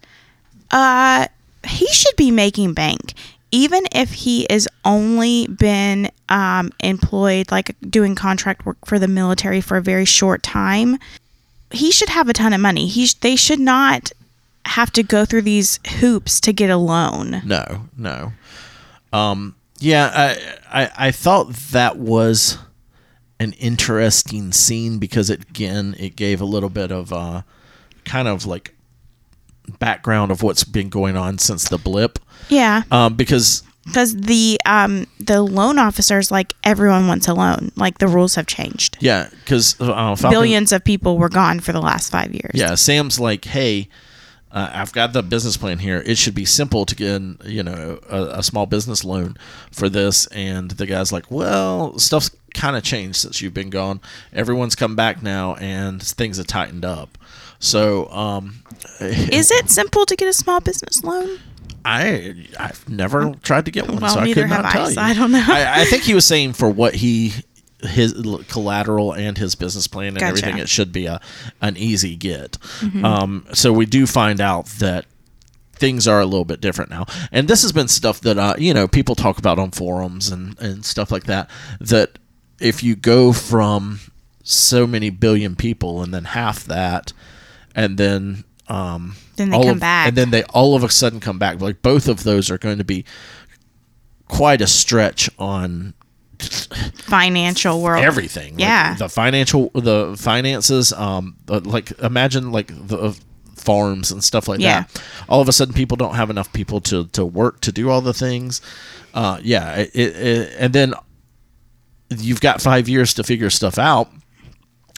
uh 0.72 1.28
he 1.66 1.88
should 1.88 2.16
be 2.16 2.32
making 2.32 2.74
bank. 2.74 3.14
Even 3.50 3.84
if 3.94 4.12
he 4.12 4.46
is 4.50 4.68
only 4.84 5.48
been 5.48 6.12
um, 6.28 6.70
employed, 6.82 7.50
like 7.50 7.76
doing 7.90 8.14
contract 8.14 8.66
work 8.66 8.78
for 8.86 9.00
the 9.00 9.08
military 9.08 9.62
for 9.62 9.78
a 9.78 9.82
very 9.82 10.04
short 10.04 10.44
time, 10.44 10.98
he 11.72 11.92
should 11.92 12.10
have 12.10 12.28
a 12.28 12.34
ton 12.34 12.52
of 12.54 12.60
money. 12.60 12.88
He 12.88 13.08
sh- 13.08 13.14
they 13.14 13.36
should 13.38 13.60
not 13.60 14.12
have 14.66 14.92
to 14.92 15.04
go 15.04 15.24
through 15.24 15.44
these 15.44 15.80
hoops 16.00 16.42
to 16.42 16.52
get 16.52 16.70
a 16.70 16.78
loan. 16.78 17.42
No, 17.46 17.88
no. 17.98 18.34
Um, 19.14 19.56
yeah, 19.80 20.12
I, 20.14 20.84
I 20.84 21.08
I 21.08 21.12
thought 21.12 21.54
that 21.72 21.98
was 21.98 22.58
an 23.40 23.54
interesting 23.54 24.52
scene 24.52 24.98
because 24.98 25.30
it 25.30 25.44
again 25.50 25.96
it 26.00 26.16
gave 26.16 26.42
a 26.42 26.46
little 26.46 26.70
bit 26.70 26.92
of 26.92 27.14
uh, 27.14 27.44
kind 28.04 28.28
of 28.28 28.46
like 28.46 28.74
background 29.80 30.32
of 30.32 30.42
what's 30.44 30.64
been 30.64 30.90
going 30.90 31.16
on 31.18 31.38
since 31.40 31.70
the 31.70 31.78
blip. 31.78 32.20
Yeah, 32.50 32.84
Um, 32.92 33.16
because 33.16 33.64
because 33.86 34.16
the 34.16 34.60
um, 34.66 35.08
the 35.20 35.42
loan 35.42 35.80
officers 35.80 36.30
like 36.32 36.54
everyone 36.64 37.08
wants 37.08 37.28
a 37.28 37.34
loan. 37.34 37.72
Like 37.76 38.00
the 38.00 38.08
rules 38.08 38.36
have 38.36 38.46
changed. 38.48 38.98
yeah, 39.00 39.30
because 39.44 39.80
uh, 39.80 40.16
Billions 40.30 40.72
of 40.72 40.84
people 40.84 41.18
were 41.18 41.30
gone 41.30 41.60
for 41.62 41.72
the 41.72 41.82
last 41.82 42.12
five 42.12 42.34
years. 42.34 42.52
Yeah, 42.54 42.76
Sam's 42.76 43.20
like, 43.20 43.46
hey, 43.46 43.88
uh, 44.52 44.70
I've 44.74 44.92
got 44.94 45.14
the 45.14 45.24
business 45.24 45.56
plan 45.58 45.80
here. 45.80 46.02
It 46.06 46.18
should 46.18 46.36
be 46.36 46.46
simple 46.46 46.86
to 46.86 46.96
get, 46.96 47.22
you 47.46 47.64
know, 47.64 48.00
a, 48.10 48.40
a 48.40 48.44
small 48.44 48.66
business 48.66 49.04
loan 49.06 49.38
for 49.72 49.88
this. 49.90 50.26
And 50.28 50.72
the 50.72 50.86
guy's 50.86 51.12
like, 51.12 51.30
well, 51.32 51.98
stuff's 52.00 52.32
kind 52.54 52.76
of 52.76 52.84
changed 52.84 53.18
since 53.18 53.42
you've 53.42 53.54
been 53.54 53.70
gone. 53.70 54.02
Everyone's 54.34 54.76
come 54.76 54.96
back 54.96 55.22
now, 55.22 55.56
and 55.56 56.02
things 56.02 56.38
have 56.38 56.48
tightened 56.48 56.86
up. 56.86 57.18
So, 57.60 58.10
um, 58.10 58.64
Is 59.00 59.52
it 59.52 59.70
simple 59.70 60.06
to 60.06 60.16
get 60.16 60.28
a 60.28 60.34
small 60.34 60.60
business 60.60 61.04
loan? 61.04 61.40
I 61.86 62.46
I've 62.60 62.88
never 62.90 63.34
tried 63.36 63.66
to 63.66 63.72
get 63.72 63.88
one, 63.88 64.00
Well, 64.00 64.14
so 64.14 64.20
I 64.20 64.34
could 64.34 64.50
not 64.50 64.66
I, 64.66 64.72
tell 64.74 64.86
so 64.88 65.00
you. 65.02 65.08
I 65.08 65.14
don't 65.14 65.32
know. 65.32 65.44
I, 65.48 65.82
I 65.82 65.86
think 65.86 66.04
he 66.04 66.14
was 66.14 66.26
saying 66.26 66.54
for 66.54 66.70
what 66.70 66.96
he 66.96 67.34
his 67.82 68.14
collateral 68.50 69.14
and 69.14 69.38
his 69.38 69.56
business 69.56 69.88
plan 69.88 70.08
and 70.10 70.18
Gotcha. 70.20 70.34
Mm-hmm. 70.34 70.38
everything, 70.44 70.62
it 70.62 70.70
should 70.70 70.92
be 70.92 71.06
a 71.06 71.22
an 71.62 71.78
easy 71.78 72.16
get. 72.16 72.58
Um, 73.04 73.46
so 73.54 73.72
we 73.72 73.86
do 73.86 74.06
find 74.08 74.42
out 74.42 74.66
that 74.80 75.06
things 75.74 76.08
are 76.08 76.20
a 76.20 76.26
little 76.26 76.46
bit 76.46 76.60
different 76.60 76.90
now, 76.90 77.06
and 77.32 77.48
this 77.48 77.62
has 77.62 77.72
been 77.72 77.88
stuff 77.88 78.20
that 78.22 78.38
uh, 78.38 78.56
you 78.58 78.74
know 78.74 78.88
people 78.88 79.16
talk 79.16 79.38
about 79.38 79.60
on 79.60 79.72
forums 79.72 80.30
and 80.30 80.60
and 80.60 80.84
stuff 80.84 81.12
like 81.12 81.26
that. 81.26 81.50
That 81.80 82.20
if 82.60 82.84
you 82.84 82.96
go 82.96 83.32
from 83.32 84.00
so 84.44 84.88
many 84.88 85.10
billion 85.10 85.56
people 85.56 86.02
and 86.02 86.14
then 86.14 86.26
half 86.26 86.66
that, 86.66 87.14
and 87.78 87.98
then 87.98 88.44
um, 88.68 89.16
Then 89.38 89.52
they 89.52 89.56
all 89.56 89.64
come 89.64 89.72
of- 89.76 89.80
back. 89.80 90.08
and 90.10 90.18
then 90.18 90.32
they 90.32 90.44
all 90.44 90.76
of 90.76 90.84
a 90.84 90.90
sudden 90.90 91.22
come 91.22 91.40
back. 91.40 91.62
Like 91.62 91.82
both 91.82 92.10
of 92.10 92.24
those 92.26 92.52
are 92.52 92.58
going 92.58 92.80
to 92.80 92.84
be 92.84 93.06
quite 94.28 94.60
a 94.60 94.68
stretch 94.68 95.30
on 95.40 95.94
Financial 96.94 97.82
world. 97.82 98.04
everything. 98.04 98.54
Like, 98.54 98.60
Yeah. 98.62 98.96
the 98.96 99.10
financial, 99.10 99.70
the 99.74 100.16
finances. 100.18 100.92
Um, 100.94 101.36
like 101.48 101.92
imagine 102.00 102.52
like 102.52 102.72
the 102.88 102.98
uh, 102.98 103.14
farms 103.56 104.12
and 104.12 104.24
stuff 104.24 104.48
like 104.48 104.60
Yeah. 104.60 104.82
that. 104.82 105.02
All 105.30 105.42
of 105.42 105.48
a 105.50 105.54
sudden, 105.54 105.74
people 105.74 105.98
don't 105.98 106.16
have 106.16 106.30
enough 106.30 106.52
people 106.54 106.82
to 106.82 107.06
to 107.14 107.26
work 107.26 107.62
to 107.62 107.72
do 107.72 107.90
all 107.90 108.02
the 108.02 108.14
things. 108.14 108.62
Uh, 109.14 109.40
yeah, 109.42 109.76
it, 109.78 109.96
it- 109.96 110.56
and 110.60 110.74
then 110.74 110.94
you've 112.10 112.42
got 112.42 112.62
five 112.62 112.88
years 112.88 113.14
to 113.16 113.24
figure 113.24 113.50
stuff 113.50 113.78
out. 113.78 114.12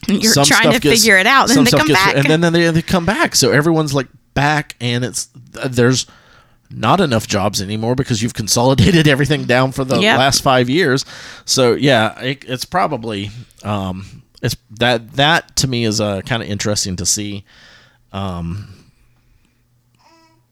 You're 0.07 0.31
Some 0.33 0.45
trying 0.45 0.71
to 0.71 0.79
gets- 0.79 1.01
figure 1.01 1.17
it 1.17 1.27
out, 1.27 1.49
then 1.49 1.63
they 1.63 1.71
come 1.71 1.87
gets- 1.87 1.99
back. 2.03 2.15
and 2.15 2.25
then, 2.25 2.41
then 2.41 2.53
they, 2.53 2.69
they 2.71 2.81
come 2.81 3.05
back. 3.05 3.35
So 3.35 3.51
everyone's 3.51 3.93
like 3.93 4.07
back, 4.33 4.75
and 4.79 5.03
it's 5.03 5.27
there's 5.65 6.05
not 6.71 7.01
enough 7.01 7.27
jobs 7.27 7.61
anymore 7.61 7.95
because 7.95 8.21
you've 8.21 8.33
consolidated 8.33 9.07
everything 9.13 9.45
down 9.45 9.71
for 9.71 9.83
the 9.83 9.99
Yep. 9.99 10.17
last 10.19 10.41
five 10.41 10.69
years. 10.69 11.03
So 11.45 11.73
yeah, 11.73 12.19
it, 12.21 12.45
it's 12.47 12.65
probably 12.65 13.31
um, 13.63 14.23
it's 14.41 14.55
that 14.79 15.13
that 15.13 15.55
to 15.57 15.67
me 15.67 15.83
is 15.85 15.99
uh, 15.99 16.21
kind 16.21 16.41
of 16.41 16.49
interesting 16.49 16.95
to 16.97 17.05
see. 17.05 17.43
Um, 18.13 18.75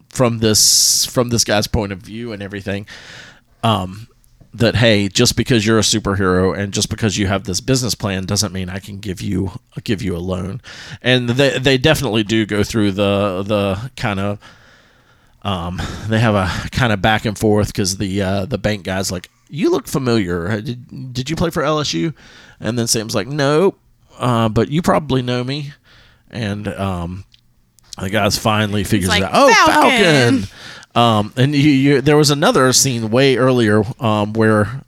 from 0.10 0.40
this 0.40 1.06
from 1.06 1.30
this 1.30 1.44
guy's 1.44 1.68
point 1.68 1.92
of 1.92 2.00
view 2.00 2.32
and 2.32 2.42
everything 2.42 2.88
um, 3.64 4.08
that 4.54 4.76
hey, 4.76 5.08
just 5.08 5.36
because 5.36 5.66
you're 5.66 5.78
a 5.78 5.82
superhero 5.82 6.58
and 6.58 6.74
just 6.74 6.90
because 6.90 7.18
you 7.18 7.28
have 7.28 7.44
this 7.44 7.62
business 7.62 7.96
plan 7.96 8.26
doesn't 8.26 8.54
mean 8.54 8.70
I 8.70 8.80
can 8.80 9.00
give 9.00 9.22
you 9.22 9.52
give 9.84 10.02
you 10.02 10.16
a 10.16 10.20
loan. 10.20 10.62
And 11.02 11.30
they 11.30 11.60
they 11.60 11.78
definitely 11.78 12.24
do 12.24 12.46
go 12.46 12.64
through 12.64 12.92
the 12.92 13.44
the 13.46 13.92
kind 13.96 14.20
of 14.20 14.40
um, 15.48 15.82
they 16.08 16.20
have 16.20 16.36
a 16.36 16.70
kind 16.72 16.92
of 16.92 17.02
back 17.02 17.26
and 17.26 17.38
forth 17.38 17.68
because 17.68 17.98
the 17.98 18.22
uh, 18.22 18.46
the 18.46 18.58
bank 18.58 18.84
guy's 18.84 19.12
like, 19.12 19.30
"You 19.50 19.72
look 19.72 19.88
familiar. 19.88 20.62
Did, 20.62 21.14
did 21.14 21.30
you 21.30 21.36
play 21.36 21.50
for 21.52 21.64
LSU?" 21.64 22.14
And 22.60 22.78
then 22.78 22.88
Sam's 22.88 23.16
like, 23.16 23.28
"Nope, 23.28 23.80
uh, 24.18 24.50
but 24.50 24.70
you 24.70 24.82
probably 24.82 25.22
know 25.22 25.44
me." 25.44 25.72
And 26.30 26.68
um, 26.68 27.24
the 27.98 28.10
guy's 28.10 28.38
finally 28.38 28.84
figures 28.84 29.10
like, 29.10 29.22
it 29.22 29.26
out. 29.26 29.32
Oh, 29.34 29.54
"Falcon!" 29.66 30.42
Falcon. 30.42 30.48
Um, 30.98 31.32
and 31.38 31.54
you, 31.54 31.70
you, 31.70 32.02
there 32.02 32.18
was 32.18 32.32
another 32.32 32.74
scene 32.74 33.10
way 33.12 33.38
earlier 33.38 33.84
um, 34.00 34.34
where 34.34 34.82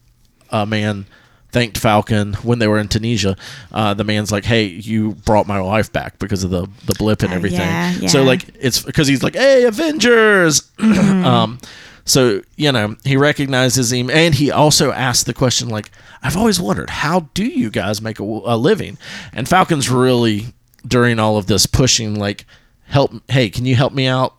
a 0.49 0.65
man 0.65 1.05
thanked 1.51 1.77
Falcon 1.77 2.33
when 2.43 2.59
they 2.59 2.67
were 2.67 2.79
in 2.79 2.87
Tunisia. 2.87 3.35
Uh, 3.71 3.93
the 3.93 4.03
man's 4.03 4.31
like, 4.31 4.43
"Hey, 4.45 4.65
you 4.65 5.13
brought 5.25 5.45
my 5.47 5.61
wife 5.61 5.91
back 5.91 6.17
because 6.19 6.43
of 6.43 6.49
the 6.49 6.67
the 6.85 6.95
blip 6.97 7.21
and 7.21 7.31
Uh, 7.31 7.35
everything." 7.35 7.59
yeah, 7.59 8.07
So 8.07 8.23
like, 8.23 8.45
it's 8.59 8.81
because 8.81 9.07
he's 9.07 9.21
like, 9.23 9.35
"Hey, 9.35 9.65
Avengers!" 9.65 10.69
um, 10.79 11.59
so 12.05 12.41
you 12.55 12.71
know 12.71 12.95
he 13.03 13.15
recognizes 13.15 13.91
him, 13.93 14.09
and 14.09 14.33
he 14.33 14.49
also 14.51 14.91
asked 14.91 15.27
the 15.27 15.33
question 15.33 15.69
like, 15.69 15.91
"I've 16.23 16.37
always 16.37 16.59
wondered 16.59 16.89
how 16.89 17.29
do 17.35 17.45
you 17.45 17.69
guys 17.69 18.01
make 18.01 18.19
a, 18.19 18.23
a 18.23 18.57
living?" 18.57 18.97
And 19.31 19.47
Falcon's 19.47 19.89
really 19.91 20.47
during 20.87 21.19
all 21.19 21.37
of 21.37 21.45
this 21.45 21.67
pushing 21.67 22.15
like, 22.15 22.45
"Help! 22.87 23.11
Hey, 23.29 23.49
can 23.51 23.65
you 23.65 23.75
help 23.75 23.93
me 23.93 24.07
out?" 24.07 24.33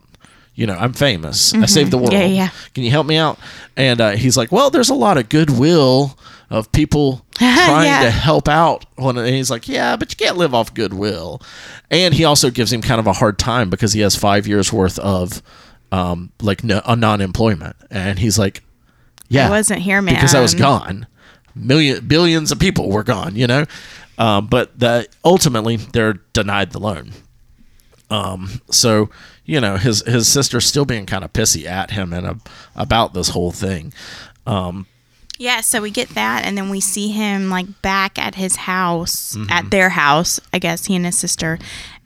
You 0.60 0.66
know, 0.66 0.74
I'm 0.74 0.92
famous. 0.92 1.54
I 1.54 1.64
saved 1.64 1.90
the 1.90 1.96
world. 1.96 2.10
Mm-hmm. 2.10 2.20
Yeah, 2.34 2.44
yeah. 2.44 2.48
Can 2.74 2.84
you 2.84 2.90
help 2.90 3.06
me 3.06 3.16
out? 3.16 3.38
And 3.78 3.98
uh, 3.98 4.10
he's 4.10 4.36
like, 4.36 4.52
well, 4.52 4.68
there's 4.68 4.90
a 4.90 4.94
lot 4.94 5.16
of 5.16 5.30
goodwill 5.30 6.18
of 6.50 6.70
people 6.72 7.24
trying 7.34 7.86
Yeah. 7.86 8.02
to 8.02 8.10
help 8.10 8.46
out. 8.46 8.84
When, 8.96 9.16
and 9.16 9.28
he's 9.28 9.50
like, 9.50 9.68
yeah, 9.68 9.96
but 9.96 10.12
you 10.12 10.16
can't 10.16 10.36
live 10.36 10.52
off 10.54 10.74
goodwill. 10.74 11.40
And 11.90 12.12
he 12.12 12.24
also 12.26 12.50
gives 12.50 12.70
him 12.70 12.82
kind 12.82 13.00
of 13.00 13.06
a 13.06 13.14
hard 13.14 13.38
time 13.38 13.70
because 13.70 13.94
he 13.94 14.00
has 14.02 14.14
five 14.16 14.46
years 14.46 14.70
worth 14.70 14.98
of 14.98 15.40
um, 15.92 16.30
like 16.42 16.62
no, 16.62 16.82
a 16.84 16.94
non-employment. 16.94 17.76
And 17.90 18.18
he's 18.18 18.38
like, 18.38 18.62
yeah, 19.28 19.46
I 19.46 19.50
wasn't 19.50 19.80
here, 19.80 20.02
man. 20.02 20.14
because 20.16 20.34
I 20.34 20.40
was 20.42 20.54
gone. 20.54 21.06
Million 21.54 22.06
billions 22.06 22.52
of 22.52 22.58
people 22.58 22.90
were 22.90 23.02
gone, 23.04 23.34
you 23.34 23.46
know. 23.46 23.64
Um, 24.18 24.46
but 24.48 24.78
the, 24.78 25.08
ultimately, 25.24 25.76
they're 25.76 26.20
denied 26.34 26.72
the 26.72 26.80
loan. 26.80 27.12
Um, 28.10 28.60
so 28.70 29.08
you 29.44 29.60
know 29.60 29.76
his 29.76 30.02
his 30.06 30.26
sister's 30.28 30.66
still 30.66 30.84
being 30.84 31.06
kind 31.06 31.24
of 31.24 31.32
pissy 31.32 31.64
at 31.66 31.92
him 31.92 32.12
and 32.12 32.26
uh, 32.26 32.34
about 32.74 33.14
this 33.14 33.30
whole 33.30 33.52
thing. 33.52 33.92
Um, 34.46 34.86
Yeah, 35.38 35.60
so 35.62 35.80
we 35.80 35.90
get 35.90 36.10
that, 36.10 36.44
and 36.44 36.56
then 36.58 36.68
we 36.70 36.80
see 36.80 37.08
him 37.08 37.48
like 37.50 37.80
back 37.82 38.18
at 38.18 38.34
his 38.34 38.56
house, 38.56 39.34
Mm-hmm. 39.36 39.50
at 39.50 39.70
their 39.70 39.90
house, 39.90 40.40
I 40.52 40.58
guess 40.58 40.86
he 40.86 40.96
and 40.96 41.04
his 41.06 41.16
sister, 41.18 41.58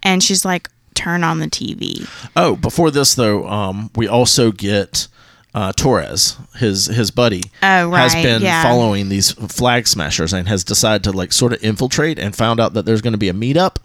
and 0.02 0.22
she's 0.22 0.44
like, 0.44 0.68
"Turn 0.94 1.24
on 1.24 1.38
the 1.40 1.48
TV." 1.48 2.07
oh, 2.36 2.55
before 2.57 2.90
this 2.90 3.14
though, 3.14 3.48
um, 3.48 3.90
we 3.96 4.07
also 4.07 4.52
get 4.52 5.09
uh, 5.55 5.72
Torres, 5.72 6.36
his 6.57 6.86
his 6.86 7.11
buddy, 7.11 7.42
Oh, 7.62 7.90
has 7.92 8.14
been 8.14 8.42
yeah. 8.42 8.62
following 8.62 9.09
these 9.09 9.32
flag 9.32 9.86
smashers 9.86 10.32
and 10.32 10.48
has 10.48 10.64
decided 10.64 11.02
to 11.05 11.12
like 11.12 11.32
sort 11.32 11.52
of 11.52 11.62
infiltrate 11.64 12.18
and 12.18 12.34
found 12.36 12.61
out 12.61 12.74
that 12.74 12.84
there's 12.84 13.00
going 13.02 13.12
to 13.14 13.18
be 13.18 13.28
a 13.28 13.32
meetup. 13.34 13.76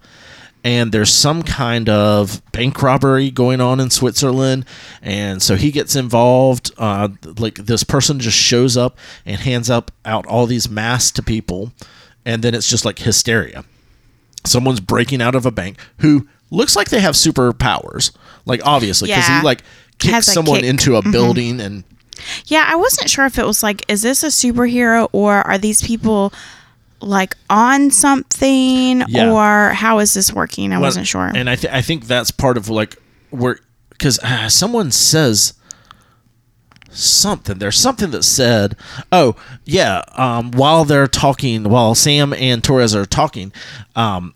And 0.62 0.92
there's 0.92 1.10
some 1.10 1.42
kind 1.42 1.88
of 1.88 2.42
bank 2.52 2.82
robbery 2.82 3.30
going 3.30 3.60
on 3.60 3.80
in 3.80 3.90
Switzerland, 3.90 4.64
and 5.02 5.42
so 5.42 5.56
he 5.56 5.70
gets 5.70 5.96
involved. 5.96 6.70
Uh, 6.76 7.08
like 7.38 7.54
this 7.56 7.84
person 7.84 8.20
just 8.20 8.36
shows 8.36 8.76
up 8.76 8.98
and 9.24 9.40
hands 9.40 9.70
up 9.70 9.90
out 10.04 10.26
all 10.26 10.46
these 10.46 10.68
masks 10.68 11.10
to 11.12 11.22
people, 11.22 11.72
and 12.24 12.42
then 12.42 12.54
it's 12.54 12.68
just 12.68 12.84
like 12.84 12.98
hysteria. 12.98 13.64
Someone's 14.44 14.80
breaking 14.80 15.20
out 15.20 15.34
of 15.34 15.44
a 15.46 15.50
bank 15.50 15.78
who 15.98 16.26
looks 16.50 16.74
like 16.76 16.88
they 16.90 17.00
have 17.00 17.14
superpowers, 17.14 18.10
like 18.46 18.60
obviously 18.64 19.08
because 19.08 19.28
Yeah. 19.28 19.40
he 19.40 19.44
like 19.46 19.62
kicks 19.98 20.26
someone 20.26 20.60
kick. 20.60 20.68
into 20.68 20.96
a 20.96 21.02
building 21.02 21.60
and 21.60 21.84
Yeah, 22.46 22.64
I 22.66 22.74
wasn't 22.76 23.08
sure 23.10 23.26
if 23.26 23.38
it 23.38 23.46
was 23.46 23.62
like, 23.62 23.84
is 23.88 24.00
this 24.02 24.22
a 24.22 24.28
superhero 24.28 25.08
or 25.12 25.36
are 25.46 25.58
these 25.58 25.82
people 25.82 26.32
like 27.00 27.36
on 27.48 27.90
something 27.90 29.02
Yeah. 29.08 29.32
or 29.32 29.70
how 29.74 29.98
is 30.00 30.14
this 30.14 30.32
working? 30.32 30.72
I 30.72 30.76
Well, 30.76 30.82
wasn't 30.88 31.06
sure. 31.06 31.30
And 31.34 31.48
I, 31.48 31.56
th- 31.56 31.72
I 31.72 31.80
think 31.82 32.06
that's 32.06 32.30
part 32.30 32.56
of 32.56 32.68
like 32.68 32.96
where 33.30 33.58
because 33.90 34.18
uh, 34.20 34.48
someone 34.48 34.90
says 34.90 35.54
something. 36.90 37.58
There's 37.58 37.78
something 37.78 38.10
that 38.10 38.22
said, 38.24 38.76
"Oh 39.12 39.36
yeah," 39.64 40.02
um, 40.16 40.50
while 40.52 40.84
they're 40.84 41.06
talking, 41.06 41.64
while 41.64 41.94
Sam 41.94 42.32
and 42.32 42.62
Torres 42.64 42.94
are 42.94 43.06
talking, 43.06 43.52
um, 43.94 44.34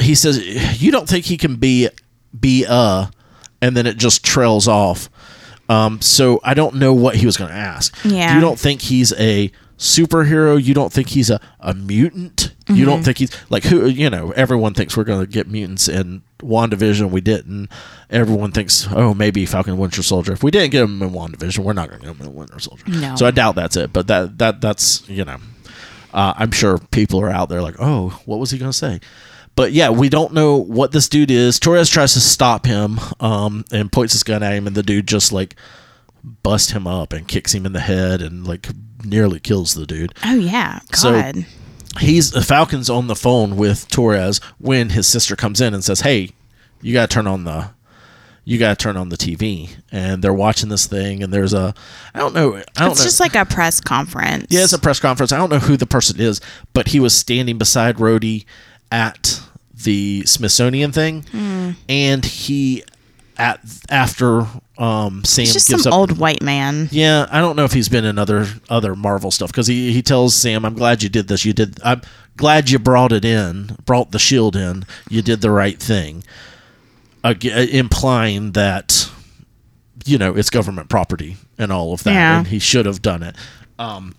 he 0.00 0.14
says, 0.14 0.80
"You 0.82 0.90
don't 0.90 1.08
think 1.08 1.24
he 1.26 1.36
can 1.36 1.56
be 1.56 1.88
be 2.38 2.64
a," 2.68 3.10
and 3.60 3.76
then 3.76 3.86
it 3.86 3.96
just 3.96 4.24
trails 4.24 4.68
off. 4.68 5.08
Um, 5.68 6.00
so 6.02 6.40
I 6.44 6.52
don't 6.54 6.74
know 6.76 6.92
what 6.92 7.16
he 7.16 7.24
was 7.26 7.36
going 7.38 7.50
to 7.50 7.56
ask. 7.56 7.96
Yeah. 8.04 8.34
You 8.34 8.40
don't 8.40 8.58
think 8.58 8.82
he's 8.82 9.12
a 9.14 9.50
superhero? 9.84 10.62
You 10.62 10.72
don't 10.74 10.92
think 10.92 11.10
he's 11.10 11.30
a, 11.30 11.40
a 11.60 11.74
mutant? 11.74 12.54
You 12.66 12.86
don't 12.86 13.02
think 13.02 13.18
he's 13.18 13.30
like 13.50 13.64
who? 13.64 13.86
You 13.86 14.08
know, 14.08 14.30
everyone 14.32 14.72
thinks 14.72 14.96
we're 14.96 15.04
going 15.04 15.20
to 15.20 15.30
get 15.30 15.46
mutants 15.46 15.86
in 15.86 16.22
WandaVision. 16.38 17.10
We 17.10 17.20
didn't. 17.20 17.68
Everyone 18.08 18.52
thinks, 18.52 18.88
oh, 18.90 19.12
maybe 19.12 19.44
Falcon 19.44 19.76
Winter 19.76 20.02
Soldier. 20.02 20.32
If 20.32 20.42
we 20.42 20.50
didn't 20.50 20.70
get 20.70 20.84
him 20.84 21.02
in 21.02 21.10
WandaVision, 21.10 21.58
we're 21.58 21.74
not 21.74 21.90
going 21.90 22.00
to 22.00 22.06
get 22.06 22.16
him 22.16 22.26
in 22.26 22.34
Winter 22.34 22.58
Soldier. 22.58 22.84
No. 22.88 23.16
So 23.16 23.26
I 23.26 23.30
doubt 23.30 23.54
that's 23.54 23.76
it. 23.76 23.92
But 23.92 24.06
that 24.06 24.38
that 24.38 24.60
that's 24.62 25.06
you 25.08 25.24
know, 25.24 25.36
uh, 26.14 26.32
I'm 26.36 26.50
sure 26.50 26.78
people 26.90 27.20
are 27.20 27.30
out 27.30 27.50
there 27.50 27.60
like, 27.62 27.76
oh, 27.78 28.20
what 28.24 28.38
was 28.38 28.50
he 28.50 28.58
going 28.58 28.72
to 28.72 28.76
say? 28.76 29.00
But 29.56 29.72
yeah, 29.72 29.90
we 29.90 30.08
don't 30.08 30.32
know 30.32 30.56
what 30.56 30.92
this 30.92 31.08
dude 31.08 31.30
is. 31.30 31.60
Torres 31.60 31.90
tries 31.90 32.14
to 32.14 32.20
stop 32.20 32.66
him 32.66 32.98
um, 33.20 33.64
and 33.70 33.92
points 33.92 34.14
his 34.14 34.22
gun 34.22 34.42
at 34.42 34.54
him, 34.54 34.66
and 34.66 34.74
the 34.74 34.82
dude 34.82 35.06
just 35.06 35.32
like 35.32 35.54
busts 36.42 36.70
him 36.70 36.86
up 36.86 37.12
and 37.12 37.28
kicks 37.28 37.54
him 37.54 37.66
in 37.66 37.72
the 37.72 37.80
head 37.80 38.22
and 38.22 38.46
like 38.48 38.66
nearly 39.04 39.40
kills 39.40 39.74
the 39.74 39.86
dude. 39.86 40.14
oh 40.24 40.34
yeah, 40.34 40.80
So- 40.94 41.12
God. 41.12 41.46
He's 42.00 42.32
Falcon's 42.44 42.90
on 42.90 43.06
the 43.06 43.14
phone 43.14 43.56
with 43.56 43.86
Torres 43.88 44.40
when 44.58 44.90
his 44.90 45.06
sister 45.06 45.36
comes 45.36 45.60
in 45.60 45.74
and 45.74 45.84
says, 45.84 46.00
"Hey, 46.00 46.30
you 46.82 46.92
got 46.92 47.08
to 47.08 47.14
turn 47.14 47.26
on 47.28 47.44
the." 47.44 47.70
You 48.46 48.58
gotta 48.58 48.76
turn 48.76 48.98
on 48.98 49.08
the 49.08 49.16
TV, 49.16 49.70
and 49.90 50.20
they're 50.22 50.34
watching 50.34 50.68
this 50.68 50.86
thing. 50.86 51.22
And 51.22 51.32
there's 51.32 51.54
a, 51.54 51.72
I 52.14 52.18
don't 52.18 52.34
know, 52.34 52.56
I 52.56 52.62
don't 52.76 52.90
it's 52.90 53.00
know. 53.00 53.04
just 53.06 53.18
like 53.18 53.34
a 53.34 53.46
press 53.46 53.80
conference. 53.80 54.48
Yeah, 54.50 54.64
it's 54.64 54.74
a 54.74 54.78
press 54.78 55.00
conference. 55.00 55.32
I 55.32 55.38
don't 55.38 55.48
know 55.50 55.60
who 55.60 55.78
the 55.78 55.86
person 55.86 56.20
is, 56.20 56.42
but 56.74 56.88
he 56.88 57.00
was 57.00 57.14
standing 57.14 57.56
beside 57.56 57.96
Rhodey 57.96 58.44
at 58.92 59.40
the 59.72 60.24
Smithsonian 60.26 60.92
thing, 60.92 61.22
Hmm. 61.30 61.70
and 61.88 62.22
he 62.22 62.84
at 63.36 63.60
after 63.90 64.46
um, 64.78 65.24
Sam 65.24 65.42
It's 65.44 65.52
just 65.52 65.68
gives 65.68 65.82
some 65.84 65.92
up. 65.92 65.98
old 65.98 66.18
white 66.18 66.42
man. 66.42 66.88
yeah, 66.92 67.26
I 67.30 67.40
don't 67.40 67.56
know 67.56 67.64
if 67.64 67.72
he's 67.72 67.88
been 67.88 68.04
in 68.04 68.18
other 68.18 68.46
other 68.68 68.94
Marvel 68.94 69.30
stuff 69.30 69.50
because 69.50 69.66
he 69.66 69.92
he 69.92 70.02
tells 70.02 70.34
Sam, 70.34 70.64
"I'm 70.64 70.74
glad 70.74 71.02
you 71.02 71.08
did 71.08 71.28
this. 71.28 71.44
You 71.44 71.52
did. 71.52 71.78
I'm 71.84 72.02
glad 72.36 72.70
you 72.70 72.78
brought 72.78 73.12
it 73.12 73.24
in, 73.24 73.76
brought 73.86 74.10
the 74.12 74.18
shield 74.18 74.56
in. 74.56 74.84
You 75.08 75.22
did 75.22 75.40
the 75.40 75.50
right 75.50 75.78
thing." 75.78 76.22
Ag- 77.24 77.46
implying 77.46 78.52
that 78.52 79.08
you 80.04 80.18
know 80.18 80.34
it's 80.34 80.50
government 80.50 80.88
property 80.90 81.36
and 81.56 81.72
all 81.72 81.92
of 81.94 82.02
that, 82.04 82.12
Yeah. 82.12 82.38
and 82.38 82.46
he 82.48 82.58
should 82.58 82.84
have 82.86 83.00
done 83.00 83.22
it. 83.22 83.34
Um, 83.78 84.14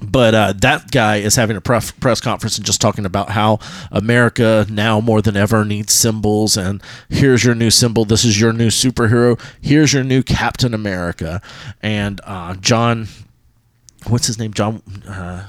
but 0.00 0.34
uh, 0.34 0.52
that 0.58 0.90
guy 0.90 1.16
is 1.16 1.36
having 1.36 1.56
a 1.56 1.60
press 1.60 1.90
press 1.90 2.20
conference 2.20 2.56
and 2.56 2.66
just 2.66 2.80
talking 2.80 3.04
about 3.04 3.30
how 3.30 3.58
America 3.90 4.66
now 4.70 5.00
more 5.00 5.20
than 5.20 5.36
ever 5.36 5.64
needs 5.64 5.92
symbols, 5.92 6.56
and 6.56 6.82
here's 7.08 7.44
your 7.44 7.54
new 7.54 7.70
symbol. 7.70 8.04
This 8.04 8.24
is 8.24 8.40
your 8.40 8.52
new 8.52 8.68
superhero. 8.68 9.40
Here's 9.60 9.92
your 9.92 10.04
new 10.04 10.22
Captain 10.22 10.74
America. 10.74 11.42
And 11.82 12.20
uh, 12.24 12.54
John, 12.54 13.08
what's 14.06 14.26
his 14.26 14.38
name? 14.38 14.52
John. 14.52 14.82
Uh, 15.06 15.44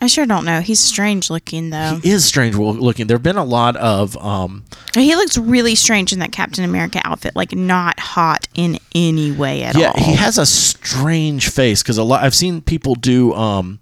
I 0.00 0.08
sure 0.08 0.26
don't 0.26 0.44
know. 0.44 0.60
He's 0.60 0.78
strange 0.80 1.30
looking 1.30 1.70
though. 1.70 1.98
he 2.02 2.10
is 2.10 2.24
strange 2.24 2.54
looking. 2.56 3.06
There 3.06 3.16
have 3.16 3.22
been 3.22 3.36
a 3.38 3.44
lot 3.44 3.76
of 3.76 4.16
um, 4.18 4.64
He 4.94 5.14
looks 5.16 5.38
really 5.38 5.74
strange 5.74 6.12
in 6.12 6.18
that 6.18 6.32
Captain 6.32 6.64
America 6.64 7.00
outfit, 7.04 7.34
like 7.34 7.54
not 7.54 7.98
hot 7.98 8.46
in 8.54 8.78
any 8.94 9.32
way 9.32 9.62
at 9.62 9.74
yeah, 9.76 9.88
all. 9.88 9.94
Yeah, 9.96 10.04
he 10.04 10.12
has 10.14 10.36
a 10.38 10.44
strange 10.46 11.48
face 11.48 11.82
because 11.82 11.96
a 11.98 12.02
lot. 12.04 12.22
I've 12.22 12.34
seen 12.34 12.60
people 12.60 12.94
do 12.94 13.32
um, 13.34 13.78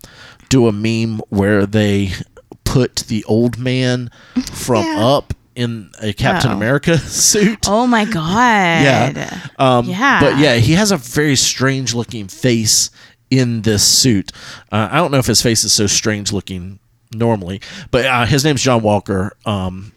do 0.48 0.68
a 0.68 0.72
meme 0.72 1.20
where 1.30 1.66
they 1.66 2.12
put 2.64 2.96
the 3.08 3.24
old 3.24 3.58
man 3.58 4.10
from 4.52 4.84
Yeah. 4.84 5.04
Up 5.04 5.34
in 5.56 5.90
a 6.02 6.12
Captain 6.12 6.50
Oh. 6.50 6.54
America 6.56 6.98
suit. 7.08 7.66
oh 7.68 7.86
my 7.86 8.04
god. 8.04 9.14
Yeah. 9.16 9.40
Um, 9.58 9.86
Yeah. 9.86 10.20
But 10.20 10.38
yeah, 10.38 10.56
he 10.56 10.72
has 10.74 10.90
a 10.92 10.96
very 10.96 11.36
strange 11.36 11.94
looking 11.94 12.26
face 12.28 12.90
in 13.30 13.62
this 13.62 13.86
suit. 13.86 14.32
Uh, 14.72 14.88
I 14.90 14.96
don't 14.96 15.10
know 15.10 15.18
if 15.18 15.26
his 15.26 15.42
face 15.42 15.64
is 15.64 15.72
so 15.72 15.86
strange 15.86 16.32
looking 16.32 16.78
normally, 17.12 17.60
but 17.90 18.04
uh, 18.06 18.26
his 18.26 18.44
name's 18.44 18.62
John 18.62 18.82
Walker. 18.82 19.32
Um, 19.46 19.92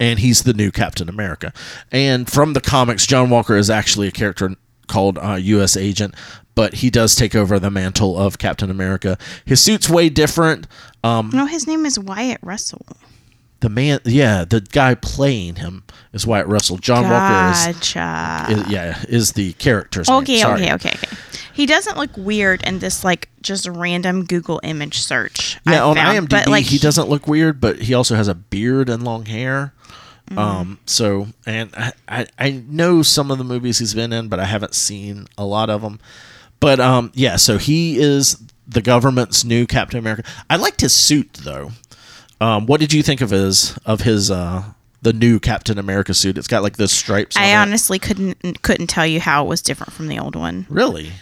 and 0.00 0.18
he's 0.18 0.42
the 0.42 0.52
new 0.52 0.72
Captain 0.72 1.08
America. 1.08 1.52
And 1.92 2.28
from 2.28 2.54
the 2.54 2.60
comics, 2.60 3.06
John 3.06 3.30
Walker 3.30 3.56
is 3.56 3.70
actually 3.70 4.08
a 4.08 4.10
character 4.10 4.56
called 4.88 5.16
uh, 5.18 5.34
U.S. 5.34 5.76
Agent, 5.76 6.14
but 6.56 6.74
he 6.74 6.90
does 6.90 7.14
take 7.14 7.36
over 7.36 7.60
the 7.60 7.70
mantle 7.70 8.18
of 8.18 8.36
Captain 8.38 8.68
America. 8.70 9.16
His 9.44 9.60
suit's 9.60 9.88
way 9.88 10.08
different. 10.08 10.66
Um, 11.04 11.30
No, 11.32 11.46
his 11.46 11.66
name 11.68 11.86
is 11.86 11.98
Wyatt 12.00 12.40
Russell. 12.42 12.84
the 13.60 13.68
man, 13.68 14.00
yeah, 14.04 14.44
the 14.44 14.60
guy 14.60 14.96
playing 14.96 15.56
him 15.56 15.84
is 16.12 16.26
Wyatt 16.26 16.48
Russell. 16.48 16.78
John 16.78 17.04
Walker 17.04 17.52
is 17.52 17.76
is, 18.50 18.68
yeah, 18.68 19.04
is 19.08 19.32
the 19.32 19.52
character's 19.54 20.08
name. 20.08 20.18
Okay, 20.22 20.44
okay, 20.44 20.74
okay, 20.74 20.90
okay. 20.94 21.16
He 21.54 21.66
doesn't 21.66 21.96
look 21.96 22.16
weird 22.16 22.62
in 22.62 22.78
this 22.78 23.04
like 23.04 23.28
just 23.40 23.66
random 23.68 24.24
Google 24.24 24.60
image 24.62 24.98
search. 24.98 25.58
Yeah, 25.66 25.84
I 25.84 25.88
on 25.88 25.96
found. 25.96 26.28
IMDb, 26.28 26.30
but, 26.30 26.48
like, 26.48 26.64
he 26.66 26.78
doesn't 26.78 27.08
look 27.08 27.26
weird, 27.26 27.60
but 27.60 27.80
he 27.82 27.94
also 27.94 28.14
has 28.14 28.28
a 28.28 28.34
beard 28.34 28.88
and 28.88 29.02
long 29.02 29.26
hair. 29.26 29.74
Mm. 30.30 30.38
Um, 30.38 30.78
so, 30.86 31.28
and 31.46 31.70
I, 31.76 31.92
I, 32.08 32.26
I 32.38 32.50
know 32.68 33.02
some 33.02 33.30
of 33.30 33.38
the 33.38 33.44
movies 33.44 33.78
he's 33.78 33.94
been 33.94 34.12
in, 34.12 34.28
but 34.28 34.40
I 34.40 34.44
haven't 34.44 34.74
seen 34.74 35.26
a 35.36 35.44
lot 35.44 35.68
of 35.68 35.82
them. 35.82 36.00
But 36.60 36.78
um, 36.78 37.10
yeah, 37.14 37.36
so 37.36 37.58
he 37.58 37.98
is 37.98 38.40
the 38.66 38.80
government's 38.80 39.44
new 39.44 39.66
Captain 39.66 39.98
America. 39.98 40.22
I 40.48 40.56
liked 40.56 40.80
his 40.80 40.94
suit 40.94 41.32
though. 41.42 41.72
Um, 42.40 42.66
what 42.66 42.80
did 42.80 42.92
you 42.92 43.02
think 43.02 43.20
of 43.20 43.30
his 43.30 43.76
of 43.84 44.02
his 44.02 44.30
uh 44.30 44.64
the 45.02 45.12
new 45.12 45.40
Captain 45.40 45.76
America 45.78 46.14
suit? 46.14 46.38
It's 46.38 46.46
got 46.46 46.62
like 46.62 46.76
those 46.76 46.92
stripes. 46.92 47.36
on 47.36 47.42
I 47.42 47.48
it. 47.48 47.56
honestly 47.56 47.98
couldn't 47.98 48.62
couldn't 48.62 48.86
tell 48.86 49.06
you 49.06 49.20
how 49.20 49.44
it 49.44 49.48
was 49.48 49.60
different 49.60 49.92
from 49.92 50.06
the 50.06 50.20
old 50.20 50.36
one. 50.36 50.66
really 50.68 51.12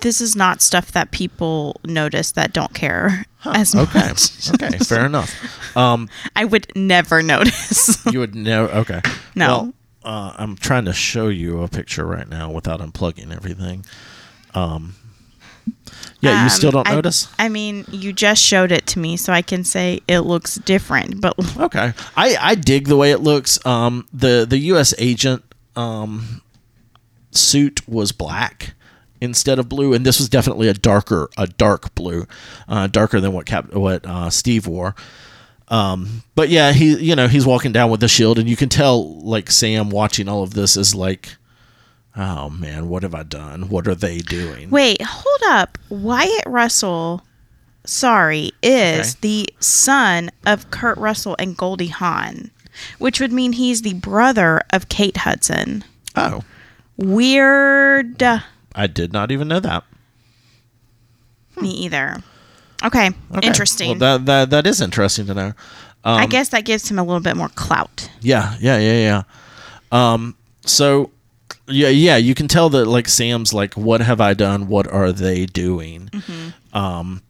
This 0.00 0.20
is 0.20 0.36
not 0.36 0.62
stuff 0.62 0.92
that 0.92 1.10
people 1.10 1.80
notice 1.84 2.32
that 2.32 2.52
don't 2.52 2.72
care 2.74 3.24
as 3.44 3.74
okay 3.74 3.98
much. 4.08 4.50
okay 4.54 4.78
fair 4.78 5.06
enough. 5.06 5.76
Um, 5.76 6.08
I 6.36 6.44
would 6.44 6.70
never 6.76 7.22
notice. 7.22 8.04
You 8.12 8.20
would 8.20 8.34
know. 8.34 8.66
Okay. 8.68 9.00
No. 9.34 9.46
Well, 9.46 9.74
uh, 10.04 10.32
I'm 10.38 10.56
trying 10.56 10.84
to 10.86 10.92
show 10.92 11.28
you 11.28 11.62
a 11.62 11.68
picture 11.68 12.06
right 12.06 12.28
now 12.28 12.50
without 12.50 12.80
unplugging 12.80 13.34
everything. 13.34 13.84
Um, 14.54 14.94
yeah, 16.20 16.38
you 16.38 16.42
Um, 16.44 16.48
still 16.48 16.70
don't 16.70 16.88
I- 16.88 16.94
notice? 16.94 17.28
I 17.38 17.48
mean, 17.48 17.84
you 17.90 18.12
just 18.12 18.42
showed 18.42 18.72
it 18.72 18.86
to 18.88 18.98
me, 18.98 19.16
so 19.16 19.32
I 19.32 19.42
can 19.42 19.64
say 19.64 20.00
it 20.08 20.20
looks 20.20 20.54
different. 20.56 21.20
But 21.20 21.34
Okay. 21.58 21.92
I, 22.16 22.36
I 22.40 22.54
dig 22.54 22.86
the 22.88 22.96
way 22.96 23.10
it 23.12 23.20
looks. 23.20 23.64
Um, 23.66 24.06
the 24.12 24.46
the 24.48 24.58
U.S. 24.72 24.94
agent 24.98 25.42
um, 25.76 26.40
suit 27.30 27.86
was 27.88 28.12
black 28.12 28.74
instead 29.20 29.58
of 29.58 29.68
blue, 29.68 29.92
and 29.94 30.04
this 30.04 30.18
was 30.18 30.28
definitely 30.28 30.68
a 30.68 30.74
darker 30.74 31.28
a 31.36 31.46
dark 31.46 31.94
blue, 31.94 32.26
uh, 32.68 32.86
darker 32.86 33.20
than 33.20 33.32
what 33.32 33.46
Cap 33.46 33.72
what 33.74 34.06
uh, 34.06 34.30
Steve 34.30 34.66
wore. 34.66 34.94
Um, 35.68 36.22
but 36.34 36.48
yeah, 36.48 36.72
he 36.72 36.96
you 36.98 37.14
know 37.14 37.28
he's 37.28 37.44
walking 37.46 37.72
down 37.72 37.90
with 37.90 38.00
the 38.00 38.08
shield, 38.08 38.38
and 38.38 38.48
you 38.48 38.56
can 38.56 38.68
tell 38.68 39.20
like 39.20 39.50
Sam 39.50 39.90
watching 39.90 40.28
all 40.28 40.42
of 40.42 40.54
this 40.54 40.76
is 40.76 40.94
like, 40.94 41.36
oh 42.16 42.48
man, 42.50 42.88
what 42.88 43.02
have 43.02 43.14
I 43.14 43.22
done? 43.22 43.68
What 43.68 43.86
are 43.86 43.94
they 43.94 44.18
doing? 44.18 44.70
wait, 44.70 45.02
hold 45.02 45.40
up. 45.50 45.76
Wyatt 45.90 46.44
Russell, 46.46 47.22
sorry, 47.84 48.52
is 48.62 49.10
Okay. 49.10 49.18
the 49.20 49.48
son 49.60 50.30
of 50.46 50.70
Kurt 50.70 50.96
Russell 50.96 51.36
and 51.38 51.54
Goldie 51.56 51.88
Hawn, 51.88 52.50
which 52.98 53.20
would 53.20 53.32
mean 53.32 53.52
he's 53.52 53.82
the 53.82 53.94
brother 53.94 54.62
of 54.72 54.88
Kate 54.88 55.18
Hudson. 55.18 55.84
Oh, 56.16 56.44
Weird. 56.96 58.22
I 58.78 58.86
did 58.86 59.12
not 59.12 59.30
even 59.30 59.48
know 59.48 59.60
that. 59.60 59.84
Me 61.60 61.70
either. 61.70 62.18
Okay, 62.84 63.10
Okay. 63.34 63.46
interesting. 63.46 63.98
Well, 63.98 64.18
that, 64.20 64.26
that 64.26 64.50
that 64.50 64.66
is 64.66 64.80
interesting 64.80 65.26
to 65.26 65.34
know. 65.34 65.52
I 66.04 66.26
guess 66.26 66.48
that 66.50 66.64
gives 66.64 66.88
him 66.90 66.98
a 66.98 67.02
little 67.02 67.20
bit 67.20 67.36
more 67.36 67.48
clout. 67.50 68.08
Yeah, 68.22 68.56
yeah, 68.60 68.78
yeah, 68.78 69.22
yeah. 69.92 70.12
Um, 70.12 70.36
so 70.64 71.10
yeah, 71.66 71.88
yeah, 71.88 72.16
you 72.16 72.34
can 72.34 72.48
tell 72.48 72.70
that 72.70 72.86
like 72.86 73.08
Sam's 73.08 73.52
like, 73.52 73.74
what 73.74 74.00
have 74.00 74.20
I 74.20 74.32
done? 74.32 74.68
What 74.68 74.86
are 74.86 75.12
they 75.12 75.44
doing? 75.44 76.08
Um, 76.72 77.22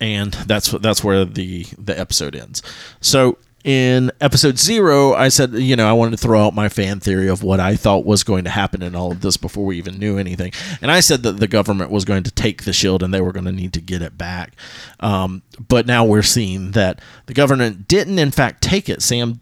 and 0.00 0.32
that's 0.32 0.72
what 0.72 0.82
that's 0.82 1.02
where 1.04 1.24
the 1.24 1.64
the 1.78 1.98
episode 1.98 2.34
ends. 2.34 2.60
So 3.00 3.38
in 3.64 4.10
episode 4.20 4.58
zero, 4.58 5.14
I 5.14 5.28
said, 5.28 5.54
you 5.54 5.76
know, 5.76 5.88
I 5.88 5.92
wanted 5.92 6.12
to 6.12 6.16
throw 6.16 6.44
out 6.44 6.54
my 6.54 6.68
fan 6.68 6.98
theory 6.98 7.28
of 7.28 7.42
what 7.42 7.60
I 7.60 7.76
thought 7.76 8.04
was 8.04 8.24
going 8.24 8.44
to 8.44 8.50
happen 8.50 8.82
in 8.82 8.96
all 8.96 9.12
of 9.12 9.20
this 9.20 9.36
before 9.36 9.64
we 9.64 9.78
even 9.78 9.98
knew 9.98 10.18
anything. 10.18 10.52
And 10.80 10.90
I 10.90 11.00
said 11.00 11.22
that 11.22 11.38
the 11.38 11.46
government 11.46 11.90
was 11.90 12.04
going 12.04 12.24
to 12.24 12.30
take 12.30 12.64
the 12.64 12.72
shield 12.72 13.02
and 13.02 13.14
they 13.14 13.20
were 13.20 13.32
going 13.32 13.44
to 13.44 13.52
need 13.52 13.72
to 13.74 13.80
get 13.80 14.02
it 14.02 14.18
back. 14.18 14.54
Um, 15.00 15.42
but 15.68 15.86
now 15.86 16.04
we're 16.04 16.22
seeing 16.22 16.72
that 16.72 17.00
the 17.26 17.34
government 17.34 17.86
didn't, 17.86 18.18
in 18.18 18.32
fact, 18.32 18.62
take 18.62 18.88
it. 18.88 19.00
Sam 19.00 19.40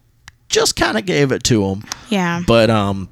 just 0.49 0.75
kind 0.75 0.97
of 0.97 1.05
gave 1.05 1.31
it 1.31 1.43
to 1.45 1.67
them. 1.67 1.83
Yeah. 2.09 2.41
But 2.45 2.69
um, 2.69 3.09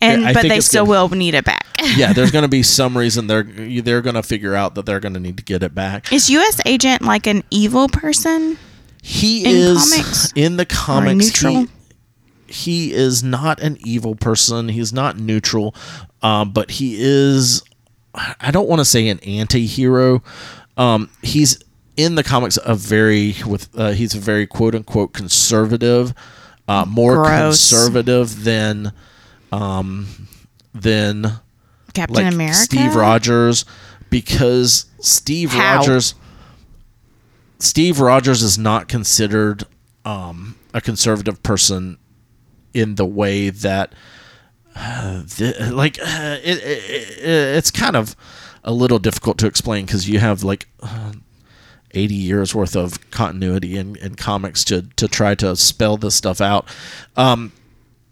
and 0.00 0.26
I 0.26 0.32
but 0.32 0.42
they 0.48 0.60
still 0.60 0.84
gonna- 0.86 1.06
will 1.08 1.16
need 1.16 1.34
it 1.34 1.44
back. 1.44 1.64
yeah, 1.96 2.12
there's 2.12 2.30
going 2.30 2.42
to 2.42 2.48
be 2.48 2.62
some 2.64 2.96
reason 2.96 3.26
they're 3.26 3.42
they're 3.42 4.02
going 4.02 4.14
to 4.14 4.22
figure 4.22 4.54
out 4.54 4.74
that 4.74 4.86
they're 4.86 5.00
going 5.00 5.14
to 5.14 5.20
need 5.20 5.36
to 5.36 5.44
get 5.44 5.62
it 5.62 5.74
back. 5.74 6.12
Is 6.12 6.30
U.S. 6.30 6.60
Agent 6.66 7.02
like 7.02 7.26
an 7.26 7.44
evil 7.50 7.88
person? 7.88 8.58
He 9.08 9.44
in 9.44 9.54
is 9.54 9.92
comics? 9.92 10.32
in 10.34 10.56
the 10.56 10.66
comics. 10.66 11.40
He, 11.40 11.68
he 12.48 12.92
is 12.92 13.22
not 13.22 13.60
an 13.60 13.78
evil 13.84 14.16
person. 14.16 14.68
He's 14.68 14.92
not 14.92 15.16
neutral, 15.16 15.76
um, 16.22 16.50
but 16.50 16.72
he 16.72 16.96
is. 16.98 17.62
I 18.40 18.50
don't 18.50 18.68
want 18.68 18.80
to 18.80 18.84
say 18.84 19.06
an 19.06 19.20
anti-hero. 19.20 20.24
Um, 20.76 21.08
he's 21.22 21.62
in 21.96 22.16
the 22.16 22.24
comics 22.24 22.58
a 22.64 22.74
very 22.74 23.36
with 23.46 23.68
uh, 23.78 23.92
he's 23.92 24.12
a 24.16 24.18
very 24.18 24.44
quote 24.44 24.74
unquote 24.74 25.12
conservative, 25.12 26.12
uh, 26.66 26.84
more 26.84 27.22
Gross. 27.22 27.70
conservative 27.70 28.42
than 28.42 28.92
um, 29.52 30.08
than 30.74 31.30
Captain 31.94 32.24
like 32.24 32.34
America. 32.34 32.56
Steve 32.56 32.96
Rogers 32.96 33.64
because 34.10 34.86
Steve 34.98 35.52
How? 35.52 35.76
Rogers 35.76 36.14
Steve 37.58 38.00
Rogers 38.00 38.42
is 38.42 38.58
not 38.58 38.88
considered 38.88 39.64
um, 40.04 40.56
a 40.74 40.80
conservative 40.80 41.42
person 41.42 41.98
in 42.74 42.96
the 42.96 43.06
way 43.06 43.50
that 43.50 43.92
uh, 44.74 45.18
the, 45.22 45.72
like 45.74 45.98
uh, 46.00 46.38
it, 46.42 46.58
it, 46.58 47.18
it, 47.18 47.56
it's 47.56 47.70
kind 47.70 47.96
of 47.96 48.14
a 48.64 48.72
little 48.72 48.98
difficult 48.98 49.38
to 49.38 49.46
explain 49.46 49.86
because 49.86 50.08
you 50.08 50.18
have 50.18 50.42
like 50.42 50.68
uh, 50.82 51.12
80 51.92 52.14
years 52.14 52.54
worth 52.54 52.76
of 52.76 53.10
continuity 53.10 53.76
in, 53.78 53.96
in 53.96 54.16
comics 54.16 54.64
to 54.64 54.82
to 54.96 55.08
try 55.08 55.34
to 55.36 55.56
spell 55.56 55.96
this 55.96 56.14
stuff 56.14 56.40
out 56.40 56.66
um, 57.16 57.52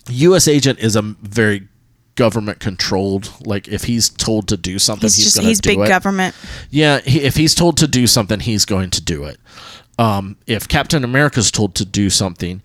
U.S. 0.09 0.49
agent 0.49 0.78
is 0.78 0.97
a 0.97 1.03
very 1.03 1.68
government 2.16 2.60
controlled. 2.60 3.30
Like 3.46 3.68
if 3.68 3.84
he's 3.84 4.08
told 4.08 4.48
to 4.48 4.56
do 4.56 4.78
something, 4.78 5.06
He's 5.06 5.16
he's, 5.16 5.24
just 5.26 5.36
going 5.36 5.48
he's 5.48 5.60
to 5.60 5.68
do 5.70 5.76
big 5.76 5.86
it. 5.86 5.88
government. 5.88 6.34
Yeah, 6.70 7.00
he, 7.00 7.20
if 7.22 7.36
he's 7.36 7.54
told 7.54 7.76
to 7.78 7.86
do 7.88 8.06
something, 8.06 8.40
he's 8.40 8.64
going 8.64 8.90
to 8.90 9.00
do 9.02 9.24
it. 9.24 9.38
Um, 9.98 10.36
if 10.46 10.66
Captain 10.68 11.04
America's 11.04 11.50
told 11.50 11.74
to 11.76 11.84
do 11.84 12.10
something, 12.10 12.62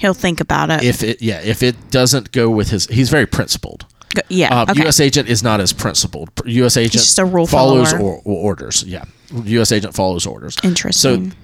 He'll 0.00 0.14
think 0.14 0.40
about 0.40 0.70
it. 0.70 0.84
if 0.84 1.02
it 1.02 1.20
yeah, 1.20 1.40
if 1.42 1.62
it 1.62 1.90
doesn't 1.90 2.30
go 2.32 2.48
with 2.48 2.70
his, 2.70 2.86
he's 2.86 3.10
very 3.10 3.26
principled. 3.26 3.86
Go- 4.14 4.22
yeah. 4.28 4.60
Uh, 4.62 4.66
okay. 4.70 4.82
U.S. 4.82 5.00
agent 5.00 5.28
is 5.28 5.42
not 5.42 5.60
as 5.60 5.72
principled. 5.72 6.30
U.S. 6.44 6.76
agent 6.76 6.92
just 6.92 7.18
a 7.18 7.24
rule 7.24 7.46
follows 7.46 7.92
or, 7.92 8.00
or 8.00 8.20
orders. 8.24 8.82
Yeah, 8.84 9.04
U.S. 9.32 9.72
agent 9.72 9.94
follows 9.94 10.26
orders. 10.26 10.56
Interesting. 10.62 11.30
So 11.32 11.36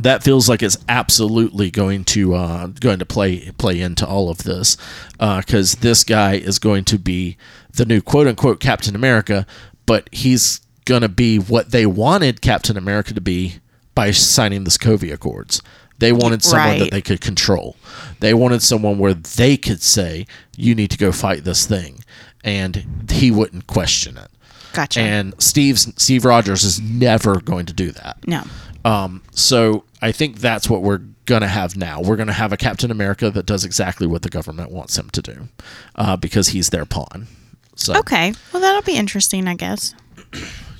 that 0.00 0.22
feels 0.22 0.48
like 0.48 0.62
it's 0.62 0.76
absolutely 0.88 1.70
going 1.70 2.04
to 2.04 2.34
uh, 2.34 2.66
going 2.68 2.98
to 2.98 3.06
play 3.06 3.50
play 3.58 3.80
into 3.80 4.06
all 4.06 4.28
of 4.30 4.38
this 4.44 4.76
because 5.18 5.76
this 5.76 6.04
guy 6.04 6.34
is 6.34 6.58
going 6.58 6.84
to 6.84 6.98
be 6.98 7.36
the 7.72 7.84
new 7.84 8.00
quote 8.00 8.26
unquote 8.26 8.60
Captain 8.60 8.94
America, 8.94 9.46
but 9.86 10.08
he's 10.12 10.60
going 10.84 11.02
to 11.02 11.08
be 11.08 11.38
what 11.38 11.70
they 11.72 11.84
wanted 11.86 12.40
Captain 12.40 12.76
America 12.76 13.12
to 13.14 13.20
be 13.20 13.56
by 13.94 14.10
signing 14.10 14.64
the 14.64 14.70
Sokovia 14.70 15.14
Accords. 15.14 15.62
They 15.98 16.12
wanted 16.12 16.44
someone 16.44 16.68
Right. 16.68 16.78
that 16.80 16.90
they 16.90 17.00
could 17.00 17.20
control. 17.22 17.74
They 18.20 18.34
wanted 18.34 18.60
someone 18.62 18.98
where 18.98 19.14
they 19.14 19.56
could 19.56 19.80
say, 19.82 20.26
"You 20.56 20.74
need 20.74 20.90
to 20.90 20.98
go 20.98 21.10
fight 21.10 21.44
this 21.44 21.64
thing," 21.64 22.04
and 22.44 23.06
he 23.10 23.30
wouldn't 23.30 23.66
question 23.66 24.18
it. 24.18 24.28
gotcha. 24.74 25.00
And 25.00 25.32
Steve's 25.38 25.90
Steve 25.96 26.26
Rogers 26.26 26.62
is 26.64 26.78
never 26.78 27.40
going 27.40 27.64
to 27.66 27.72
do 27.72 27.90
that. 27.92 28.18
no. 28.26 28.42
Um, 28.84 29.22
so 29.32 29.82
I 30.02 30.12
think 30.12 30.38
that's 30.40 30.68
what 30.68 30.82
we're 30.82 31.00
gonna 31.24 31.48
have 31.48 31.76
now. 31.76 32.00
We're 32.00 32.16
gonna 32.16 32.32
have 32.32 32.52
a 32.52 32.56
Captain 32.56 32.90
America 32.90 33.30
that 33.30 33.46
does 33.46 33.64
exactly 33.64 34.06
what 34.06 34.22
the 34.22 34.28
government 34.28 34.70
wants 34.70 34.96
him 34.98 35.08
to 35.10 35.22
do, 35.22 35.48
uh, 35.94 36.16
because 36.16 36.48
he's 36.48 36.70
their 36.70 36.84
pawn. 36.84 37.26
So 37.74 37.96
Okay. 37.98 38.32
Well, 38.52 38.60
that'll 38.62 38.82
be 38.82 38.96
interesting, 38.96 39.48
I 39.48 39.54
guess. 39.54 39.94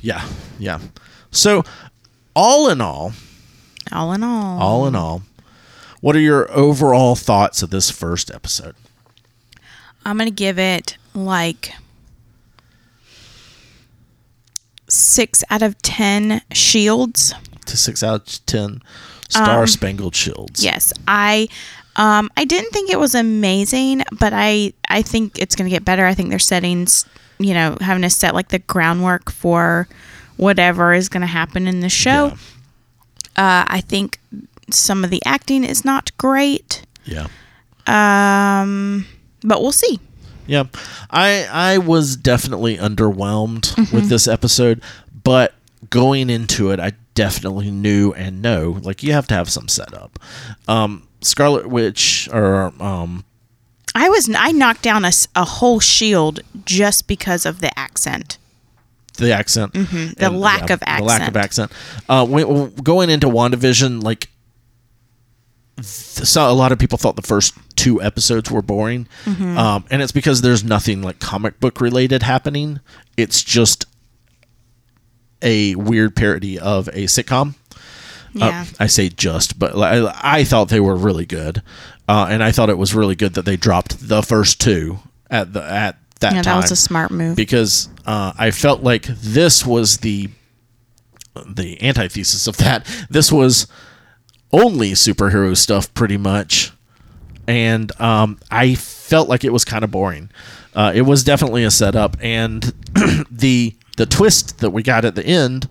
yeah, 0.02 0.26
yeah. 0.58 0.80
So 1.30 1.64
all 2.34 2.68
in 2.68 2.80
all, 2.80 3.12
All 3.92 4.12
in 4.12 4.22
all. 4.22 4.60
all 4.62 4.86
in 4.86 4.94
all, 4.94 5.22
what 6.00 6.14
are 6.16 6.20
your 6.20 6.50
overall 6.50 7.14
thoughts 7.16 7.62
of 7.62 7.70
this 7.70 7.90
first 7.90 8.30
episode? 8.30 8.74
I'm 10.04 10.16
going 10.16 10.28
to 10.28 10.34
give 10.34 10.58
it 10.58 10.96
like 11.14 11.72
six 14.88 15.42
out 15.50 15.62
of 15.62 15.80
10 15.82 16.42
shields. 16.52 17.34
To 17.66 17.76
six 17.76 18.02
out 18.02 18.28
of 18.32 18.46
ten, 18.46 18.82
Star 19.28 19.66
Spangled 19.66 20.14
Shields. 20.14 20.64
Yes. 20.64 20.92
I. 21.08 21.48
Um, 21.98 22.28
I 22.36 22.44
didn't 22.44 22.72
think 22.72 22.90
it 22.90 22.98
was 23.00 23.14
amazing, 23.14 24.02
but 24.20 24.34
I, 24.34 24.74
I 24.86 25.00
think 25.00 25.38
it's 25.38 25.56
going 25.56 25.64
to 25.64 25.74
get 25.74 25.82
better. 25.82 26.04
I 26.04 26.12
think 26.12 26.28
they're 26.28 26.38
settings, 26.38 27.06
you 27.38 27.54
know, 27.54 27.78
having 27.80 28.02
to 28.02 28.10
set 28.10 28.34
like 28.34 28.48
the 28.48 28.58
groundwork 28.58 29.30
for 29.32 29.88
whatever 30.36 30.92
is 30.92 31.08
going 31.08 31.22
to 31.22 31.26
happen 31.26 31.66
in 31.66 31.80
the 31.80 31.88
show. 31.88 32.34
Yeah. 33.38 33.62
Uh, 33.62 33.64
I 33.66 33.80
think 33.80 34.18
some 34.70 35.04
of 35.04 35.10
the 35.10 35.22
acting 35.24 35.64
is 35.64 35.86
not 35.86 36.14
great, 36.18 36.82
Yeah. 37.06 37.28
um, 37.86 39.06
but 39.42 39.62
we'll 39.62 39.72
see. 39.72 39.98
Yeah, 40.46 40.64
I 41.10 41.46
I 41.50 41.78
was 41.78 42.14
definitely 42.16 42.76
underwhelmed 42.76 43.90
with 43.92 44.08
this 44.10 44.28
episode, 44.28 44.82
but 45.24 45.54
going 45.88 46.28
into 46.30 46.70
it, 46.72 46.78
I 46.78 46.92
definitely 47.16 47.72
knew 47.72 48.12
and 48.12 48.40
know 48.40 48.78
like 48.82 49.02
you 49.02 49.12
have 49.12 49.26
to 49.26 49.34
have 49.34 49.50
some 49.50 49.66
setup. 49.66 50.20
Um, 50.68 51.08
Scarlet 51.22 51.66
Witch 51.68 52.28
or 52.32 52.72
um, 52.80 53.24
I 53.94 54.08
was 54.08 54.30
I 54.32 54.52
knocked 54.52 54.82
down 54.82 55.04
a 55.04 55.44
whole 55.44 55.80
shield 55.80 56.38
just 56.64 57.08
because 57.08 57.44
of 57.44 57.60
the 57.60 57.76
accent. 57.76 58.38
the 59.18 59.32
accent, 59.32 59.72
Mm-hmm. 59.72 60.20
The 60.22 60.30
lack 60.30 60.70
of 60.70 60.80
accent, 60.82 60.98
the 60.98 61.04
lack 61.04 61.28
of 61.28 61.36
accent. 61.36 61.72
Uh, 62.08 62.24
when, 62.26 62.70
going 62.76 63.10
into 63.10 63.26
WandaVision, 63.28 64.02
like. 64.04 64.28
So 65.82 66.50
a 66.50 66.54
lot 66.54 66.72
of 66.72 66.78
people 66.78 66.96
thought 66.96 67.16
the 67.16 67.22
first 67.22 67.52
two 67.76 68.00
episodes 68.00 68.50
were 68.50 68.62
boring, 68.62 69.06
Mm-hmm. 69.26 69.58
um, 69.58 69.84
and 69.90 70.00
it's 70.00 70.12
because 70.12 70.40
there's 70.40 70.64
nothing 70.64 71.02
like 71.02 71.18
comic 71.18 71.60
book 71.60 71.80
related 71.82 72.22
happening. 72.22 72.80
It's 73.18 73.42
just 73.42 73.84
a 75.46 75.74
weird 75.76 76.14
parody 76.16 76.58
of 76.58 76.88
a 76.88 77.04
sitcom. 77.04 77.54
Uh, 78.34 78.38
Yeah. 78.38 78.64
I 78.78 78.86
say 78.86 79.08
just, 79.08 79.58
but 79.58 79.74
I, 79.76 80.12
I 80.40 80.44
thought 80.44 80.68
they 80.68 80.80
were 80.80 80.96
really 80.96 81.24
good, 81.24 81.62
uh, 82.06 82.26
and 82.28 82.42
I 82.42 82.52
thought 82.52 82.68
it 82.68 82.76
was 82.76 82.94
really 82.94 83.14
good 83.14 83.32
that 83.34 83.44
they 83.46 83.56
dropped 83.56 84.08
the 84.08 84.22
first 84.22 84.60
two 84.60 84.98
at 85.30 85.52
the 85.54 85.62
at 85.62 85.98
that 86.20 86.30
time. 86.30 86.36
yeah, 86.36 86.42
time 86.42 86.56
that 86.56 86.62
was 86.62 86.70
a 86.70 86.76
smart 86.76 87.10
move. 87.10 87.36
because 87.36 87.88
uh, 88.04 88.32
I 88.38 88.50
felt 88.50 88.82
like 88.82 89.04
this 89.06 89.64
was 89.64 89.98
the 89.98 90.28
the 91.46 91.82
antithesis 91.82 92.46
of 92.46 92.56
that. 92.58 92.86
This 93.10 93.30
was 93.32 93.66
only 94.52 94.92
superhero 94.92 95.56
stuff, 95.56 95.92
pretty 95.94 96.16
much, 96.16 96.72
and 97.46 97.90
um, 98.00 98.38
I 98.50 98.74
felt 98.74 99.28
like 99.28 99.44
it 99.44 99.52
was 99.52 99.64
kind 99.64 99.82
of 99.84 99.90
boring. 99.90 100.30
Uh, 100.74 100.92
it 100.94 101.02
was 101.02 101.24
definitely 101.24 101.64
a 101.64 101.70
setup, 101.70 102.16
and 102.20 102.62
the 103.30 103.74
the 103.96 104.06
twist 104.06 104.58
that 104.58 104.70
we 104.70 104.82
got 104.82 105.04
at 105.04 105.14
the 105.14 105.26
end 105.26 105.68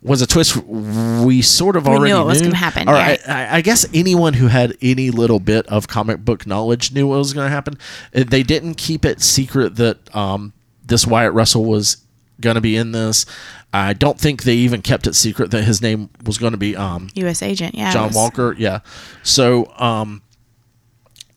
was 0.00 0.22
a 0.22 0.26
twist 0.26 0.56
we 0.56 1.42
sort 1.42 1.76
of 1.76 1.86
We 1.86 1.92
already 1.92 2.12
knew 2.12 2.20
it 2.20 2.24
was 2.24 2.40
gonna 2.40 2.54
happen, 2.54 2.88
Or 2.88 2.94
yeah. 2.94 3.16
I, 3.26 3.58
I, 3.58 3.60
guess 3.62 3.86
anyone 3.92 4.34
who 4.34 4.46
had 4.46 4.76
any 4.80 5.10
little 5.10 5.40
bit 5.40 5.66
of 5.66 5.88
comic 5.88 6.24
book 6.24 6.46
knowledge 6.46 6.92
knew 6.92 7.08
what 7.08 7.18
was 7.18 7.32
going 7.32 7.46
to 7.46 7.50
happen. 7.50 7.76
Uh, 8.14 8.24
They 8.24 8.44
didn't 8.44 8.74
keep 8.74 9.04
it 9.04 9.20
secret 9.20 9.76
that 9.76 10.14
um, 10.14 10.52
this 10.86 11.06
Wyatt 11.06 11.32
Russell 11.32 11.64
was 11.64 11.98
going 12.40 12.54
to 12.54 12.60
be 12.60 12.76
in 12.76 12.92
this. 12.92 13.26
I 13.72 13.92
don't 13.92 14.18
think 14.18 14.44
they 14.44 14.54
even 14.54 14.82
kept 14.82 15.06
it 15.06 15.14
secret 15.14 15.50
that 15.50 15.64
his 15.64 15.82
name 15.82 16.10
was 16.24 16.38
going 16.38 16.52
to 16.52 16.58
be 16.58 16.76
um, 16.76 17.08
U.S. 17.14 17.42
agent. 17.42 17.74
Yeah. 17.74 17.92
John 17.92 18.12
Walker. 18.12 18.54
Yeah. 18.56 18.80
So 19.22 19.72
um, 19.78 20.22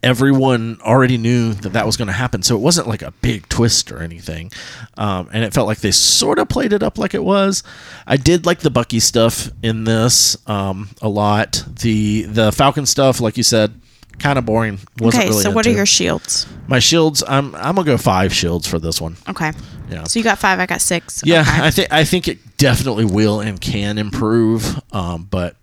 everyone 0.03 0.79
already 0.81 1.17
knew 1.17 1.53
that 1.53 1.73
that 1.73 1.85
was 1.85 1.95
going 1.97 2.07
to 2.07 2.13
happen. 2.13 2.41
So 2.43 2.55
it 2.55 2.59
wasn't 2.59 2.87
like 2.87 3.01
a 3.01 3.11
big 3.21 3.47
twist 3.49 3.91
or 3.91 3.99
anything. 4.01 4.51
Um, 4.97 5.29
and 5.31 5.43
it 5.43 5.53
felt 5.53 5.67
like 5.67 5.79
they 5.79 5.91
sort 5.91 6.39
of 6.39 6.49
played 6.49 6.73
it 6.73 6.81
up 6.83 6.97
like 6.97 7.13
it 7.13 7.23
was. 7.23 7.63
I 8.07 8.17
did 8.17 8.45
like 8.45 8.59
the 8.59 8.71
Bucky 8.71 8.99
stuff 8.99 9.49
in 9.61 9.83
this 9.83 10.37
um, 10.47 10.89
a 11.01 11.09
lot. 11.09 11.63
The 11.81 12.23
the 12.23 12.51
Falcon 12.51 12.85
stuff, 12.85 13.21
like 13.21 13.37
you 13.37 13.43
said, 13.43 13.79
kind 14.19 14.39
of 14.39 14.45
boring. 14.45 14.79
Wasn't 14.99 15.23
okay, 15.23 15.29
really 15.29 15.43
so 15.43 15.51
what 15.51 15.67
are 15.67 15.71
your 15.71 15.85
shields? 15.85 16.47
my 16.67 16.79
shields? 16.79 17.23
I'm 17.27 17.53
I'm 17.55 17.75
gonna 17.75 17.85
go 17.85 17.97
five 17.97 18.33
shields 18.33 18.67
for 18.67 18.79
this 18.79 18.99
one. 18.99 19.17
Okay. 19.29 19.51
Yeah. 19.89 20.05
So 20.05 20.19
you 20.19 20.23
got 20.23 20.39
five, 20.39 20.59
I 20.59 20.65
got 20.65 20.81
six. 20.81 21.21
Yeah, 21.25 21.41
Okay. 21.41 21.61
I 21.61 21.71
think 21.71 21.93
I 21.93 22.03
think 22.05 22.27
it 22.27 22.57
definitely 22.57 23.05
will 23.05 23.39
and 23.41 23.59
can 23.59 23.97
improve. 23.97 24.79
Um, 24.93 25.27
but 25.29 25.57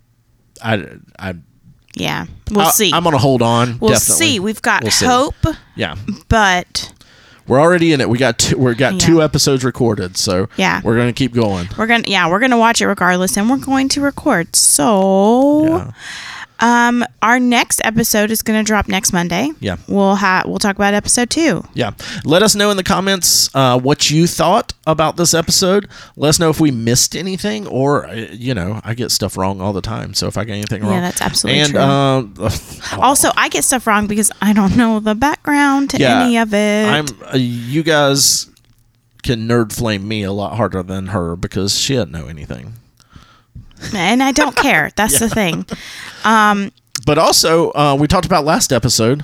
I 0.63 0.85
I 1.17 1.35
yeah. 1.99 2.25
We'll 2.51 2.65
I- 2.67 2.71
see. 2.71 2.91
I'm 2.93 3.03
gonna 3.03 3.17
hold 3.17 3.41
on. 3.41 3.77
we'll 3.79 3.91
definitely. 3.91 4.25
see. 4.25 4.39
We've 4.39 4.61
got 4.61 4.81
We'll 4.83 4.91
see. 4.91 5.05
hope, 5.05 5.35
Yeah, 5.75 5.95
but 6.29 6.91
we're 7.47 7.59
already 7.59 7.93
in 7.93 8.01
it. 8.01 8.09
We 8.09 8.17
got 8.17 8.37
two, 8.39 8.57
we 8.57 8.73
got 8.75 8.93
Yeah. 8.93 8.99
two 8.99 9.21
episodes 9.23 9.63
recorded, 9.63 10.17
so 10.17 10.47
Yeah. 10.57 10.81
we're 10.83 10.97
gonna 10.97 11.13
keep 11.13 11.33
going. 11.33 11.67
we're 11.77 11.87
gonna 11.87 12.03
yeah, 12.07 12.27
we're 12.29 12.39
gonna 12.39 12.57
watch 12.57 12.81
it 12.81 12.87
regardless 12.87 13.37
and 13.37 13.49
we're 13.49 13.57
going 13.57 13.89
to 13.89 14.01
record. 14.01 14.55
So 14.55 15.65
Yeah. 15.65 15.91
Um 16.61 17.05
our 17.21 17.39
next 17.39 17.81
episode 17.83 18.31
is 18.31 18.41
gonna 18.41 18.63
drop 18.63 18.87
next 18.87 19.13
Monday. 19.13 19.51
Yeah. 19.59 19.77
We'll 19.87 20.15
have 20.15 20.45
we'll 20.45 20.59
talk 20.59 20.75
about 20.75 20.93
episode 20.93 21.29
two. 21.29 21.63
Yeah. 21.73 21.91
Let 22.25 22.43
us 22.43 22.55
know 22.55 22.69
in 22.71 22.77
the 22.77 22.83
comments 22.83 23.53
uh, 23.55 23.79
what 23.79 24.09
you 24.09 24.27
thought 24.27 24.73
about 24.87 25.17
this 25.17 25.33
episode. 25.33 25.87
Let 26.15 26.29
us 26.29 26.39
know 26.39 26.49
if 26.49 26.59
we 26.59 26.71
missed 26.71 27.15
anything, 27.15 27.67
or 27.67 28.07
uh, 28.07 28.13
you 28.31 28.53
know, 28.53 28.81
I 28.83 28.93
get 28.93 29.11
stuff 29.11 29.37
wrong 29.37 29.61
all 29.61 29.73
the 29.73 29.81
time. 29.81 30.13
So 30.13 30.27
if 30.27 30.37
I 30.37 30.43
get 30.43 30.53
anything 30.53 30.81
wrong, 30.83 30.93
Yeah, 30.93 31.01
that's 31.01 31.21
absolutely 31.21 31.61
and, 31.61 31.71
true. 31.71 31.81
um, 31.81 32.33
Also, 32.99 33.29
I 33.37 33.49
get 33.49 33.63
stuff 33.63 33.85
wrong 33.87 34.07
because 34.07 34.31
I 34.41 34.53
don't 34.53 34.75
know 34.75 34.99
the 34.99 35.15
background 35.15 35.91
to 35.91 35.97
Yeah, 35.99 36.23
any 36.23 36.37
of 36.37 36.53
it. 36.53 36.85
I'm. 36.87 37.05
Uh, 37.33 37.37
you 37.37 37.83
guys 37.83 38.49
can 39.23 39.47
nerd 39.47 39.71
flame 39.73 40.07
me 40.07 40.23
a 40.23 40.31
lot 40.31 40.55
harder 40.55 40.81
than 40.83 41.07
her 41.07 41.35
because 41.35 41.77
she 41.77 41.95
doesn't 41.95 42.11
know 42.11 42.27
anything. 42.27 42.73
And 43.93 44.21
I 44.23 44.31
don't 44.31 44.55
care. 44.55 44.91
That's 44.95 45.19
the 45.19 45.29
thing. 45.29 45.65
But 47.05 47.17
also, 47.17 47.71
uh, 47.71 47.95
we 47.99 48.07
talked 48.07 48.25
about 48.25 48.45
last 48.45 48.71
episode 48.73 49.23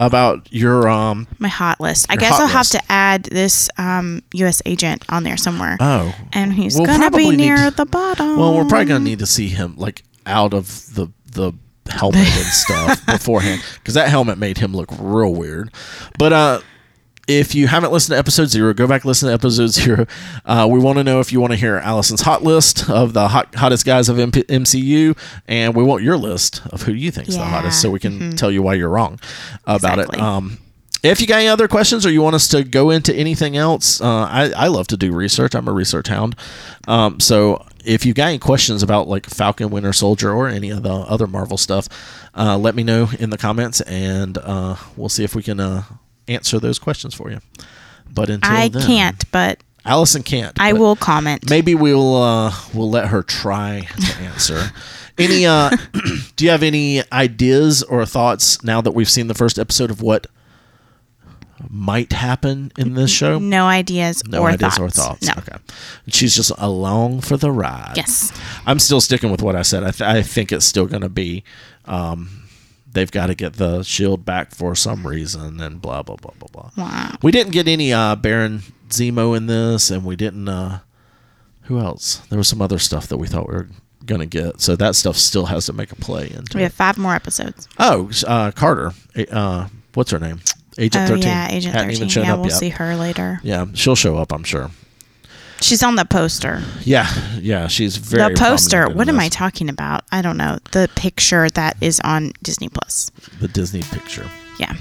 about 0.00 0.46
your 0.52 0.88
um. 0.88 1.26
My 1.38 1.48
hot 1.48 1.80
list. 1.80 2.06
I 2.08 2.16
guess 2.16 2.38
I'll 2.38 2.46
have 2.46 2.68
to 2.68 2.82
add 2.88 3.24
this 3.24 3.68
um, 3.78 4.22
U.S. 4.34 4.62
agent 4.66 5.04
on 5.08 5.24
there 5.24 5.36
somewhere. 5.36 5.76
Oh, 5.80 6.14
and 6.32 6.52
he's 6.52 6.76
we'll 6.76 6.86
gonna 6.86 7.10
be 7.10 7.34
near 7.36 7.56
to- 7.56 7.76
the 7.76 7.86
bottom. 7.86 8.36
Well, 8.36 8.54
we're 8.54 8.66
probably 8.66 8.86
gonna 8.86 9.04
need 9.04 9.18
to 9.20 9.26
see 9.26 9.48
him 9.48 9.74
like 9.76 10.04
out 10.26 10.54
of 10.54 10.94
the 10.94 11.08
the 11.32 11.52
helmet 11.90 12.20
and 12.26 12.46
stuff 12.46 13.06
beforehand 13.06 13.62
because 13.76 13.94
that 13.94 14.08
helmet 14.08 14.38
made 14.38 14.58
him 14.58 14.72
look 14.74 14.90
real 14.98 15.34
weird. 15.34 15.72
But 16.18 16.32
uh, 16.32 16.60
if 17.28 17.54
you 17.54 17.68
haven't 17.68 17.92
listened 17.92 18.14
to 18.14 18.18
episode 18.18 18.46
zero, 18.46 18.72
go 18.74 18.86
back 18.88 19.04
listen 19.04 19.28
to 19.28 19.34
episode 19.34 19.66
zero. 19.68 20.06
Uh, 20.44 20.66
we 20.68 20.80
want 20.80 20.98
to 20.98 21.04
know 21.04 21.20
if 21.20 21.30
you 21.32 21.40
want 21.40 21.52
to 21.52 21.56
hear 21.56 21.76
Allison's 21.76 22.22
hot 22.22 22.42
list 22.42 22.88
of 22.90 23.12
the 23.12 23.28
hot, 23.28 23.54
hottest 23.54 23.84
guys 23.86 24.08
of 24.08 24.16
MCU, 24.16 25.16
and 25.46 25.76
we 25.76 25.84
want 25.84 26.02
your 26.02 26.16
list 26.16 26.62
of 26.72 26.82
who 26.82 26.92
you 26.92 27.10
think's 27.10 27.34
the 27.34 27.40
Yeah. 27.40 27.48
hottest, 27.50 27.80
so 27.80 27.90
we 27.90 28.00
can 28.00 28.34
tell 28.36 28.50
you 28.50 28.62
why 28.62 28.74
you're 28.74 28.88
wrong 28.88 29.20
about 29.66 29.98
Exactly. 29.98 30.18
it. 30.18 30.22
Um, 30.24 30.58
if 31.04 31.20
you 31.20 31.28
got 31.28 31.36
any 31.36 31.48
other 31.48 31.68
questions 31.68 32.04
or 32.04 32.10
you 32.10 32.22
want 32.22 32.34
us 32.34 32.48
to 32.48 32.64
go 32.64 32.90
into 32.90 33.14
anything 33.14 33.56
else, 33.56 34.00
uh, 34.00 34.24
I, 34.24 34.50
I 34.56 34.66
love 34.66 34.88
to 34.88 34.96
do 34.96 35.12
research. 35.12 35.54
I'm 35.54 35.68
a 35.68 35.72
research 35.72 36.08
hound. 36.08 36.34
Um, 36.88 37.20
so 37.20 37.64
if 37.84 38.04
you 38.04 38.14
got 38.14 38.28
any 38.28 38.38
questions 38.38 38.82
about 38.82 39.06
like 39.06 39.26
Falcon, 39.26 39.70
Winter 39.70 39.92
Soldier, 39.92 40.32
or 40.32 40.48
any 40.48 40.70
of 40.70 40.82
the 40.82 40.92
other 40.92 41.28
Marvel 41.28 41.56
stuff, 41.56 41.88
uh, 42.36 42.58
let 42.58 42.74
me 42.74 42.82
know 42.82 43.10
in 43.20 43.30
the 43.30 43.38
comments, 43.38 43.80
and 43.82 44.38
uh, 44.38 44.74
we'll 44.96 45.08
see 45.08 45.22
if 45.22 45.36
we 45.36 45.42
can 45.44 45.60
uh, 45.60 45.84
answer 46.28 46.58
those 46.58 46.78
questions 46.78 47.14
for 47.14 47.30
you. 47.30 47.40
But 48.10 48.30
until 48.30 48.50
I 48.52 48.68
then, 48.68 48.82
can't, 48.82 49.30
but 49.32 49.60
Allison 49.84 50.22
can't. 50.22 50.58
I 50.60 50.72
will 50.72 50.96
comment. 50.96 51.48
Maybe 51.48 51.74
we'll 51.74 52.16
uh, 52.16 52.52
we'll 52.74 52.90
let 52.90 53.08
her 53.08 53.22
try 53.22 53.86
to 53.98 54.16
answer. 54.22 54.70
any? 55.18 55.46
Uh, 55.46 55.70
do 56.36 56.44
you 56.44 56.50
have 56.50 56.62
any 56.62 57.02
ideas 57.12 57.82
or 57.82 58.04
thoughts 58.06 58.62
now 58.64 58.80
that 58.80 58.92
we've 58.92 59.08
seen 59.10 59.26
the 59.28 59.34
first 59.34 59.58
episode 59.58 59.90
of 59.90 60.00
what 60.02 60.26
might 61.68 62.12
happen 62.12 62.72
in 62.78 62.94
this 62.94 63.10
show? 63.10 63.38
No 63.38 63.66
ideas 63.66 64.22
No 64.26 64.42
or 64.42 64.50
ideas 64.50 64.76
thoughts. 64.76 64.98
or 64.98 65.02
thoughts. 65.02 65.26
No. 65.26 65.34
Okay. 65.38 65.56
She's 66.08 66.34
just 66.34 66.52
along 66.58 67.22
for 67.22 67.36
the 67.36 67.50
ride. 67.50 67.94
Yes. 67.96 68.32
I'm 68.66 68.78
still 68.78 69.00
sticking 69.00 69.30
with 69.30 69.42
what 69.42 69.56
I 69.56 69.62
said. 69.62 69.82
I, 69.82 69.90
th- 69.90 70.08
I 70.08 70.22
think 70.22 70.52
it's 70.52 70.64
still 70.64 70.86
going 70.86 71.02
to 71.02 71.08
be. 71.08 71.42
Um, 71.84 72.37
they've 72.98 73.10
got 73.12 73.26
to 73.28 73.34
get 73.36 73.54
the 73.54 73.82
shield 73.84 74.24
back 74.24 74.52
for 74.52 74.74
some 74.74 75.06
reason, 75.06 75.60
and 75.60 75.80
blah 75.80 76.02
blah 76.02 76.16
blah 76.16 76.32
blah 76.38 76.48
blah. 76.52 76.70
Wow. 76.76 77.16
We 77.22 77.30
didn't 77.30 77.52
get 77.52 77.68
any 77.68 77.92
uh, 77.92 78.16
Baron 78.16 78.62
Zemo 78.88 79.36
in 79.36 79.46
this, 79.46 79.90
and 79.90 80.04
we 80.04 80.16
didn't. 80.16 80.48
Uh, 80.48 80.80
who 81.62 81.78
else? 81.78 82.16
There 82.28 82.38
was 82.38 82.48
some 82.48 82.60
other 82.60 82.78
stuff 82.78 83.06
that 83.08 83.18
we 83.18 83.28
thought 83.28 83.48
we 83.48 83.54
were 83.54 83.68
gonna 84.04 84.26
get, 84.26 84.60
so 84.60 84.74
that 84.76 84.96
stuff 84.96 85.16
still 85.16 85.46
has 85.46 85.66
to 85.66 85.72
make 85.72 85.92
a 85.92 85.96
play 85.96 86.30
into. 86.30 86.56
We 86.56 86.62
have 86.64 86.72
five 86.72 86.98
more 86.98 87.14
episodes. 87.14 87.68
Oh, 87.78 88.10
uh, 88.26 88.50
Carter. 88.50 88.92
Uh, 89.30 89.68
what's 89.94 90.10
her 90.10 90.18
name? 90.18 90.40
Agent 90.78 91.04
oh 91.04 91.08
Thirteen. 91.08 91.22
yeah, 91.28 91.48
Agent 91.50 91.74
Hadn't 91.74 91.90
even 91.90 92.08
Thirteen. 92.08 92.08
shown 92.08 92.24
Yeah, 92.24 92.34
we'll 92.34 92.46
yet. 92.50 92.58
see 92.58 92.68
her 92.70 92.96
later. 92.96 93.40
Yeah, 93.42 93.66
she'll 93.74 93.94
show 93.96 94.16
up, 94.16 94.32
I'm 94.32 94.44
sure. 94.44 94.70
She's 95.60 95.82
on 95.82 95.96
the 95.96 96.04
poster. 96.04 96.62
Yeah, 96.82 97.08
yeah, 97.40 97.66
she's 97.66 97.96
very. 97.96 98.32
the 98.32 98.38
poster. 98.38 98.88
What 98.88 99.08
am 99.08 99.18
I 99.18 99.28
talking 99.28 99.68
about? 99.68 100.04
I 100.12 100.22
don't 100.22 100.36
know. 100.36 100.58
The 100.72 100.88
picture 100.94 101.48
that 101.50 101.76
is 101.80 102.00
on 102.04 102.32
Disney 102.42 102.68
Plus. 102.68 103.10
The 103.40 103.48
Disney 103.48 103.82
picture. 103.82 104.28
Yeah. 104.58 104.74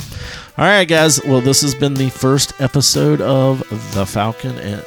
All 0.57 0.65
right, 0.65 0.85
guys. 0.85 1.23
Well, 1.23 1.41
this 1.41 1.61
has 1.61 1.75
been 1.75 1.93
the 1.93 2.09
first 2.09 2.53
episode 2.61 3.21
of 3.21 3.59
The 3.93 4.05
Falcon 4.05 4.57
and, 4.59 4.83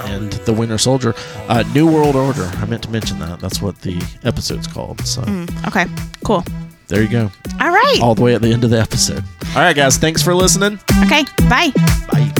and 0.00 0.32
the 0.32 0.52
Winter 0.52 0.76
Soldier. 0.78 1.14
Uh, 1.48 1.62
New 1.74 1.90
World 1.90 2.14
Order. 2.16 2.44
I 2.56 2.66
meant 2.66 2.82
to 2.84 2.90
mention 2.90 3.18
that. 3.20 3.40
That's 3.40 3.62
what 3.62 3.80
the 3.80 4.02
episode's 4.24 4.66
called. 4.66 5.06
So 5.06 5.22
Mm, 5.22 5.66
okay. 5.68 5.86
Cool. 6.24 6.44
there 6.88 7.00
you 7.02 7.08
go. 7.08 7.30
All 7.60 7.70
right. 7.70 7.98
All 8.02 8.14
the 8.14 8.22
way 8.22 8.34
at 8.34 8.42
the 8.42 8.52
end 8.52 8.64
of 8.64 8.70
the 8.70 8.80
episode. 8.80 9.24
All 9.54 9.62
right, 9.62 9.74
guys. 9.76 9.96
Thanks 9.96 10.22
for 10.22 10.34
listening. 10.34 10.78
Okay. 11.04 11.24
Bye. 11.48 11.70
Bye. 12.10 12.32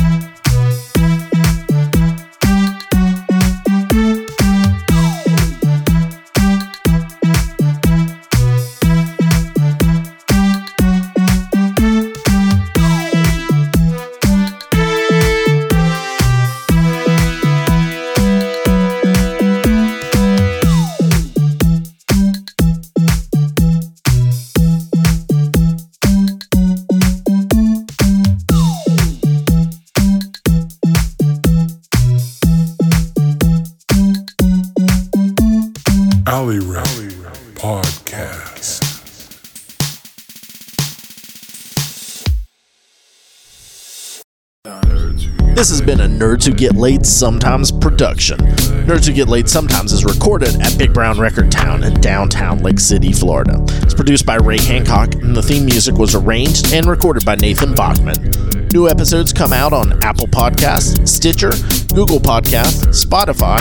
Been 45.85 46.01
a 46.01 46.07
Nerds 46.07 46.47
Who 46.47 46.55
Get 46.55 46.77
Late 46.77 47.05
Sometimes 47.05 47.71
production. 47.71 48.39
Nerds 48.87 49.07
Who 49.07 49.13
Get 49.13 49.29
Late 49.29 49.49
Sometimes 49.49 49.93
is 49.93 50.05
recorded 50.05 50.61
at 50.63 50.79
Big 50.79 50.95
Brown 50.95 51.19
Record 51.19 51.53
Town 51.53 51.85
in 51.85 52.01
downtown 52.01 52.61
Lake 52.61 52.81
City, 52.81 53.13
Florida. 53.13 53.63
It's 53.83 53.93
produced 53.93 54.25
by 54.25 54.37
Ray 54.37 54.59
Hancock, 54.59 55.15
and 55.17 55.37
the 55.37 55.43
theme 55.43 55.67
music 55.67 55.97
was 55.97 56.15
arranged 56.15 56.73
and 56.73 56.87
recorded 56.87 57.27
by 57.27 57.35
Nathan 57.35 57.75
Bachman. 57.75 58.31
New 58.73 58.89
episodes 58.89 59.33
come 59.33 59.53
out 59.53 59.73
on 59.73 60.03
Apple 60.03 60.27
Podcasts, 60.27 61.07
Stitcher, 61.07 61.51
Google 61.95 62.19
Podcasts, 62.19 63.05
Spotify, 63.05 63.59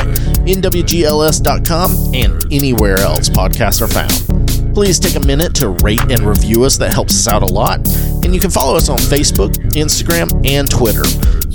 NWGLS.com, 0.48 1.92
and 2.14 2.54
anywhere 2.54 3.00
else 3.00 3.28
podcasts 3.28 3.82
are 3.82 3.88
found. 3.88 4.74
Please 4.74 4.98
take 4.98 5.16
a 5.16 5.28
minute 5.28 5.54
to 5.56 5.70
rate 5.70 6.02
and 6.10 6.22
review 6.22 6.64
us, 6.64 6.78
that 6.78 6.94
helps 6.94 7.14
us 7.14 7.28
out 7.28 7.44
a 7.44 7.46
lot. 7.46 7.80
And 8.24 8.34
you 8.34 8.40
can 8.40 8.50
follow 8.50 8.76
us 8.76 8.90
on 8.90 8.98
Facebook, 8.98 9.54
Instagram, 9.74 10.48
and 10.48 10.70
Twitter. 10.70 11.04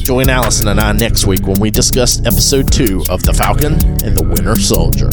Join 0.09 0.31
Allison 0.31 0.69
and 0.69 0.81
I 0.81 0.93
next 0.93 1.27
week 1.27 1.47
when 1.47 1.61
we 1.61 1.71
discuss 1.71 2.19
episode 2.25 2.73
2 2.73 3.03
of 3.11 3.23
The 3.25 3.35
Falcon 3.35 3.75
and 4.07 4.17
the 4.17 4.25
Winter 4.25 4.57
Soldier. 4.57 5.11